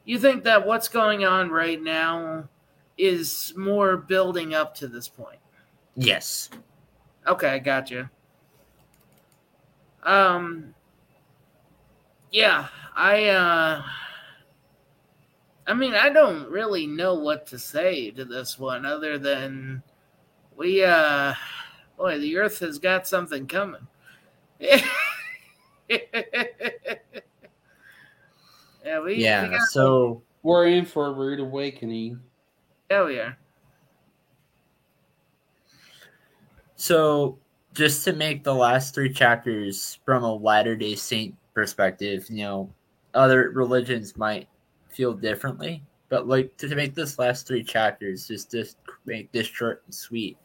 you 0.04 0.18
think 0.18 0.44
that 0.44 0.66
what's 0.66 0.88
going 0.88 1.24
on 1.24 1.48
right 1.48 1.82
now 1.82 2.50
is 2.98 3.54
more 3.56 3.96
building 3.96 4.54
up 4.54 4.74
to 4.74 4.88
this 4.88 5.08
point? 5.08 5.38
yes. 5.94 6.50
Okay, 7.26 7.48
I 7.48 7.58
gotcha. 7.58 8.10
Um 10.02 10.74
yeah, 12.30 12.68
I 12.94 13.28
uh 13.28 13.82
I 15.66 15.74
mean, 15.74 15.94
I 15.94 16.10
don't 16.10 16.48
really 16.48 16.86
know 16.86 17.14
what 17.14 17.46
to 17.48 17.58
say 17.58 18.10
to 18.12 18.24
this 18.24 18.58
one 18.58 18.86
other 18.86 19.18
than 19.18 19.82
we 20.56 20.84
uh 20.84 21.34
boy, 21.96 22.18
the 22.18 22.36
earth 22.36 22.60
has 22.60 22.78
got 22.78 23.06
something 23.08 23.46
coming. 23.46 23.86
yeah, 24.60 24.80
we, 28.84 29.00
we 29.04 29.22
Yeah. 29.22 29.48
got, 29.50 29.60
So 29.70 30.22
We're 30.42 30.66
in 30.68 30.84
for 30.84 31.06
a 31.06 31.12
rude 31.12 31.40
awakening. 31.40 32.20
yeah. 32.90 33.34
So, 36.76 37.38
just 37.72 38.04
to 38.04 38.12
make 38.12 38.44
the 38.44 38.54
last 38.54 38.94
three 38.94 39.12
chapters 39.12 39.98
from 40.04 40.22
a 40.22 40.34
Latter 40.34 40.76
day 40.76 40.94
Saint 40.94 41.34
perspective, 41.54 42.26
you 42.30 42.42
know, 42.44 42.74
other 43.14 43.50
religions 43.50 44.16
might 44.16 44.48
feel 44.96 45.12
differently, 45.12 45.82
but 46.08 46.26
like 46.26 46.56
to 46.56 46.74
make 46.74 46.94
this 46.94 47.18
last 47.18 47.46
three 47.46 47.62
chapters, 47.62 48.26
just 48.26 48.50
to 48.52 48.64
make 49.04 49.30
this 49.30 49.46
short 49.46 49.82
and 49.84 49.94
sweet, 49.94 50.38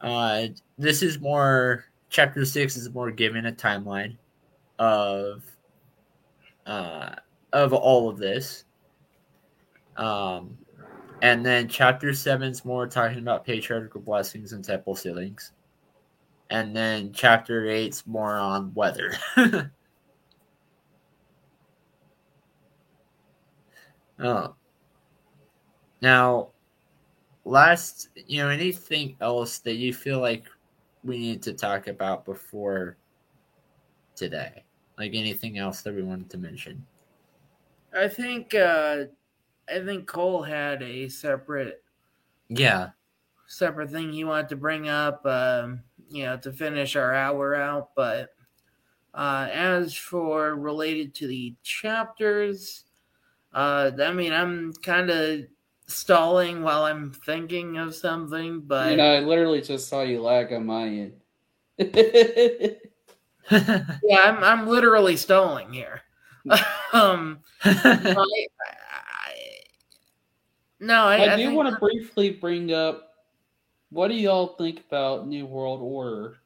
uh, 0.00 0.46
this 0.78 1.02
is 1.02 1.20
more, 1.20 1.84
chapter 2.08 2.44
six 2.44 2.76
is 2.76 2.88
more 2.90 3.10
giving 3.10 3.46
a 3.46 3.52
timeline 3.52 4.16
of, 4.78 5.42
uh, 6.66 7.10
of 7.52 7.72
all 7.72 8.08
of 8.08 8.18
this. 8.18 8.64
Um, 9.96 10.56
and 11.22 11.44
then 11.44 11.68
chapter 11.68 12.12
seven's 12.12 12.64
more 12.64 12.86
talking 12.86 13.18
about 13.18 13.44
patriarchal 13.44 14.00
blessings 14.00 14.52
and 14.52 14.64
temple 14.64 14.94
sealings. 14.94 15.52
And 16.50 16.76
then 16.76 17.12
chapter 17.12 17.66
eight's 17.68 18.06
more 18.06 18.36
on 18.36 18.72
weather. 18.74 19.14
oh. 24.20 24.54
Now, 26.00 26.50
last, 27.44 28.08
you 28.26 28.42
know, 28.42 28.48
anything 28.48 29.16
else 29.20 29.58
that 29.60 29.74
you 29.74 29.94
feel 29.94 30.20
like 30.20 30.46
we 31.02 31.18
need 31.18 31.42
to 31.42 31.52
talk 31.54 31.86
about 31.88 32.24
before 32.24 32.96
today? 34.14 34.64
Like 34.98 35.14
anything 35.14 35.58
else 35.58 35.82
that 35.82 35.94
we 35.94 36.02
wanted 36.02 36.30
to 36.30 36.38
mention? 36.38 36.84
I 37.96 38.08
think 38.08 38.54
uh 38.54 39.04
I 39.68 39.80
think 39.84 40.06
Cole 40.06 40.42
had 40.42 40.82
a 40.82 41.08
separate 41.08 41.82
Yeah. 42.48 42.90
separate 43.46 43.90
thing 43.90 44.12
he 44.12 44.24
wanted 44.24 44.48
to 44.50 44.56
bring 44.56 44.88
up, 44.88 45.24
um, 45.26 45.82
you 46.08 46.24
know, 46.24 46.36
to 46.38 46.52
finish 46.52 46.96
our 46.96 47.14
hour 47.14 47.54
out. 47.54 47.94
But 47.94 48.34
uh, 49.14 49.48
as 49.52 49.94
for 49.94 50.56
related 50.56 51.14
to 51.16 51.26
the 51.26 51.54
chapters, 51.62 52.84
uh, 53.54 53.90
I 54.00 54.12
mean, 54.12 54.32
I'm 54.32 54.72
kind 54.82 55.10
of 55.10 55.40
stalling 55.86 56.62
while 56.62 56.84
I'm 56.84 57.12
thinking 57.12 57.76
of 57.76 57.94
something, 57.94 58.60
but 58.60 58.90
You 58.90 58.96
know, 58.96 59.14
I 59.14 59.20
literally 59.20 59.60
just 59.60 59.88
saw 59.88 60.02
you 60.02 60.20
lag 60.20 60.52
on 60.52 60.66
my 60.66 60.86
end. 60.86 61.12
yeah, 61.78 62.76
I'm 63.50 64.42
I'm 64.44 64.66
literally 64.66 65.16
stalling 65.16 65.72
here. 65.72 66.02
um, 66.92 67.40
I, 67.64 68.46
I, 68.54 69.34
no, 70.80 71.04
I, 71.04 71.16
I, 71.16 71.32
I 71.34 71.36
do 71.36 71.54
want 71.54 71.72
to 71.72 71.80
briefly 71.80 72.30
bring 72.30 72.72
up 72.72 73.14
what 73.90 74.08
do 74.08 74.14
y'all 74.14 74.48
think 74.56 74.80
about 74.88 75.28
New 75.28 75.46
World 75.46 75.80
Order? 75.80 76.38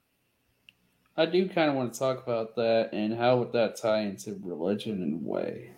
I 1.16 1.26
do 1.26 1.48
kind 1.48 1.70
of 1.70 1.76
want 1.76 1.92
to 1.94 1.98
talk 1.98 2.22
about 2.22 2.54
that 2.56 2.90
and 2.92 3.16
how 3.16 3.38
would 3.38 3.52
that 3.52 3.76
tie 3.76 4.02
into 4.02 4.38
religion 4.42 5.02
in 5.02 5.14
a 5.14 5.28
way. 5.28 5.72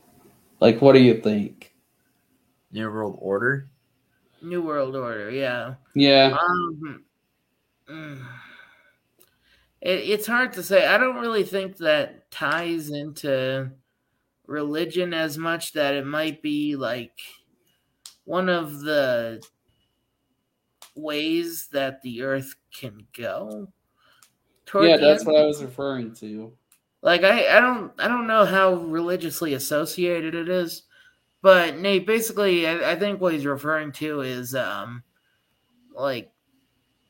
Like, 0.61 0.83
what 0.83 0.93
do 0.93 1.01
you 1.01 1.21
think? 1.21 1.75
New 2.71 2.91
World 2.91 3.17
Order. 3.19 3.69
New 4.43 4.63
World 4.63 4.95
Order, 4.95 5.31
yeah. 5.31 5.75
Yeah, 5.95 6.37
Um, 6.39 7.05
mm, 7.91 8.23
it, 9.81 9.99
it's 10.11 10.27
hard 10.27 10.53
to 10.55 10.63
say. 10.63 10.87
I 10.87 10.99
don't 10.99 11.17
really 11.17 11.45
think 11.45 11.79
that 11.79 12.31
ties 12.31 12.91
into 12.91 13.71
religion 14.47 15.15
as 15.15 15.39
much 15.39 15.73
that 15.73 15.95
it 15.95 16.07
might 16.07 16.43
be 16.43 16.77
like 16.77 17.19
one 18.25 18.49
of 18.49 18.81
the 18.81 19.43
ways 20.95 21.69
that 21.73 22.03
the 22.03 22.23
earth 22.23 22.55
can 22.75 23.07
go. 23.17 23.69
yeah, 24.75 24.97
that's 24.97 25.23
end. 25.23 25.27
what 25.27 25.41
I 25.41 25.47
was 25.47 25.63
referring 25.63 26.15
to. 26.17 26.53
Like 27.03 27.24
I, 27.24 27.57
I 27.57 27.61
don't 27.61 27.92
I 27.98 28.09
don't 28.09 28.26
know 28.26 28.44
how 28.44 28.74
religiously 28.74 29.55
associated 29.55 30.34
it 30.34 30.48
is, 30.48 30.82
but 31.42 31.78
Nate, 31.78 32.07
basically 32.07 32.66
I, 32.66 32.92
I 32.92 32.96
think 32.96 33.20
what 33.20 33.32
he's 33.32 33.46
referring 33.46 33.92
to 33.92 34.20
is 34.20 34.55
um 34.55 35.03
like 35.94 36.30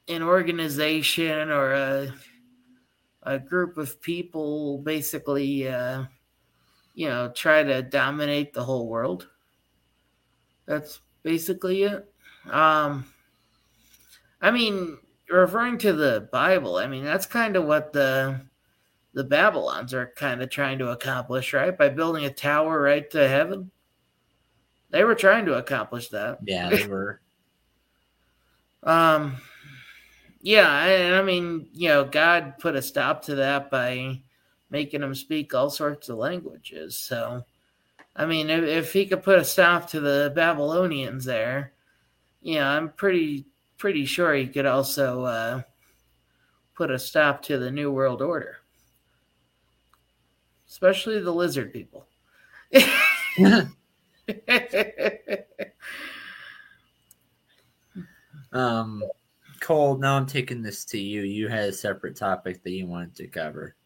an 0.09 0.23
organization 0.23 1.51
or 1.51 1.73
a 1.73 2.15
a 3.25 3.39
group 3.39 3.77
of 3.79 4.01
people 4.01 4.79
basically 4.79 5.69
uh 5.69 6.05
you 6.95 7.09
know 7.09 7.31
try 7.35 7.63
to 7.63 7.83
dominate 7.83 8.53
the 8.53 8.65
whole 8.65 8.89
world. 8.89 9.29
That's 10.67 11.01
basically 11.25 11.83
it. 11.83 12.13
Um 12.49 13.07
I 14.41 14.51
mean 14.51 14.99
referring 15.29 15.79
to 15.79 15.93
the 15.93 16.29
Bible, 16.33 16.77
I 16.77 16.87
mean 16.87 17.05
that's 17.05 17.27
kind 17.27 17.57
of 17.57 17.65
what 17.65 17.93
the 17.93 18.41
the 19.13 19.25
Babylons 19.25 19.93
are 19.95 20.13
kind 20.17 20.43
of 20.43 20.51
trying 20.51 20.79
to 20.79 20.91
accomplish, 20.91 21.53
right? 21.53 21.77
By 21.77 21.89
building 21.89 22.25
a 22.25 22.31
tower 22.31 22.81
right 22.81 23.09
to 23.11 23.29
heaven. 23.29 23.71
They 24.91 25.05
were 25.05 25.15
trying 25.15 25.47
to 25.47 25.55
accomplish 25.55 26.09
that. 26.09 26.39
Yeah, 26.45 26.69
they 26.69 26.87
were. 26.89 27.21
Um 28.83 29.37
yeah, 30.43 30.85
and 30.87 31.15
I 31.15 31.23
mean, 31.23 31.69
you 31.73 31.89
know, 31.89 32.05
God 32.05 32.55
put 32.59 32.75
a 32.75 32.81
stop 32.81 33.25
to 33.27 33.35
that 33.37 33.71
by 33.71 34.23
making 34.71 35.03
them 35.03 35.15
speak 35.15 35.53
all 35.53 35.69
sorts 35.69 36.09
of 36.09 36.17
languages. 36.17 36.97
So 36.97 37.45
I 38.17 38.27
mean, 38.27 38.51
if, 38.51 38.65
if 38.65 38.93
he 38.93 39.07
could 39.07 39.23
put 39.23 39.39
a 39.39 39.45
stop 39.45 39.89
to 39.91 40.01
the 40.01 40.33
Babylonians 40.35 41.25
there, 41.25 41.73
yeah, 42.41 42.69
I'm 42.69 42.91
pretty 42.91 43.47
pretty 43.77 44.05
sure 44.05 44.35
he 44.35 44.47
could 44.47 44.67
also 44.67 45.25
uh, 45.25 45.63
put 46.75 46.91
a 46.91 46.99
stop 46.99 47.43
to 47.43 47.59
the 47.59 47.71
New 47.71 47.91
World 47.91 48.23
Order, 48.23 48.59
especially 50.71 51.21
the 51.21 51.35
lizard 51.35 51.73
people. 51.73 52.07
Um, 58.53 59.05
Cole, 59.61 59.99
now 59.99 60.17
I'm 60.17 60.27
taking 60.27 60.63
this 60.63 60.85
to 60.87 60.99
you. 60.99 61.23
You 61.23 61.49
had 61.49 61.69
a 61.69 61.73
separate 61.73 62.17
topic 62.17 62.63
that 62.63 62.71
you 62.71 62.87
wanted 62.87 63.15
to 63.17 63.27
cover. 63.29 63.77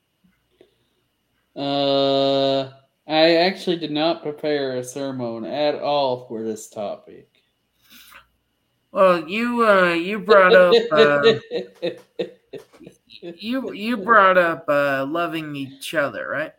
Uh, 1.57 2.71
I 3.07 3.37
actually 3.37 3.77
did 3.77 3.91
not 3.91 4.23
prepare 4.23 4.77
a 4.77 4.85
sermon 4.85 5.45
at 5.45 5.77
all 5.77 6.27
for 6.27 6.43
this 6.43 6.69
topic. 6.69 7.29
well, 8.91 9.29
you 9.29 9.67
uh, 9.67 9.93
you 9.93 10.19
brought 10.19 10.55
up 10.55 10.75
uh, 10.91 11.35
you 13.21 13.73
you 13.73 13.97
brought 13.97 14.39
up 14.39 14.65
uh, 14.69 15.05
loving 15.07 15.55
each 15.55 15.95
other, 15.95 16.29
right? 16.29 16.55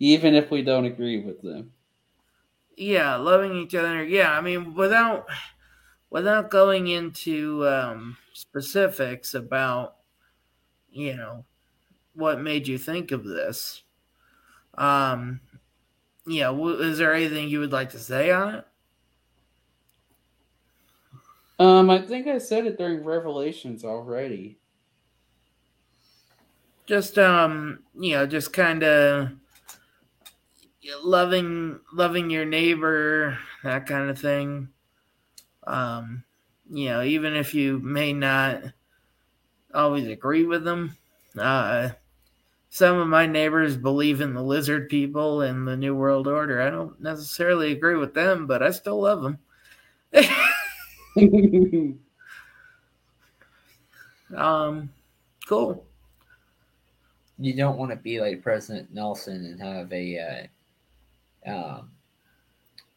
Even 0.00 0.34
if 0.34 0.50
we 0.50 0.62
don't 0.62 0.84
agree 0.86 1.20
with 1.20 1.40
them. 1.42 1.72
Yeah, 2.76 3.16
loving 3.16 3.56
each 3.56 3.74
other. 3.74 4.04
Yeah, 4.04 4.32
I 4.32 4.40
mean, 4.40 4.74
without 4.74 5.26
without 6.10 6.50
going 6.50 6.88
into 6.88 7.66
um, 7.68 8.18
specifics 8.32 9.34
about 9.34 9.96
you 10.90 11.16
know 11.16 11.44
what 12.14 12.40
made 12.40 12.68
you 12.68 12.78
think 12.78 13.12
of 13.12 13.24
this. 13.24 13.84
Um, 14.74 15.40
yeah, 16.26 16.46
w- 16.46 16.80
is 16.80 16.98
there 16.98 17.14
anything 17.14 17.48
you 17.48 17.60
would 17.60 17.72
like 17.72 17.90
to 17.90 17.98
say 18.00 18.30
on 18.32 18.56
it? 18.56 18.66
Um, 21.60 21.88
I 21.90 22.00
think 22.00 22.26
I 22.26 22.38
said 22.38 22.66
it 22.66 22.78
during 22.78 23.04
Revelations 23.04 23.84
already. 23.84 24.58
Just 26.86 27.18
um, 27.18 27.84
you 27.94 28.12
know, 28.12 28.26
just 28.26 28.52
kind 28.52 28.82
of 28.82 29.30
loving 31.02 31.80
loving 31.92 32.30
your 32.30 32.44
neighbor, 32.44 33.38
that 33.64 33.86
kind 33.86 34.10
of 34.10 34.18
thing. 34.18 34.68
Um, 35.66 36.24
you 36.70 36.88
know, 36.88 37.02
even 37.02 37.34
if 37.34 37.54
you 37.54 37.78
may 37.78 38.12
not 38.12 38.62
always 39.74 40.08
agree 40.08 40.44
with 40.44 40.64
them. 40.64 40.96
Uh, 41.38 41.90
some 42.70 42.98
of 42.98 43.08
my 43.08 43.26
neighbors 43.26 43.76
believe 43.76 44.20
in 44.20 44.34
the 44.34 44.42
lizard 44.42 44.88
people 44.88 45.42
and 45.42 45.66
the 45.66 45.76
New 45.76 45.94
World 45.94 46.26
Order. 46.26 46.60
I 46.60 46.70
don't 46.70 47.00
necessarily 47.00 47.72
agree 47.72 47.96
with 47.96 48.14
them, 48.14 48.46
but 48.46 48.62
I 48.62 48.70
still 48.70 49.00
love 49.00 49.22
them. 49.22 49.38
um, 54.36 54.90
cool. 55.46 55.84
You 57.38 57.54
don't 57.54 57.78
want 57.78 57.92
to 57.92 57.96
be 57.96 58.20
like 58.20 58.42
President 58.42 58.92
Nelson 58.92 59.46
and 59.46 59.60
have 59.60 59.92
a 59.92 60.18
uh, 60.18 60.46
um, 61.48 61.90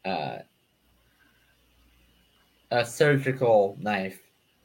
uh, 0.04 0.38
a 2.70 2.84
surgical 2.84 3.76
knife 3.80 4.20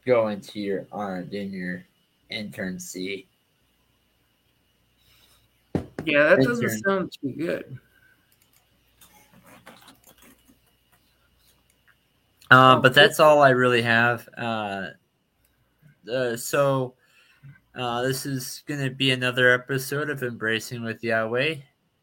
go 0.06 0.30
into 0.30 0.60
your 0.60 0.88
arm 0.92 1.30
in 1.32 1.52
your 1.52 1.84
intern 2.30 2.80
C. 2.80 3.28
Yeah, 6.06 6.24
that 6.24 6.40
Intern. 6.40 6.46
doesn't 6.46 6.84
sound 6.84 7.12
too 7.22 7.34
good. 7.34 7.78
Um, 12.50 12.82
but 12.82 12.94
that's 12.94 13.20
all 13.20 13.42
I 13.42 13.50
really 13.50 13.82
have. 13.82 14.28
Uh, 14.38 14.88
uh, 16.10 16.38
so 16.38 16.94
uh, 17.76 18.04
this 18.04 18.26
is 18.26 18.64
going 18.66 18.80
to 18.80 18.90
be 18.90 19.12
another 19.12 19.52
episode 19.54 20.10
of 20.10 20.24
Embracing 20.24 20.82
with 20.82 21.04
Yahweh, 21.04 21.56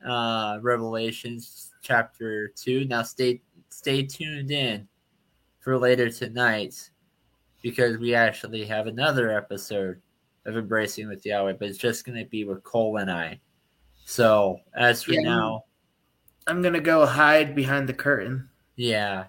uh, 0.06 0.58
Revelations 0.60 1.73
chapter 1.84 2.48
two. 2.48 2.84
Now 2.86 3.02
stay 3.02 3.40
stay 3.68 4.02
tuned 4.02 4.50
in 4.50 4.88
for 5.60 5.78
later 5.78 6.10
tonight 6.10 6.90
because 7.62 7.98
we 7.98 8.14
actually 8.14 8.64
have 8.64 8.86
another 8.88 9.30
episode 9.36 10.00
of 10.46 10.56
Embracing 10.56 11.08
with 11.08 11.24
Yahweh, 11.24 11.54
but 11.54 11.68
it's 11.68 11.78
just 11.78 12.04
going 12.04 12.18
to 12.18 12.28
be 12.28 12.44
with 12.44 12.62
Cole 12.64 12.98
and 12.98 13.10
I. 13.10 13.40
So 14.04 14.60
as 14.76 15.02
for 15.02 15.12
Yeah. 15.12 15.22
now, 15.22 15.64
I'm 16.46 16.60
gonna 16.60 16.80
go 16.80 17.06
hide 17.06 17.54
behind 17.54 17.88
the 17.88 17.94
curtain. 17.94 18.48
yeah. 18.76 19.26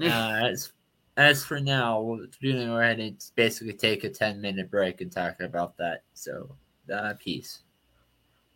uh, 0.00 0.46
as 0.46 0.72
as 1.16 1.44
for 1.44 1.58
now, 1.58 2.00
we're 2.00 2.26
gonna 2.40 2.66
go 2.66 2.78
ahead 2.78 3.00
and 3.00 3.20
basically 3.34 3.72
take 3.72 4.04
a 4.04 4.08
ten 4.10 4.40
minute 4.40 4.70
break 4.70 5.00
and 5.00 5.10
talk 5.10 5.40
about 5.40 5.76
that. 5.78 6.04
So, 6.14 6.54
uh, 6.92 7.14
peace. 7.18 7.62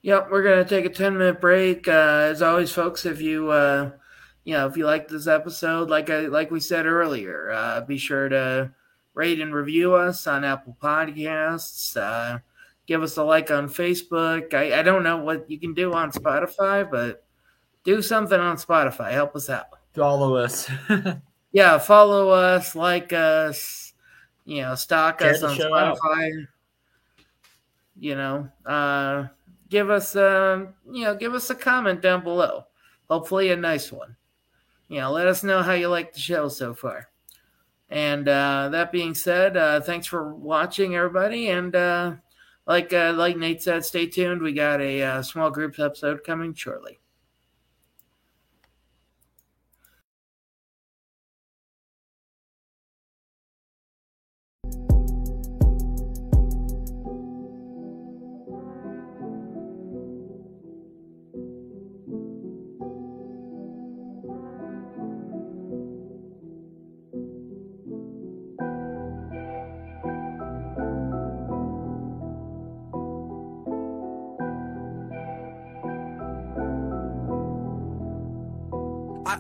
Yep, 0.02 0.28
we're 0.30 0.42
gonna 0.42 0.64
take 0.64 0.84
a 0.84 0.90
ten 0.90 1.16
minute 1.16 1.40
break. 1.40 1.86
Uh, 1.88 2.28
as 2.30 2.42
always, 2.42 2.72
folks, 2.72 3.06
if 3.06 3.20
you 3.20 3.50
uh, 3.50 3.90
you 4.44 4.54
know 4.54 4.66
if 4.66 4.76
you 4.76 4.84
like 4.84 5.08
this 5.08 5.26
episode, 5.26 5.90
like 5.90 6.10
I 6.10 6.22
like 6.26 6.50
we 6.50 6.60
said 6.60 6.86
earlier, 6.86 7.50
uh, 7.52 7.80
be 7.82 7.98
sure 7.98 8.28
to 8.28 8.72
rate 9.14 9.40
and 9.40 9.54
review 9.54 9.94
us 9.94 10.26
on 10.26 10.44
Apple 10.44 10.76
Podcasts. 10.82 11.96
Uh, 11.96 12.40
give 12.86 13.02
us 13.02 13.16
a 13.16 13.22
like 13.22 13.50
on 13.50 13.68
Facebook. 13.68 14.54
I, 14.54 14.80
I 14.80 14.82
don't 14.82 15.04
know 15.04 15.18
what 15.18 15.48
you 15.50 15.58
can 15.58 15.74
do 15.74 15.92
on 15.92 16.10
Spotify, 16.10 16.90
but 16.90 17.24
do 17.84 18.02
something 18.02 18.40
on 18.40 18.56
Spotify. 18.56 19.12
Help 19.12 19.36
us 19.36 19.48
out. 19.48 19.66
Follow 19.94 20.36
us. 20.36 20.70
Yeah, 21.52 21.76
follow 21.76 22.30
us, 22.30 22.74
like 22.74 23.12
us, 23.12 23.92
you 24.46 24.62
know, 24.62 24.74
stock 24.74 25.20
us 25.20 25.42
on 25.42 25.54
show 25.54 25.74
out. 25.74 25.98
Spotify. 25.98 26.46
You 28.00 28.14
know, 28.16 28.48
uh, 28.64 29.26
give 29.72 29.88
us 29.88 30.14
um, 30.14 30.74
you 30.88 31.02
know, 31.02 31.16
give 31.16 31.34
us 31.34 31.48
a 31.48 31.54
comment 31.54 32.02
down 32.02 32.22
below. 32.22 32.66
Hopefully 33.08 33.50
a 33.50 33.56
nice 33.56 33.90
one. 33.90 34.14
You 34.88 35.00
know, 35.00 35.10
let 35.10 35.26
us 35.26 35.42
know 35.42 35.62
how 35.62 35.72
you 35.72 35.88
like 35.88 36.12
the 36.12 36.20
show 36.20 36.48
so 36.48 36.74
far. 36.74 37.08
And 37.88 38.28
uh, 38.28 38.68
that 38.70 38.92
being 38.92 39.14
said, 39.14 39.56
uh, 39.56 39.80
thanks 39.80 40.06
for 40.06 40.34
watching, 40.34 40.94
everybody. 40.94 41.48
And 41.48 41.74
uh, 41.74 42.14
like 42.66 42.92
uh, 42.92 43.14
like 43.16 43.38
Nate 43.38 43.62
said, 43.62 43.84
stay 43.84 44.06
tuned. 44.06 44.42
We 44.42 44.52
got 44.52 44.82
a 44.82 45.02
uh, 45.02 45.22
small 45.22 45.50
groups 45.50 45.78
episode 45.78 46.22
coming 46.22 46.52
shortly. 46.52 47.00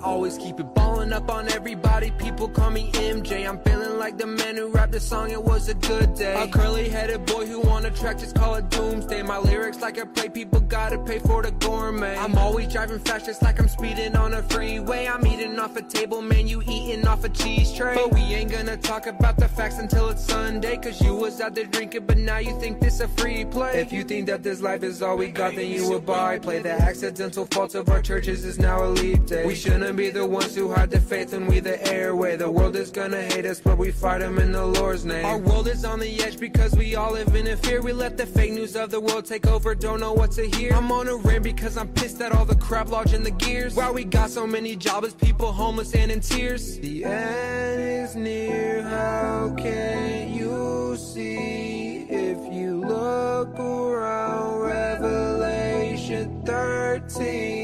Always 0.02 0.36
keep 0.38 0.58
it 0.60 0.74
up 1.10 1.30
on 1.30 1.50
everybody. 1.50 2.10
People 2.18 2.48
call 2.48 2.70
me 2.70 2.90
MJ. 2.92 3.48
I'm 3.48 3.58
feeling 3.62 3.98
like 3.98 4.18
the 4.18 4.26
man 4.26 4.56
who 4.56 4.68
rapped 4.68 4.92
the 4.92 5.00
song. 5.00 5.30
It 5.30 5.42
was 5.42 5.68
a 5.68 5.74
good 5.74 6.14
day. 6.14 6.34
A 6.42 6.46
curly 6.46 6.88
headed 6.88 7.24
boy 7.24 7.46
who 7.46 7.62
on 7.70 7.86
a 7.86 7.90
track 7.90 8.18
just 8.18 8.36
call 8.36 8.56
it 8.56 8.68
doomsday. 8.68 9.22
My 9.22 9.38
lyrics 9.38 9.80
like 9.80 9.98
I 9.98 10.04
play, 10.04 10.28
people 10.28 10.60
gotta 10.60 10.98
pay 10.98 11.18
for 11.18 11.42
the 11.42 11.50
gourmet. 11.52 12.16
I'm 12.16 12.36
always 12.36 12.72
driving 12.72 12.98
fast, 12.98 13.26
just 13.26 13.42
like 13.42 13.58
I'm 13.58 13.68
speeding 13.68 14.14
on 14.16 14.34
a 14.34 14.42
freeway. 14.42 15.06
I'm 15.06 15.26
eating 15.26 15.58
off 15.58 15.76
a 15.76 15.82
table, 15.82 16.22
man. 16.22 16.46
You 16.46 16.62
eating 16.62 17.06
off 17.06 17.24
a 17.24 17.28
cheese 17.28 17.72
tray. 17.72 17.94
But 17.94 18.12
we 18.12 18.20
ain't 18.20 18.50
gonna 18.50 18.76
talk 18.76 19.06
about 19.06 19.38
the 19.38 19.48
facts 19.48 19.78
until 19.78 20.08
it's 20.10 20.24
Sunday. 20.24 20.76
Cause 20.76 21.00
you 21.00 21.14
was 21.14 21.40
out 21.40 21.54
there 21.54 21.64
drinking, 21.64 22.06
but 22.06 22.18
now 22.18 22.38
you 22.38 22.58
think 22.60 22.80
this 22.80 23.00
a 23.00 23.08
free 23.08 23.44
play. 23.44 23.80
If 23.80 23.92
you 23.92 24.04
think 24.04 24.26
that 24.26 24.42
this 24.42 24.60
life 24.60 24.82
is 24.82 25.02
all 25.02 25.16
we 25.16 25.28
got, 25.30 25.56
then 25.56 25.68
you 25.70 25.88
would 25.90 26.04
buy. 26.04 26.38
Play 26.38 26.60
the 26.60 26.72
accidental 26.72 27.46
faults 27.46 27.74
of 27.74 27.88
our 27.88 28.02
churches 28.02 28.44
is 28.44 28.58
now 28.58 28.84
a 28.84 28.88
leap 28.88 29.26
day. 29.26 29.46
We 29.46 29.54
shouldn't 29.54 29.96
be 29.96 30.10
the 30.10 30.26
ones 30.26 30.54
who 30.54 30.72
hide 30.72 30.90
the 30.90 31.00
faith 31.02 31.32
and 31.32 31.48
we 31.48 31.60
the 31.60 31.82
airway. 31.92 32.36
The 32.36 32.50
world 32.50 32.76
is 32.76 32.90
gonna 32.90 33.22
hate 33.22 33.44
us, 33.44 33.60
but 33.60 33.76
we 33.76 33.90
fight 33.90 34.20
them 34.20 34.38
in 34.38 34.52
the 34.52 34.64
Lord's 34.64 35.04
name. 35.04 35.24
Our 35.24 35.38
world 35.38 35.68
is 35.68 35.84
on 35.84 35.98
the 35.98 36.22
edge 36.22 36.38
because 36.38 36.74
we 36.74 36.94
all 36.94 37.12
live 37.12 37.34
in 37.34 37.46
a 37.48 37.56
fear. 37.56 37.82
We 37.82 37.92
let 37.92 38.16
the 38.16 38.26
fake 38.26 38.52
news 38.52 38.76
of 38.76 38.90
the 38.90 39.00
world 39.00 39.26
take 39.26 39.46
over, 39.46 39.74
don't 39.74 40.00
know 40.00 40.12
what 40.12 40.32
to 40.32 40.46
hear. 40.46 40.72
I'm 40.72 40.90
on 40.92 41.08
a 41.08 41.16
rant 41.16 41.42
because 41.44 41.76
I'm 41.76 41.88
pissed 41.88 42.20
at 42.20 42.32
all 42.32 42.44
the 42.44 42.56
crap 42.56 42.88
lodging 42.88 43.22
the 43.22 43.30
gears. 43.32 43.74
Why 43.74 43.90
we 43.90 44.04
got 44.04 44.30
so 44.30 44.46
many 44.46 44.76
jobless 44.76 45.14
people 45.14 45.52
homeless 45.52 45.94
and 45.94 46.10
in 46.10 46.20
tears. 46.20 46.78
The 46.78 47.04
end 47.04 47.80
is 47.80 48.16
near, 48.16 48.82
how 48.82 49.54
can 49.58 50.32
you 50.32 50.96
see 50.96 52.06
if 52.08 52.38
you 52.52 52.80
look 52.80 53.58
around 53.58 54.60
Revelation 54.60 56.42
13? 56.44 57.61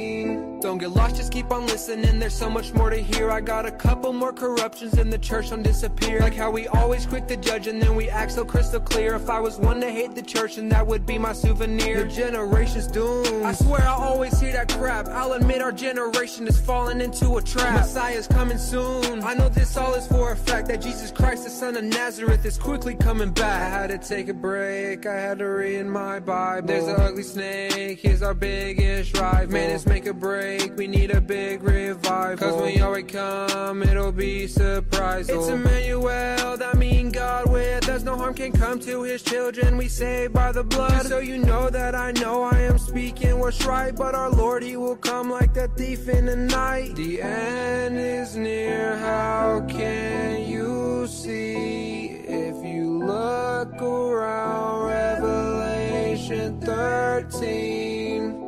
Don't 0.79 0.93
get 0.93 0.97
lost, 0.97 1.17
just 1.17 1.33
keep 1.33 1.51
on 1.51 1.67
listening. 1.67 2.21
There's 2.21 2.35
so 2.35 2.49
much 2.49 2.73
more 2.73 2.89
to 2.89 2.99
hear. 2.99 3.33
I 3.33 3.41
got 3.41 3.67
a 3.67 3.71
couple 3.73 4.13
more 4.13 4.33
corruptions 4.33 4.95
and 4.95 5.13
the 5.13 5.19
church 5.19 5.51
don't 5.51 5.65
disappear. 5.65 6.21
Like 6.21 6.37
how 6.37 6.53
we 6.53 6.69
always 6.69 7.05
quick 7.05 7.27
to 7.27 7.37
judge 7.37 7.67
and 7.67 7.83
then 7.83 7.97
we 7.97 8.09
act 8.09 8.31
so 8.31 8.45
crystal 8.45 8.79
clear. 8.79 9.17
If 9.17 9.29
I 9.29 9.41
was 9.41 9.59
one 9.59 9.81
to 9.81 9.91
hate 9.91 10.15
the 10.15 10.23
church, 10.23 10.55
then 10.55 10.69
that 10.69 10.87
would 10.87 11.05
be 11.05 11.19
my 11.19 11.33
souvenir. 11.33 11.97
Your 11.97 12.07
generation's 12.07 12.87
doomed. 12.87 13.45
I 13.45 13.55
swear 13.55 13.81
I 13.81 13.93
always 13.93 14.39
hear 14.39 14.53
that 14.53 14.69
crap. 14.69 15.09
I'll 15.09 15.33
admit 15.33 15.63
our 15.63 15.73
generation 15.73 16.47
is 16.47 16.61
falling 16.61 17.01
into 17.01 17.39
a 17.39 17.43
trap. 17.43 17.75
Messiah's 17.75 18.29
coming 18.29 18.59
soon. 18.59 19.25
I 19.25 19.35
know 19.35 19.49
this 19.49 19.77
all 19.77 19.95
is 19.95 20.07
for 20.07 20.31
a 20.31 20.37
fact 20.37 20.69
that 20.69 20.81
Jesus 20.81 21.11
Christ, 21.11 21.43
the 21.43 21.51
son 21.51 21.77
of 21.77 21.83
Nazareth, 21.83 22.45
is 22.45 22.57
quickly 22.57 22.95
coming 22.95 23.33
back. 23.33 23.63
I 23.63 23.81
had 23.81 23.89
to 23.89 23.99
take 23.99 24.29
a 24.29 24.35
break. 24.35 25.07
I 25.07 25.15
had 25.15 25.41
to 25.41 25.47
read 25.47 25.87
my 25.87 26.21
Bible. 26.21 26.69
There's 26.69 26.87
an 26.87 27.01
ugly 27.01 27.25
snake. 27.25 27.99
Here's 27.99 28.23
our 28.23 28.35
biggest 28.35 29.19
rival. 29.19 29.53
Man, 29.53 29.71
it's 29.71 29.85
make 29.85 30.07
a 30.07 30.15
break. 30.15 30.68
We 30.77 30.87
need 30.87 31.11
a 31.11 31.21
big 31.21 31.63
revival. 31.63 32.37
Cause 32.37 32.61
when 32.61 32.75
Yahweh 32.75 33.03
come, 33.03 33.83
it'll 33.83 34.13
be 34.13 34.47
surprise. 34.47 35.29
It's 35.29 35.49
Emmanuel, 35.49 36.57
that 36.57 36.77
mean 36.77 37.11
God 37.11 37.51
with 37.51 37.89
us. 37.89 38.03
No 38.03 38.17
harm 38.17 38.35
can 38.35 38.53
come 38.53 38.79
to 38.81 39.03
his 39.03 39.23
children. 39.23 39.77
We 39.77 39.89
saved 39.89 40.33
by 40.33 40.53
the 40.53 40.65
blood. 40.65 41.07
So 41.07 41.19
you 41.19 41.39
know 41.39 41.71
that 41.71 41.95
I 41.95 42.13
know 42.13 42.43
I 42.43 42.59
am 42.61 42.79
speaking 42.79 43.39
what's 43.39 43.65
right. 43.65 43.95
But 43.95 44.15
our 44.15 44.31
Lord, 44.31 44.63
he 44.63 44.77
will 44.77 44.97
come 44.97 45.31
like 45.31 45.57
a 45.57 45.69
thief 45.69 46.09
in 46.09 46.27
the 46.27 46.37
night. 46.37 46.95
The 46.97 47.23
end 47.23 47.99
is 47.99 48.37
near. 48.37 48.97
How 48.99 49.65
can 49.69 50.49
you 50.49 51.07
see 51.07 52.07
if 52.27 52.65
you 52.65 53.05
look 53.05 53.81
around 53.83 54.87
Revelation 54.87 56.61
13? 56.61 58.48